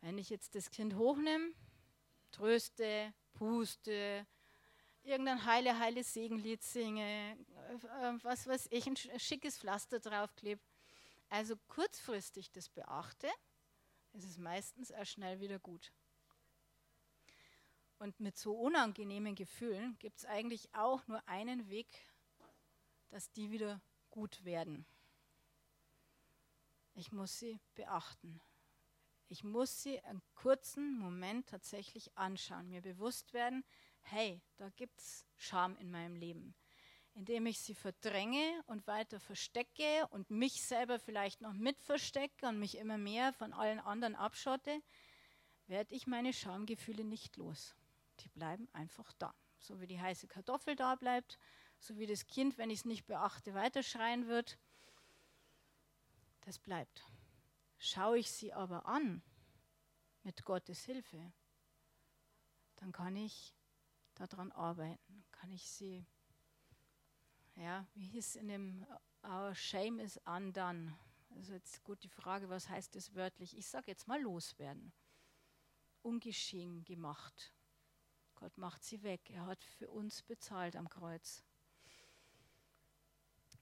Wenn 0.00 0.18
ich 0.18 0.30
jetzt 0.30 0.54
das 0.54 0.70
Kind 0.70 0.94
hochnehme, 0.94 1.52
tröste, 2.30 3.12
puste, 3.32 4.24
irgendein 5.02 5.44
heile, 5.46 5.76
heile 5.80 6.04
Segenlied 6.04 6.62
singe, 6.62 7.36
äh, 7.72 8.18
was 8.22 8.46
weiß 8.46 8.68
ich, 8.70 8.86
ein 8.86 8.96
schickes 9.18 9.58
Pflaster 9.58 9.98
draufklebe. 9.98 10.62
Also 11.28 11.56
kurzfristig 11.66 12.52
das 12.52 12.68
beachte, 12.68 13.28
ist 14.14 14.24
es 14.24 14.38
meistens 14.38 14.92
auch 14.92 15.04
schnell 15.04 15.40
wieder 15.40 15.58
gut. 15.58 15.92
Und 17.98 18.18
mit 18.20 18.36
so 18.36 18.54
unangenehmen 18.54 19.34
Gefühlen 19.34 19.98
gibt 19.98 20.18
es 20.18 20.24
eigentlich 20.24 20.74
auch 20.74 21.06
nur 21.06 21.26
einen 21.28 21.68
Weg, 21.68 21.88
dass 23.10 23.30
die 23.32 23.50
wieder 23.50 23.80
gut 24.10 24.44
werden. 24.44 24.86
Ich 26.94 27.12
muss 27.12 27.38
sie 27.38 27.60
beachten. 27.74 28.40
Ich 29.28 29.42
muss 29.42 29.82
sie 29.82 30.00
einen 30.00 30.22
kurzen 30.34 30.98
Moment 30.98 31.48
tatsächlich 31.48 32.16
anschauen, 32.16 32.68
mir 32.68 32.82
bewusst 32.82 33.32
werden, 33.32 33.64
hey, 34.02 34.40
da 34.58 34.68
gibt 34.70 35.00
es 35.00 35.26
Scham 35.36 35.76
in 35.76 35.90
meinem 35.90 36.14
Leben. 36.14 36.54
Indem 37.14 37.46
ich 37.46 37.60
sie 37.60 37.74
verdränge 37.74 38.62
und 38.66 38.86
weiter 38.86 39.20
verstecke 39.20 40.06
und 40.10 40.30
mich 40.30 40.62
selber 40.62 40.98
vielleicht 40.98 41.40
noch 41.40 41.52
mit 41.52 41.80
verstecke 41.80 42.48
und 42.48 42.58
mich 42.58 42.76
immer 42.76 42.98
mehr 42.98 43.32
von 43.32 43.52
allen 43.52 43.78
anderen 43.78 44.16
abschotte, 44.16 44.82
werde 45.66 45.94
ich 45.94 46.06
meine 46.06 46.32
Schamgefühle 46.32 47.04
nicht 47.04 47.36
los. 47.36 47.74
Die 48.20 48.28
bleiben 48.28 48.68
einfach 48.72 49.12
da. 49.14 49.34
So 49.58 49.80
wie 49.80 49.86
die 49.86 50.00
heiße 50.00 50.26
Kartoffel 50.26 50.76
da 50.76 50.94
bleibt, 50.96 51.38
so 51.78 51.96
wie 51.96 52.06
das 52.06 52.26
Kind, 52.26 52.58
wenn 52.58 52.70
ich 52.70 52.80
es 52.80 52.84
nicht 52.84 53.06
beachte, 53.06 53.54
weiterschreien 53.54 54.26
wird. 54.26 54.58
Das 56.42 56.58
bleibt. 56.58 57.04
Schaue 57.78 58.18
ich 58.18 58.30
sie 58.30 58.52
aber 58.52 58.86
an 58.86 59.22
mit 60.22 60.44
Gottes 60.44 60.84
Hilfe, 60.84 61.32
dann 62.76 62.92
kann 62.92 63.16
ich 63.16 63.54
daran 64.14 64.52
arbeiten, 64.52 65.24
kann 65.32 65.50
ich 65.50 65.68
sie, 65.68 66.06
ja, 67.56 67.86
wie 67.94 68.06
hieß 68.06 68.36
in 68.36 68.48
dem 68.48 68.86
Our 69.22 69.54
Shame 69.54 70.00
is 70.00 70.20
undone. 70.26 70.96
Also 71.30 71.52
jetzt 71.54 71.82
gut 71.82 72.02
die 72.02 72.08
Frage, 72.08 72.48
was 72.48 72.68
heißt 72.68 72.94
das 72.94 73.14
wörtlich? 73.14 73.56
Ich 73.56 73.66
sage 73.66 73.90
jetzt 73.90 74.06
mal 74.06 74.20
loswerden. 74.20 74.92
Ungeschehen 76.02 76.84
gemacht. 76.84 77.52
Gott 78.34 78.56
macht 78.58 78.84
sie 78.84 79.02
weg. 79.02 79.30
Er 79.30 79.46
hat 79.46 79.64
für 79.64 79.90
uns 79.90 80.22
bezahlt 80.22 80.76
am 80.76 80.88
Kreuz. 80.88 81.42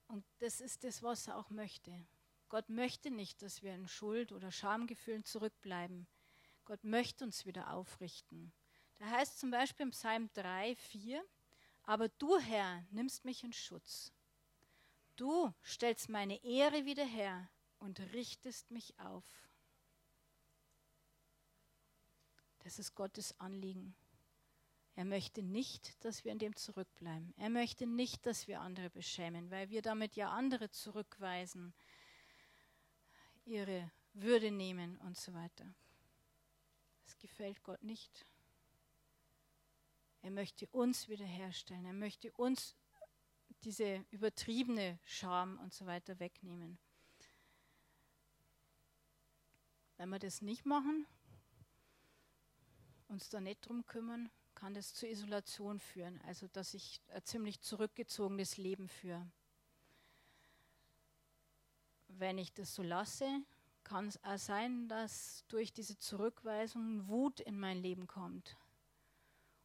Und 0.07 0.25
das 0.39 0.59
ist 0.59 0.83
das, 0.83 1.01
was 1.01 1.27
er 1.27 1.37
auch 1.37 1.49
möchte. 1.49 2.05
Gott 2.49 2.69
möchte 2.69 3.09
nicht, 3.09 3.41
dass 3.41 3.63
wir 3.63 3.73
in 3.73 3.87
Schuld 3.87 4.31
oder 4.31 4.51
Schamgefühlen 4.51 5.23
zurückbleiben. 5.23 6.07
Gott 6.65 6.83
möchte 6.83 7.23
uns 7.23 7.45
wieder 7.45 7.73
aufrichten. 7.73 8.53
Da 8.97 9.09
heißt 9.09 9.39
zum 9.39 9.49
Beispiel 9.49 9.85
im 9.85 9.91
Psalm 9.91 10.29
3, 10.33 10.75
4, 10.75 11.23
aber 11.83 12.09
du, 12.09 12.39
Herr, 12.39 12.85
nimmst 12.91 13.25
mich 13.25 13.43
in 13.43 13.53
Schutz. 13.53 14.11
Du 15.15 15.53
stellst 15.63 16.09
meine 16.09 16.43
Ehre 16.43 16.85
wieder 16.85 17.05
her 17.05 17.49
und 17.79 17.99
richtest 18.13 18.71
mich 18.71 18.97
auf. 18.99 19.25
Das 22.59 22.79
ist 22.79 22.95
Gottes 22.95 23.39
Anliegen. 23.39 23.95
Er 24.95 25.05
möchte 25.05 25.41
nicht, 25.41 26.03
dass 26.05 26.23
wir 26.23 26.31
in 26.31 26.39
dem 26.39 26.55
zurückbleiben. 26.55 27.33
Er 27.37 27.49
möchte 27.49 27.87
nicht, 27.87 28.25
dass 28.25 28.47
wir 28.47 28.61
andere 28.61 28.89
beschämen, 28.89 29.49
weil 29.51 29.69
wir 29.69 29.81
damit 29.81 30.15
ja 30.15 30.29
andere 30.29 30.69
zurückweisen, 30.69 31.73
ihre 33.45 33.91
Würde 34.13 34.51
nehmen 34.51 34.97
und 34.99 35.17
so 35.17 35.33
weiter. 35.33 35.65
Das 37.05 37.17
gefällt 37.17 37.63
Gott 37.63 37.83
nicht. 37.83 38.25
Er 40.23 40.31
möchte 40.31 40.67
uns 40.67 41.09
wiederherstellen. 41.09 41.85
Er 41.85 41.93
möchte 41.93 42.31
uns 42.31 42.75
diese 43.63 44.05
übertriebene 44.09 44.97
Scham 45.05 45.59
und 45.59 45.73
so 45.73 45.85
weiter 45.85 46.17
wegnehmen. 46.19 46.77
Wenn 49.97 50.09
wir 50.09 50.19
das 50.19 50.41
nicht 50.41 50.65
machen, 50.65 51.05
uns 53.09 53.29
da 53.29 53.41
nicht 53.41 53.67
drum 53.67 53.85
kümmern, 53.85 54.31
kann 54.55 54.73
das 54.73 54.93
zur 54.93 55.09
Isolation 55.09 55.79
führen, 55.79 56.21
also 56.21 56.47
dass 56.47 56.73
ich 56.73 57.01
ein 57.09 57.23
ziemlich 57.25 57.59
zurückgezogenes 57.59 58.55
Leben 58.55 58.87
führe. 58.87 59.29
Wenn 62.07 62.37
ich 62.37 62.53
das 62.53 62.73
so 62.73 62.81
lasse, 62.81 63.27
kann 63.83 64.07
es 64.07 64.23
auch 64.23 64.37
sein, 64.37 64.87
dass 64.87 65.43
durch 65.49 65.73
diese 65.73 65.97
Zurückweisung 65.97 67.07
Wut 67.09 67.41
in 67.41 67.59
mein 67.59 67.81
Leben 67.81 68.07
kommt. 68.07 68.55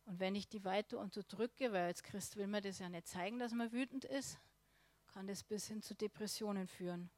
Und 0.09 0.21
wenn 0.21 0.35
ich 0.35 0.49
die 0.49 0.65
weiter 0.65 0.99
unterdrücke, 0.99 1.71
weil 1.71 1.85
als 1.85 2.03
Christ 2.03 2.37
will 2.37 2.47
man 2.47 2.63
das 2.63 2.79
ja 2.79 2.89
nicht 2.89 3.07
zeigen, 3.07 3.39
dass 3.39 3.53
man 3.53 3.73
wütend 3.73 4.07
ist, 4.07 4.39
kann 5.09 5.27
das 5.27 5.45
bis 5.45 5.69
hin 5.69 5.83
zu 5.83 5.95
Depressionen 5.95 6.67
führen. 6.67 7.11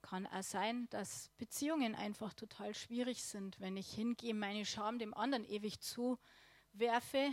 Kann 0.00 0.26
auch 0.26 0.42
sein, 0.42 0.88
dass 0.88 1.28
Beziehungen 1.36 1.94
einfach 1.94 2.32
total 2.32 2.72
schwierig 2.72 3.22
sind, 3.22 3.60
wenn 3.60 3.76
ich 3.76 3.92
hingehe, 3.92 4.32
meine 4.32 4.64
Scham 4.64 4.98
dem 4.98 5.12
anderen 5.12 5.44
ewig 5.44 5.78
zuwerfe, 5.78 7.30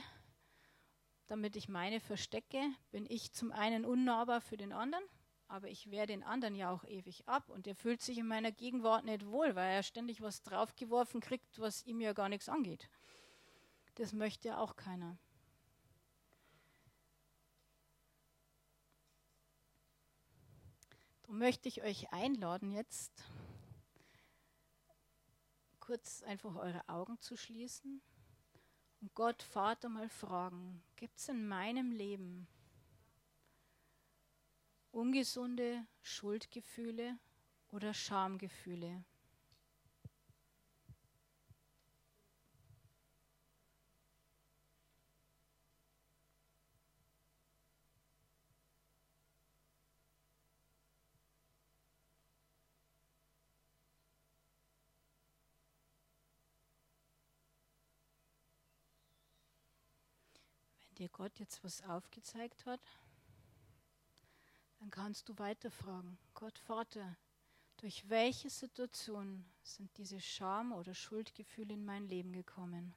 damit 1.28 1.56
ich 1.56 1.70
meine 1.70 2.02
verstecke, 2.02 2.62
bin 2.92 3.06
ich 3.06 3.32
zum 3.32 3.54
einen 3.54 3.86
unnahbar 3.86 4.42
für 4.42 4.58
den 4.58 4.74
anderen 4.74 5.06
aber 5.52 5.68
ich 5.68 5.92
wehre 5.92 6.08
den 6.08 6.24
anderen 6.24 6.56
ja 6.56 6.72
auch 6.72 6.86
ewig 6.86 7.28
ab 7.28 7.50
und 7.50 7.66
der 7.66 7.76
fühlt 7.76 8.02
sich 8.02 8.18
in 8.18 8.26
meiner 8.26 8.54
Gegenwart 8.54 9.04
nicht 9.04 9.26
wohl, 9.26 9.54
weil 9.54 9.76
er 9.76 9.84
ständig 9.84 10.22
was 10.22 10.44
draufgeworfen 10.44 11.20
kriegt, 11.20 11.60
was 11.60 11.86
ihm 11.86 12.00
ja 12.00 12.14
gar 12.14 12.30
nichts 12.30 12.48
angeht. 12.48 12.90
Das 13.96 14.14
möchte 14.14 14.48
ja 14.48 14.58
auch 14.60 14.78
keiner. 14.78 15.18
Darum 21.24 21.38
möchte 21.38 21.68
ich 21.68 21.84
euch 21.84 22.14
einladen, 22.14 22.72
jetzt 22.72 23.26
kurz 25.82 26.24
einfach 26.24 26.56
eure 26.56 26.88
Augen 26.88 27.20
zu 27.20 27.36
schließen 27.36 28.02
und 29.02 29.14
Gott, 29.16 29.44
Vater, 29.44 29.90
mal 29.90 30.08
fragen, 30.08 30.82
gibt 30.96 31.18
es 31.18 31.28
in 31.28 31.46
meinem 31.46 31.92
Leben 31.92 32.48
ungesunde 35.02 35.84
Schuldgefühle 36.04 37.18
oder 37.72 37.92
Schamgefühle. 37.92 39.04
Wenn 60.86 60.96
dir 60.96 61.10
Gott 61.10 61.40
jetzt 61.40 61.64
was 61.64 61.82
aufgezeigt 61.86 62.68
hat, 62.68 62.80
dann 64.82 64.90
kannst 64.90 65.30
du 65.30 65.38
weiterfragen, 65.38 66.18
Gott 66.34 66.58
Vater, 66.58 67.16
durch 67.78 68.10
welche 68.10 68.50
Situation 68.50 69.46
sind 69.62 69.96
diese 69.96 70.20
Scham- 70.20 70.72
oder 70.72 70.96
Schuldgefühle 70.96 71.76
in 71.76 71.86
mein 71.86 72.08
Leben 72.08 72.34
gekommen? 72.34 72.96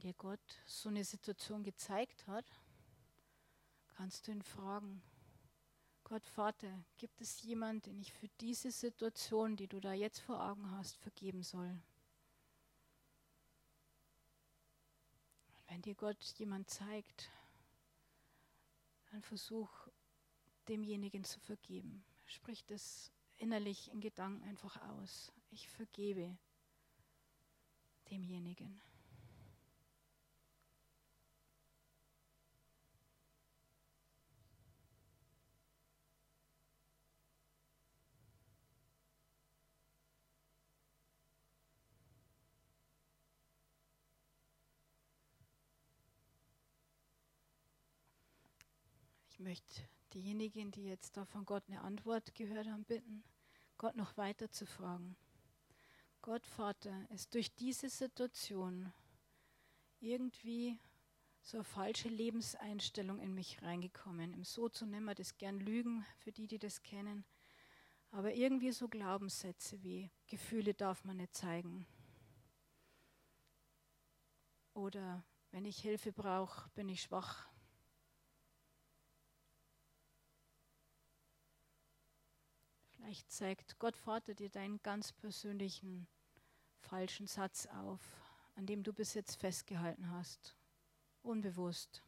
Dir 0.00 0.14
Gott 0.14 0.40
so 0.66 0.88
eine 0.88 1.04
Situation 1.04 1.62
gezeigt 1.62 2.26
hat, 2.26 2.46
kannst 3.96 4.26
du 4.26 4.32
ihn 4.32 4.42
fragen, 4.42 5.02
Gott 6.04 6.26
Vater, 6.26 6.84
gibt 6.96 7.20
es 7.20 7.42
jemanden, 7.42 7.82
den 7.82 8.00
ich 8.00 8.12
für 8.12 8.28
diese 8.40 8.70
Situation, 8.70 9.56
die 9.56 9.68
du 9.68 9.78
da 9.78 9.92
jetzt 9.92 10.20
vor 10.20 10.42
Augen 10.42 10.70
hast, 10.72 10.96
vergeben 10.96 11.42
soll? 11.42 11.68
Und 15.48 15.68
wenn 15.68 15.82
dir 15.82 15.94
Gott 15.94 16.22
jemand 16.38 16.68
zeigt, 16.68 17.30
dann 19.10 19.22
versuch 19.22 19.70
demjenigen 20.66 21.24
zu 21.24 21.38
vergeben. 21.40 22.04
Sprich 22.26 22.64
das 22.64 23.12
innerlich 23.38 23.90
in 23.90 24.00
Gedanken 24.00 24.42
einfach 24.48 24.80
aus. 24.88 25.32
Ich 25.50 25.68
vergebe 25.68 26.36
demjenigen. 28.10 28.80
Ich 49.28 49.29
möchte 49.40 49.82
diejenigen, 50.12 50.70
die 50.70 50.84
jetzt 50.84 51.16
da 51.16 51.24
von 51.24 51.44
Gott 51.44 51.64
eine 51.68 51.80
Antwort 51.80 52.34
gehört 52.34 52.68
haben, 52.68 52.84
bitten, 52.84 53.24
Gott 53.78 53.96
noch 53.96 54.16
weiter 54.16 54.50
zu 54.50 54.66
fragen. 54.66 55.16
Gott, 56.22 56.46
Vater, 56.46 57.06
ist 57.10 57.34
durch 57.34 57.54
diese 57.54 57.88
Situation 57.88 58.92
irgendwie 60.00 60.78
so 61.42 61.58
eine 61.58 61.64
falsche 61.64 62.08
Lebenseinstellung 62.08 63.20
in 63.20 63.34
mich 63.34 63.62
reingekommen. 63.62 64.34
Im 64.34 64.44
So 64.44 64.68
zu 64.68 64.84
nennen 64.86 65.06
wir 65.06 65.14
das 65.14 65.38
gern 65.38 65.58
Lügen, 65.58 66.04
für 66.18 66.32
die, 66.32 66.46
die 66.46 66.58
das 66.58 66.82
kennen. 66.82 67.24
Aber 68.10 68.34
irgendwie 68.34 68.72
so 68.72 68.88
Glaubenssätze 68.88 69.82
wie 69.82 70.10
Gefühle 70.26 70.74
darf 70.74 71.04
man 71.04 71.18
nicht 71.18 71.34
zeigen. 71.34 71.86
Oder 74.74 75.24
wenn 75.52 75.64
ich 75.64 75.78
Hilfe 75.78 76.12
brauche, 76.12 76.68
bin 76.70 76.88
ich 76.88 77.02
schwach. 77.02 77.49
Vielleicht 83.00 83.32
zeigt 83.32 83.78
Gott 83.78 83.96
Vater 83.96 84.34
dir 84.34 84.50
deinen 84.50 84.82
ganz 84.82 85.10
persönlichen 85.10 86.06
falschen 86.80 87.26
Satz 87.26 87.66
auf, 87.66 88.00
an 88.56 88.66
dem 88.66 88.82
du 88.82 88.92
bis 88.92 89.14
jetzt 89.14 89.40
festgehalten 89.40 90.10
hast, 90.10 90.54
unbewusst. 91.22 92.02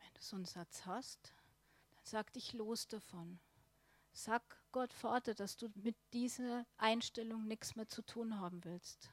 Wenn 0.00 0.14
du 0.14 0.20
so 0.20 0.36
einen 0.36 0.44
Satz 0.44 0.84
hast, 0.84 1.32
dann 1.92 2.04
sag 2.04 2.32
dich 2.32 2.52
los 2.54 2.88
davon. 2.88 3.38
Sag 4.12 4.42
Gott 4.72 4.92
Vater, 4.92 5.34
dass 5.34 5.56
du 5.56 5.70
mit 5.76 5.96
dieser 6.12 6.66
Einstellung 6.76 7.46
nichts 7.46 7.76
mehr 7.76 7.88
zu 7.88 8.02
tun 8.02 8.40
haben 8.40 8.64
willst 8.64 9.12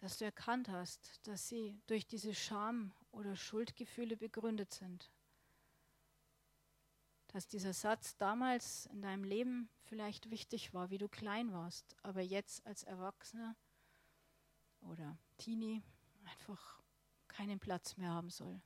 dass 0.00 0.16
du 0.16 0.24
erkannt 0.24 0.68
hast, 0.70 1.20
dass 1.26 1.48
sie 1.48 1.78
durch 1.86 2.06
diese 2.06 2.34
Scham 2.34 2.92
oder 3.12 3.36
Schuldgefühle 3.36 4.16
begründet 4.16 4.72
sind. 4.72 5.10
Dass 7.28 7.46
dieser 7.46 7.74
Satz 7.74 8.16
damals 8.16 8.86
in 8.86 9.02
deinem 9.02 9.24
Leben 9.24 9.68
vielleicht 9.82 10.30
wichtig 10.30 10.72
war, 10.72 10.90
wie 10.90 10.98
du 10.98 11.08
klein 11.08 11.52
warst, 11.52 11.94
aber 12.02 12.22
jetzt 12.22 12.66
als 12.66 12.82
Erwachsener 12.82 13.54
oder 14.80 15.18
Teenie 15.36 15.82
einfach 16.24 16.82
keinen 17.28 17.60
Platz 17.60 17.96
mehr 17.98 18.10
haben 18.10 18.30
soll. 18.30 18.60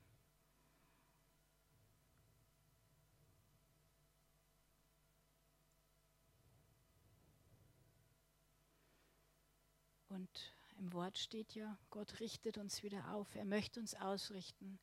Und 10.08 10.54
im 10.78 10.92
Wort 10.92 11.18
steht 11.18 11.54
ja, 11.54 11.78
Gott 11.90 12.20
richtet 12.20 12.58
uns 12.58 12.82
wieder 12.82 13.14
auf. 13.14 13.34
Er 13.34 13.44
möchte 13.44 13.80
uns 13.80 13.94
ausrichten. 13.94 14.78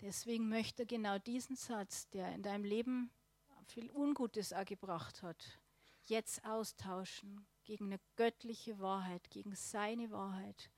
Deswegen 0.00 0.48
möchte 0.48 0.86
genau 0.86 1.18
diesen 1.18 1.56
Satz, 1.56 2.08
der 2.10 2.32
in 2.34 2.42
deinem 2.42 2.64
Leben 2.64 3.10
viel 3.66 3.90
Ungutes 3.90 4.54
gebracht 4.66 5.22
hat, 5.22 5.60
jetzt 6.04 6.44
austauschen 6.44 7.46
gegen 7.64 7.86
eine 7.86 8.00
göttliche 8.16 8.78
Wahrheit, 8.80 9.30
gegen 9.30 9.54
seine 9.54 10.10
Wahrheit, 10.10 10.70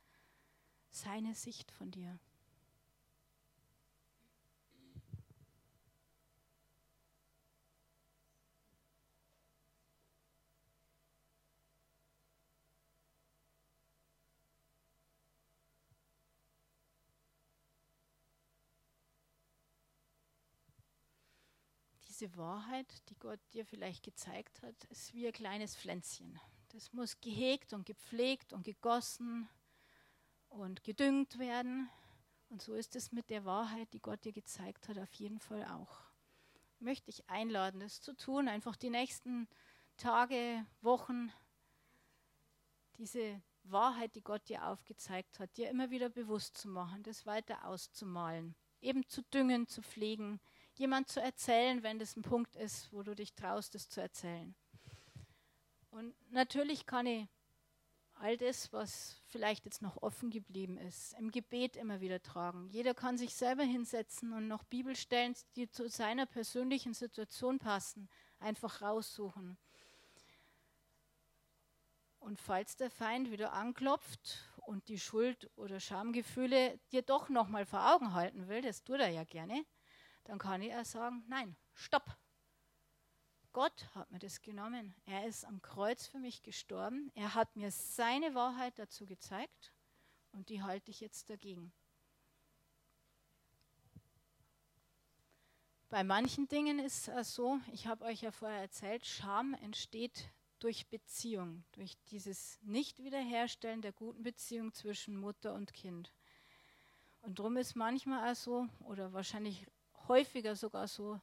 seine 0.90 1.34
Sicht 1.34 1.70
von 1.72 1.90
dir. 1.90 2.18
Diese 22.22 22.36
Wahrheit, 22.36 22.86
die 23.08 23.16
Gott 23.16 23.40
dir 23.52 23.66
vielleicht 23.66 24.04
gezeigt 24.04 24.62
hat, 24.62 24.84
ist 24.90 25.12
wie 25.12 25.26
ein 25.26 25.32
kleines 25.32 25.74
Pflänzchen. 25.74 26.38
Das 26.68 26.92
muss 26.92 27.20
gehegt 27.20 27.72
und 27.72 27.84
gepflegt 27.84 28.52
und 28.52 28.62
gegossen 28.62 29.48
und 30.48 30.84
gedüngt 30.84 31.40
werden. 31.40 31.90
Und 32.48 32.62
so 32.62 32.74
ist 32.74 32.94
es 32.94 33.10
mit 33.10 33.28
der 33.28 33.44
Wahrheit, 33.44 33.92
die 33.92 33.98
Gott 33.98 34.24
dir 34.24 34.32
gezeigt 34.32 34.88
hat, 34.88 34.98
auf 34.98 35.12
jeden 35.14 35.40
Fall 35.40 35.64
auch. 35.64 35.98
Möchte 36.78 37.10
ich 37.10 37.28
einladen, 37.28 37.80
das 37.80 38.00
zu 38.00 38.14
tun, 38.14 38.46
einfach 38.46 38.76
die 38.76 38.90
nächsten 38.90 39.48
Tage, 39.96 40.64
Wochen, 40.80 41.32
diese 42.98 43.42
Wahrheit, 43.64 44.14
die 44.14 44.22
Gott 44.22 44.48
dir 44.48 44.68
aufgezeigt 44.68 45.40
hat, 45.40 45.56
dir 45.56 45.68
immer 45.70 45.90
wieder 45.90 46.08
bewusst 46.08 46.56
zu 46.56 46.68
machen, 46.68 47.02
das 47.02 47.26
weiter 47.26 47.64
auszumalen, 47.64 48.54
eben 48.80 49.08
zu 49.08 49.22
düngen, 49.22 49.66
zu 49.66 49.82
pflegen, 49.82 50.40
jemand 50.74 51.08
zu 51.08 51.20
erzählen, 51.20 51.82
wenn 51.82 51.98
das 51.98 52.16
ein 52.16 52.22
Punkt 52.22 52.56
ist, 52.56 52.92
wo 52.92 53.02
du 53.02 53.14
dich 53.14 53.34
traust, 53.34 53.74
es 53.74 53.88
zu 53.88 54.00
erzählen. 54.00 54.54
Und 55.90 56.14
natürlich 56.30 56.86
kann 56.86 57.06
ich 57.06 57.28
all 58.14 58.36
das, 58.36 58.72
was 58.72 59.20
vielleicht 59.26 59.64
jetzt 59.64 59.82
noch 59.82 60.00
offen 60.02 60.30
geblieben 60.30 60.78
ist, 60.78 61.12
im 61.18 61.30
Gebet 61.30 61.76
immer 61.76 62.00
wieder 62.00 62.22
tragen. 62.22 62.68
Jeder 62.68 62.94
kann 62.94 63.18
sich 63.18 63.34
selber 63.34 63.64
hinsetzen 63.64 64.32
und 64.32 64.48
noch 64.48 64.62
Bibelstellen, 64.64 65.34
die 65.56 65.68
zu 65.68 65.88
seiner 65.88 66.26
persönlichen 66.26 66.94
Situation 66.94 67.58
passen, 67.58 68.08
einfach 68.38 68.80
raussuchen. 68.80 69.58
Und 72.20 72.40
falls 72.40 72.76
der 72.76 72.90
Feind 72.90 73.32
wieder 73.32 73.52
anklopft 73.52 74.48
und 74.66 74.86
die 74.88 75.00
Schuld- 75.00 75.50
oder 75.56 75.80
Schamgefühle 75.80 76.78
dir 76.92 77.02
doch 77.02 77.28
nochmal 77.28 77.66
vor 77.66 77.92
Augen 77.92 78.14
halten 78.14 78.46
will, 78.46 78.62
das 78.62 78.84
tut 78.84 79.00
er 79.00 79.08
ja 79.08 79.24
gerne, 79.24 79.64
dann 80.24 80.38
kann 80.38 80.62
ich 80.62 80.74
auch 80.74 80.84
sagen, 80.84 81.24
nein, 81.28 81.56
stopp. 81.74 82.16
Gott 83.52 83.88
hat 83.94 84.10
mir 84.10 84.18
das 84.18 84.40
genommen. 84.40 84.94
Er 85.04 85.26
ist 85.26 85.44
am 85.44 85.60
Kreuz 85.60 86.06
für 86.06 86.18
mich 86.18 86.42
gestorben. 86.42 87.10
Er 87.14 87.34
hat 87.34 87.54
mir 87.54 87.70
seine 87.70 88.34
Wahrheit 88.34 88.78
dazu 88.78 89.04
gezeigt 89.04 89.72
und 90.32 90.48
die 90.48 90.62
halte 90.62 90.90
ich 90.90 91.00
jetzt 91.00 91.28
dagegen. 91.28 91.72
Bei 95.90 96.02
manchen 96.04 96.48
Dingen 96.48 96.78
ist 96.78 97.08
es 97.08 97.34
so, 97.34 97.60
ich 97.70 97.86
habe 97.86 98.06
euch 98.06 98.22
ja 98.22 98.30
vorher 98.30 98.62
erzählt, 98.62 99.04
Scham 99.04 99.52
entsteht 99.52 100.30
durch 100.58 100.88
Beziehung, 100.88 101.64
durch 101.72 101.98
dieses 102.10 102.58
Nicht-Wiederherstellen 102.62 103.82
der 103.82 103.92
guten 103.92 104.22
Beziehung 104.22 104.72
zwischen 104.72 105.14
Mutter 105.18 105.52
und 105.52 105.74
Kind. 105.74 106.10
Und 107.20 107.38
darum 107.38 107.58
ist 107.58 107.76
manchmal 107.76 108.32
auch 108.32 108.36
so, 108.36 108.68
oder 108.80 109.12
wahrscheinlich 109.12 109.66
häufiger 110.08 110.56
sogar 110.56 110.88
so, 110.88 111.20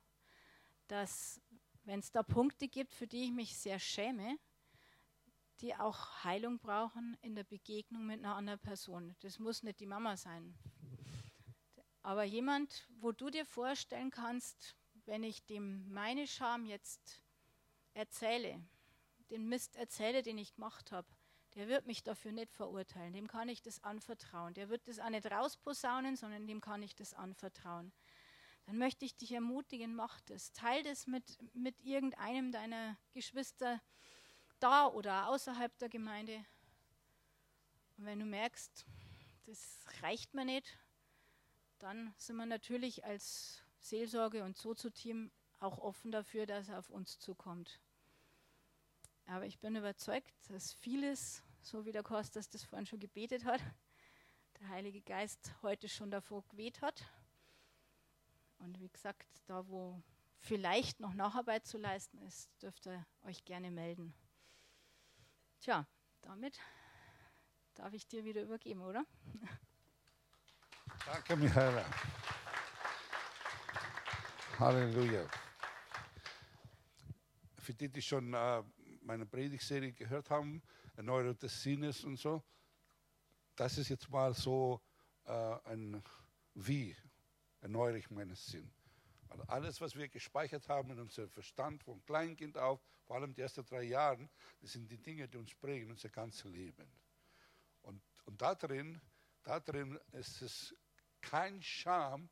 dass 0.88 1.41
wenn 1.84 1.99
es 1.99 2.11
da 2.11 2.23
Punkte 2.23 2.67
gibt, 2.67 2.93
für 2.93 3.07
die 3.07 3.25
ich 3.25 3.32
mich 3.32 3.57
sehr 3.57 3.80
schäme, 3.80 4.38
die 5.61 5.75
auch 5.75 6.23
Heilung 6.23 6.59
brauchen 6.59 7.17
in 7.21 7.36
der 7.36 7.43
Begegnung 7.43 8.05
mit 8.05 8.19
einer 8.19 8.36
anderen 8.36 8.59
Person. 8.59 9.15
Das 9.19 9.39
muss 9.39 9.63
nicht 9.63 9.80
die 9.80 9.86
Mama 9.86 10.15
sein. 10.15 10.55
Aber 12.01 12.23
jemand, 12.23 12.88
wo 12.99 13.11
du 13.11 13.30
dir 13.30 13.45
vorstellen 13.45 14.09
kannst, 14.09 14.75
wenn 15.05 15.23
ich 15.23 15.45
dem 15.45 15.91
meine 15.91 16.27
Scham 16.27 16.65
jetzt 16.65 17.23
erzähle, 17.93 18.61
den 19.30 19.49
Mist 19.49 19.75
erzähle, 19.75 20.23
den 20.23 20.38
ich 20.38 20.53
gemacht 20.53 20.91
habe, 20.91 21.07
der 21.55 21.67
wird 21.67 21.88
mich 21.88 22.03
dafür 22.03 22.32
nicht 22.32 22.53
verurteilen. 22.53 23.13
Dem 23.13 23.27
kann 23.27 23.49
ich 23.49 23.61
das 23.61 23.84
anvertrauen. 23.84 24.53
Der 24.53 24.69
wird 24.69 24.88
das 24.88 24.99
auch 24.99 25.09
nicht 25.09 25.25
rausposaunen, 25.25 26.15
sondern 26.15 26.47
dem 26.47 26.61
kann 26.61 26.84
ich 26.84 26.95
das 26.95 27.13
anvertrauen 27.13 27.91
dann 28.70 28.78
möchte 28.78 29.03
ich 29.03 29.15
dich 29.15 29.32
ermutigen, 29.32 29.95
mach 29.95 30.22
das. 30.22 30.53
Teil 30.53 30.84
das 30.84 31.07
mit, 31.07 31.24
mit 31.55 31.82
irgendeinem 31.82 32.51
deiner 32.51 32.97
Geschwister 33.13 33.82
da 34.59 34.86
oder 34.86 35.28
außerhalb 35.30 35.76
der 35.80 35.89
Gemeinde. 35.89 36.45
Und 37.97 38.05
wenn 38.05 38.20
du 38.20 38.26
merkst, 38.26 38.86
das 39.47 39.80
reicht 40.03 40.36
mir 40.36 40.45
nicht, 40.45 40.78
dann 41.80 42.13
sind 42.17 42.36
wir 42.36 42.45
natürlich 42.45 43.03
als 43.03 43.63
Seelsorge- 43.80 44.43
und 44.43 44.55
Sozo-Team 44.55 45.32
auch 45.59 45.80
offen 45.80 46.11
dafür, 46.11 46.45
dass 46.45 46.70
er 46.70 46.78
auf 46.78 46.91
uns 46.91 47.17
zukommt. 47.17 47.80
Aber 49.26 49.47
ich 49.47 49.57
bin 49.57 49.76
überzeugt, 49.78 50.32
dass 50.47 50.74
vieles, 50.74 51.41
so 51.63 51.86
wie 51.86 51.91
der 51.91 52.03
Kostas 52.03 52.49
das 52.49 52.63
vorhin 52.65 52.86
schon 52.86 52.99
gebetet 52.99 53.45
hat, 53.45 53.61
der 54.59 54.70
Heilige 54.70 55.01
Geist 55.01 55.55
heute 55.63 55.89
schon 55.89 56.11
davor 56.11 56.43
geweht 56.49 56.84
hat. 56.84 57.03
Und 58.60 58.80
wie 58.80 58.89
gesagt, 58.89 59.28
da 59.47 59.68
wo 59.68 60.01
vielleicht 60.38 60.99
noch 60.99 61.14
Nacharbeit 61.14 61.66
zu 61.66 61.78
leisten 61.78 62.22
ist, 62.22 62.49
dürft 62.62 62.88
ihr 62.88 63.05
euch 63.24 63.43
gerne 63.45 63.72
melden. 63.72 64.14
Tja, 65.60 65.86
damit 66.22 66.60
darf 67.74 67.93
ich 67.93 68.07
dir 68.07 68.24
wieder 68.24 68.41
übergeben, 68.41 68.82
oder? 68.82 69.05
Danke, 71.05 71.36
Michaela. 71.36 71.86
Halleluja. 74.57 75.26
Für 77.57 77.74
die, 77.74 77.89
die 77.89 78.01
schon 78.01 78.34
äh, 78.34 78.64
meine 79.01 79.26
Predigtserie 79.26 79.93
gehört 79.93 80.30
haben, 80.30 80.62
Erneuerung 80.95 81.38
des 81.38 81.64
Sinnes 81.64 82.03
und 82.03 82.18
so, 82.18 82.43
das 83.55 83.78
ist 83.78 83.89
jetzt 83.89 84.10
mal 84.10 84.34
so 84.34 84.82
äh, 85.26 85.57
ein 85.66 86.03
Wie, 86.53 86.95
erneuere 87.62 87.97
ich 87.97 88.10
meinen 88.10 88.36
Sinn. 88.36 88.72
Also 89.30 89.43
alles, 89.43 89.80
was 89.80 89.95
wir 89.95 90.07
gespeichert 90.07 90.68
haben 90.70 90.91
in 90.91 90.99
unserem 90.99 91.30
Verstand, 91.30 91.84
von 91.84 92.03
Kleinkind 92.03 92.57
auf, 92.57 92.82
vor 93.05 93.18
allem 93.18 93.34
die 93.34 93.41
ersten 93.41 93.64
drei 93.66 93.84
Jahre, 93.84 94.28
das 94.62 94.72
sind 94.72 94.89
die 94.89 94.97
Dinge, 94.97 95.28
die 95.28 95.38
uns 95.38 95.53
prägen, 95.55 95.91
unser 95.91 96.10
ganzes 96.10 96.45
Leben. 96.45 96.88
Und, 97.84 98.01
und 98.26 98.41
da, 98.41 98.55
drin, 98.55 98.99
da 99.43 99.60
drin 99.60 99.99
ist 100.14 100.41
es 100.41 100.76
kein 101.22 101.62
Scham, 101.62 102.30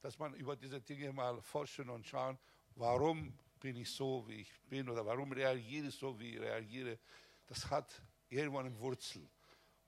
dass 0.00 0.18
man 0.18 0.34
über 0.34 0.56
diese 0.56 0.80
Dinge 0.80 1.12
mal 1.12 1.40
forschen 1.42 1.88
und 1.90 2.06
schauen, 2.06 2.38
warum 2.74 3.38
bin 3.60 3.76
ich 3.76 3.90
so, 3.90 4.26
wie 4.26 4.40
ich 4.40 4.60
bin 4.62 4.88
oder 4.88 5.04
warum 5.04 5.32
reagiere 5.32 5.88
ich 5.88 5.94
so, 5.94 6.18
wie 6.18 6.34
ich 6.34 6.40
reagiere. 6.40 6.98
Das 7.46 7.70
hat 7.70 8.02
irgendwo 8.28 8.58
eine 8.58 8.76
Wurzel. 8.78 9.28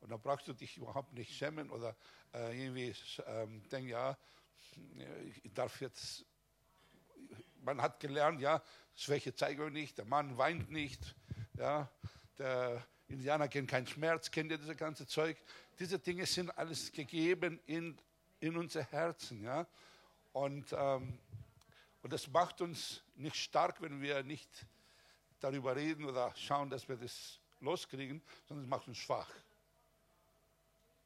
Und 0.01 0.11
da 0.11 0.17
brauchst 0.17 0.49
du 0.49 0.53
dich 0.53 0.77
überhaupt 0.77 1.13
nicht 1.13 1.33
schämen 1.33 1.71
oder 1.71 1.97
äh, 2.35 2.65
irgendwie 2.65 2.95
ähm, 3.27 3.63
denken, 3.69 3.89
ja, 3.89 4.19
ich 5.45 5.53
darf 5.55 5.81
jetzt 5.81 6.25
man 7.63 7.81
hat 7.81 8.01
gelernt, 8.01 8.41
ja, 8.41 8.63
Schwäche 8.95 9.35
zeige 9.35 9.67
ich 9.67 9.73
nicht, 9.73 9.99
der 9.99 10.05
Mann 10.05 10.37
weint 10.37 10.71
nicht, 10.71 11.15
ja, 11.55 11.89
der 12.39 12.85
Indianer 13.09 13.49
kennt 13.49 13.69
keinen 13.69 13.87
Schmerz, 13.87 14.31
kennt 14.31 14.51
ja 14.51 14.57
dieses 14.57 14.77
ganze 14.77 15.07
Zeug. 15.07 15.37
Diese 15.79 15.99
Dinge 15.99 16.27
sind 16.27 16.57
alles 16.57 16.93
gegeben 16.93 17.61
in, 17.67 17.99
in 18.41 18.57
unser 18.57 18.83
Herzen, 18.85 19.43
ja. 19.43 19.67
Und, 20.33 20.73
ähm, 20.73 21.19
und 22.03 22.13
das 22.13 22.29
macht 22.29 22.61
uns 22.61 23.03
nicht 23.17 23.37
stark, 23.37 23.81
wenn 23.83 24.01
wir 24.01 24.23
nicht 24.23 24.67
darüber 25.41 25.77
reden 25.77 26.05
oder 26.05 26.35
schauen, 26.37 26.71
dass 26.71 26.89
wir 26.89 26.97
das 26.97 27.39
loskriegen, 27.61 28.23
sondern 28.47 28.65
es 28.65 28.71
macht 28.71 28.89
uns 28.89 28.99
schwach. 28.99 29.31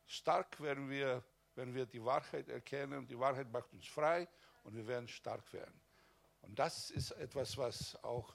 Stark 0.07 0.61
werden 0.61 0.89
wir, 0.89 1.25
wenn 1.57 1.75
wir 1.75 1.87
die 1.87 2.05
Wahrheit 2.05 2.49
erkennen 2.49 3.07
die 3.07 3.19
Wahrheit 3.19 3.51
macht 3.51 3.73
uns 3.73 3.87
frei 3.87 4.29
und 4.63 4.77
wir 4.77 4.87
werden 4.87 5.09
stark 5.09 5.53
werden. 5.53 5.81
Und 6.43 6.59
das 6.59 6.91
ist 6.91 7.11
etwas, 7.13 7.57
was 7.57 7.97
auch 8.05 8.33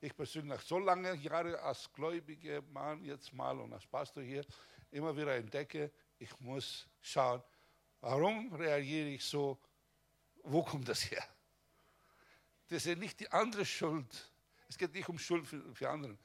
ich 0.00 0.14
persönlich 0.14 0.50
nach 0.50 0.62
so 0.62 0.78
langen 0.78 1.20
Jahren 1.20 1.54
als 1.56 1.90
gläubiger 1.92 2.62
Mann 2.62 3.04
jetzt 3.04 3.32
mal 3.32 3.58
und 3.60 3.72
als 3.72 3.86
Pastor 3.86 4.22
hier 4.22 4.44
immer 4.90 5.16
wieder 5.16 5.34
entdecke, 5.34 5.90
ich 6.18 6.38
muss 6.40 6.88
schauen, 7.00 7.42
warum 8.00 8.52
reagiere 8.54 9.08
ich 9.08 9.24
so, 9.24 9.58
wo 10.42 10.62
kommt 10.62 10.88
das 10.88 11.10
her? 11.10 11.24
Das 12.68 12.86
ist 12.86 12.98
nicht 12.98 13.20
die 13.20 13.30
andere 13.30 13.64
Schuld. 13.64 14.32
Es 14.68 14.78
geht 14.78 14.92
nicht 14.92 15.08
um 15.08 15.18
Schuld 15.18 15.46
für, 15.46 15.74
für 15.74 15.88
andere. 15.88 16.18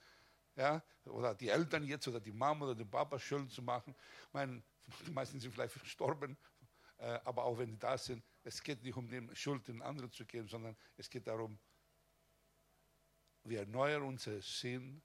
Ja? 0.56 0.84
Oder 1.06 1.36
die 1.36 1.50
Eltern 1.50 1.84
jetzt 1.84 2.08
oder 2.08 2.20
die 2.20 2.32
Mama 2.32 2.66
oder 2.66 2.76
der 2.76 2.86
Papa 2.86 3.20
Schuld 3.20 3.52
zu 3.52 3.62
machen. 3.62 3.96
Ich 4.28 4.34
meine, 4.34 4.62
die 5.08 5.12
meisten 5.12 5.40
sind 5.40 5.52
vielleicht 5.52 5.74
verstorben, 5.74 6.38
äh, 6.98 7.20
aber 7.24 7.44
auch 7.44 7.58
wenn 7.58 7.70
die 7.70 7.80
da 7.80 7.98
sind, 7.98 8.24
es 8.44 8.62
geht 8.62 8.84
nicht 8.84 8.96
um 8.96 9.08
die 9.08 9.36
Schuld 9.36 9.68
den 9.68 9.82
anderen 9.82 10.12
zu 10.12 10.26
geben, 10.26 10.48
sondern 10.48 10.76
es 10.98 11.10
geht 11.10 11.28
darum, 11.28 11.60
wir 13.44 13.60
erneuern 13.60 14.04
unseren 14.04 14.42
Sinn 14.42 15.02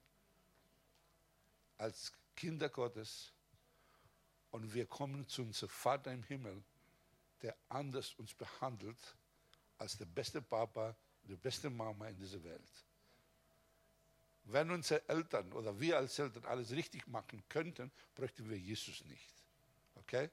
als 1.77 2.13
Kinder 2.35 2.69
Gottes 2.69 3.33
und 4.51 4.73
wir 4.73 4.85
kommen 4.85 5.27
zu 5.27 5.41
unserem 5.41 5.69
Vater 5.69 6.11
im 6.11 6.23
Himmel, 6.23 6.63
der 7.41 7.55
anders 7.69 8.13
uns 8.15 8.33
behandelt 8.33 8.97
als 9.77 9.97
der 9.97 10.05
beste 10.05 10.41
Papa, 10.41 10.95
die 11.23 11.35
beste 11.35 11.69
Mama 11.69 12.07
in 12.07 12.17
dieser 12.17 12.43
Welt. 12.43 12.85
Wenn 14.43 14.69
unsere 14.69 15.07
Eltern 15.09 15.51
oder 15.53 15.79
wir 15.79 15.97
als 15.97 16.19
Eltern 16.19 16.45
alles 16.45 16.71
richtig 16.71 17.07
machen 17.07 17.43
könnten, 17.49 17.91
bräuchten 18.13 18.47
wir 18.49 18.57
Jesus 18.57 19.03
nicht. 19.05 19.44
Okay? 20.07 20.29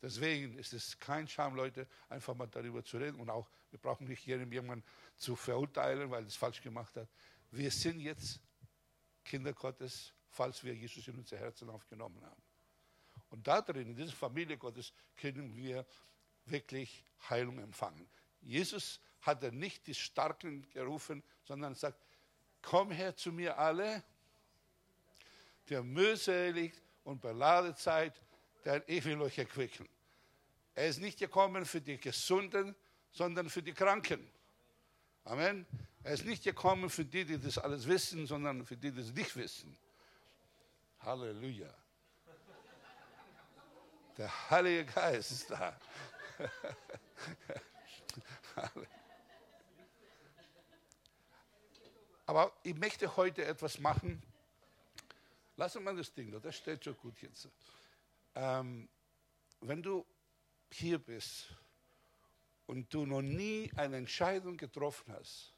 Deswegen 0.00 0.56
ist 0.58 0.72
es 0.72 0.98
kein 0.98 1.26
Scham, 1.26 1.56
Leute, 1.56 1.86
einfach 2.08 2.34
mal 2.34 2.46
darüber 2.46 2.84
zu 2.84 2.98
reden. 2.98 3.18
Und 3.20 3.30
auch, 3.30 3.48
wir 3.70 3.78
brauchen 3.78 4.06
nicht 4.06 4.24
jemanden 4.26 4.84
zu 5.16 5.34
verurteilen, 5.34 6.10
weil 6.10 6.24
es 6.24 6.36
falsch 6.36 6.62
gemacht 6.62 6.96
hat. 6.96 7.08
Wir 7.50 7.70
sind 7.70 8.00
jetzt 8.00 8.40
Kinder 9.24 9.52
Gottes, 9.52 10.12
falls 10.30 10.62
wir 10.62 10.74
Jesus 10.74 11.08
in 11.08 11.16
unser 11.16 11.38
Herzen 11.38 11.68
aufgenommen 11.70 12.24
haben. 12.24 12.42
Und 13.30 13.46
da 13.46 13.60
drin, 13.60 13.88
in 13.88 13.96
dieser 13.96 14.12
Familie 14.12 14.56
Gottes, 14.56 14.92
können 15.16 15.54
wir 15.54 15.84
wirklich 16.44 17.04
Heilung 17.28 17.58
empfangen. 17.58 18.08
Jesus 18.40 19.00
hat 19.20 19.42
er 19.42 19.50
nicht 19.50 19.86
die 19.86 19.94
Starken 19.94 20.68
gerufen, 20.70 21.22
sondern 21.44 21.74
sagt, 21.74 22.00
komm 22.62 22.90
her 22.90 23.16
zu 23.16 23.32
mir 23.32 23.58
alle, 23.58 24.02
der 25.68 25.82
mühselig 25.82 26.72
und 27.04 27.20
beladen 27.20 27.74
seid, 27.74 28.20
der 28.64 28.88
ich 28.88 29.04
will 29.04 29.20
euch 29.20 29.38
erquicken. 29.38 29.88
Er 30.74 30.88
ist 30.88 31.00
nicht 31.00 31.18
gekommen 31.18 31.64
für 31.64 31.80
die 31.80 31.98
Gesunden, 31.98 32.74
sondern 33.10 33.50
für 33.50 33.62
die 33.62 33.72
Kranken. 33.72 34.30
Amen. 35.24 35.66
Er 36.04 36.14
ist 36.14 36.24
nicht 36.24 36.44
gekommen 36.44 36.88
für 36.88 37.04
die, 37.04 37.24
die 37.24 37.38
das 37.38 37.58
alles 37.58 37.86
wissen, 37.86 38.26
sondern 38.26 38.64
für 38.64 38.76
die, 38.76 38.92
die 38.92 39.00
es 39.00 39.12
nicht 39.12 39.36
wissen. 39.36 39.76
Halleluja. 41.00 41.74
Der 44.16 44.50
Heilige 44.50 44.86
Geist 44.86 45.32
ist 45.32 45.50
da. 45.50 45.78
Aber 52.26 52.52
ich 52.62 52.74
möchte 52.74 53.16
heute 53.16 53.44
etwas 53.44 53.78
machen. 53.78 54.22
Lass 55.56 55.76
uns 55.76 55.84
mal 55.84 55.96
das 55.96 56.12
Ding 56.12 56.30
da, 56.30 56.38
das 56.38 56.56
steht 56.56 56.84
schon 56.84 56.96
gut 56.96 57.20
jetzt. 57.22 57.48
Ähm, 58.40 58.88
wenn 59.60 59.82
du 59.82 60.06
hier 60.72 61.00
bist 61.00 61.52
und 62.66 62.94
du 62.94 63.04
noch 63.04 63.20
nie 63.20 63.72
eine 63.74 63.96
Entscheidung 63.96 64.56
getroffen 64.56 65.12
hast, 65.12 65.57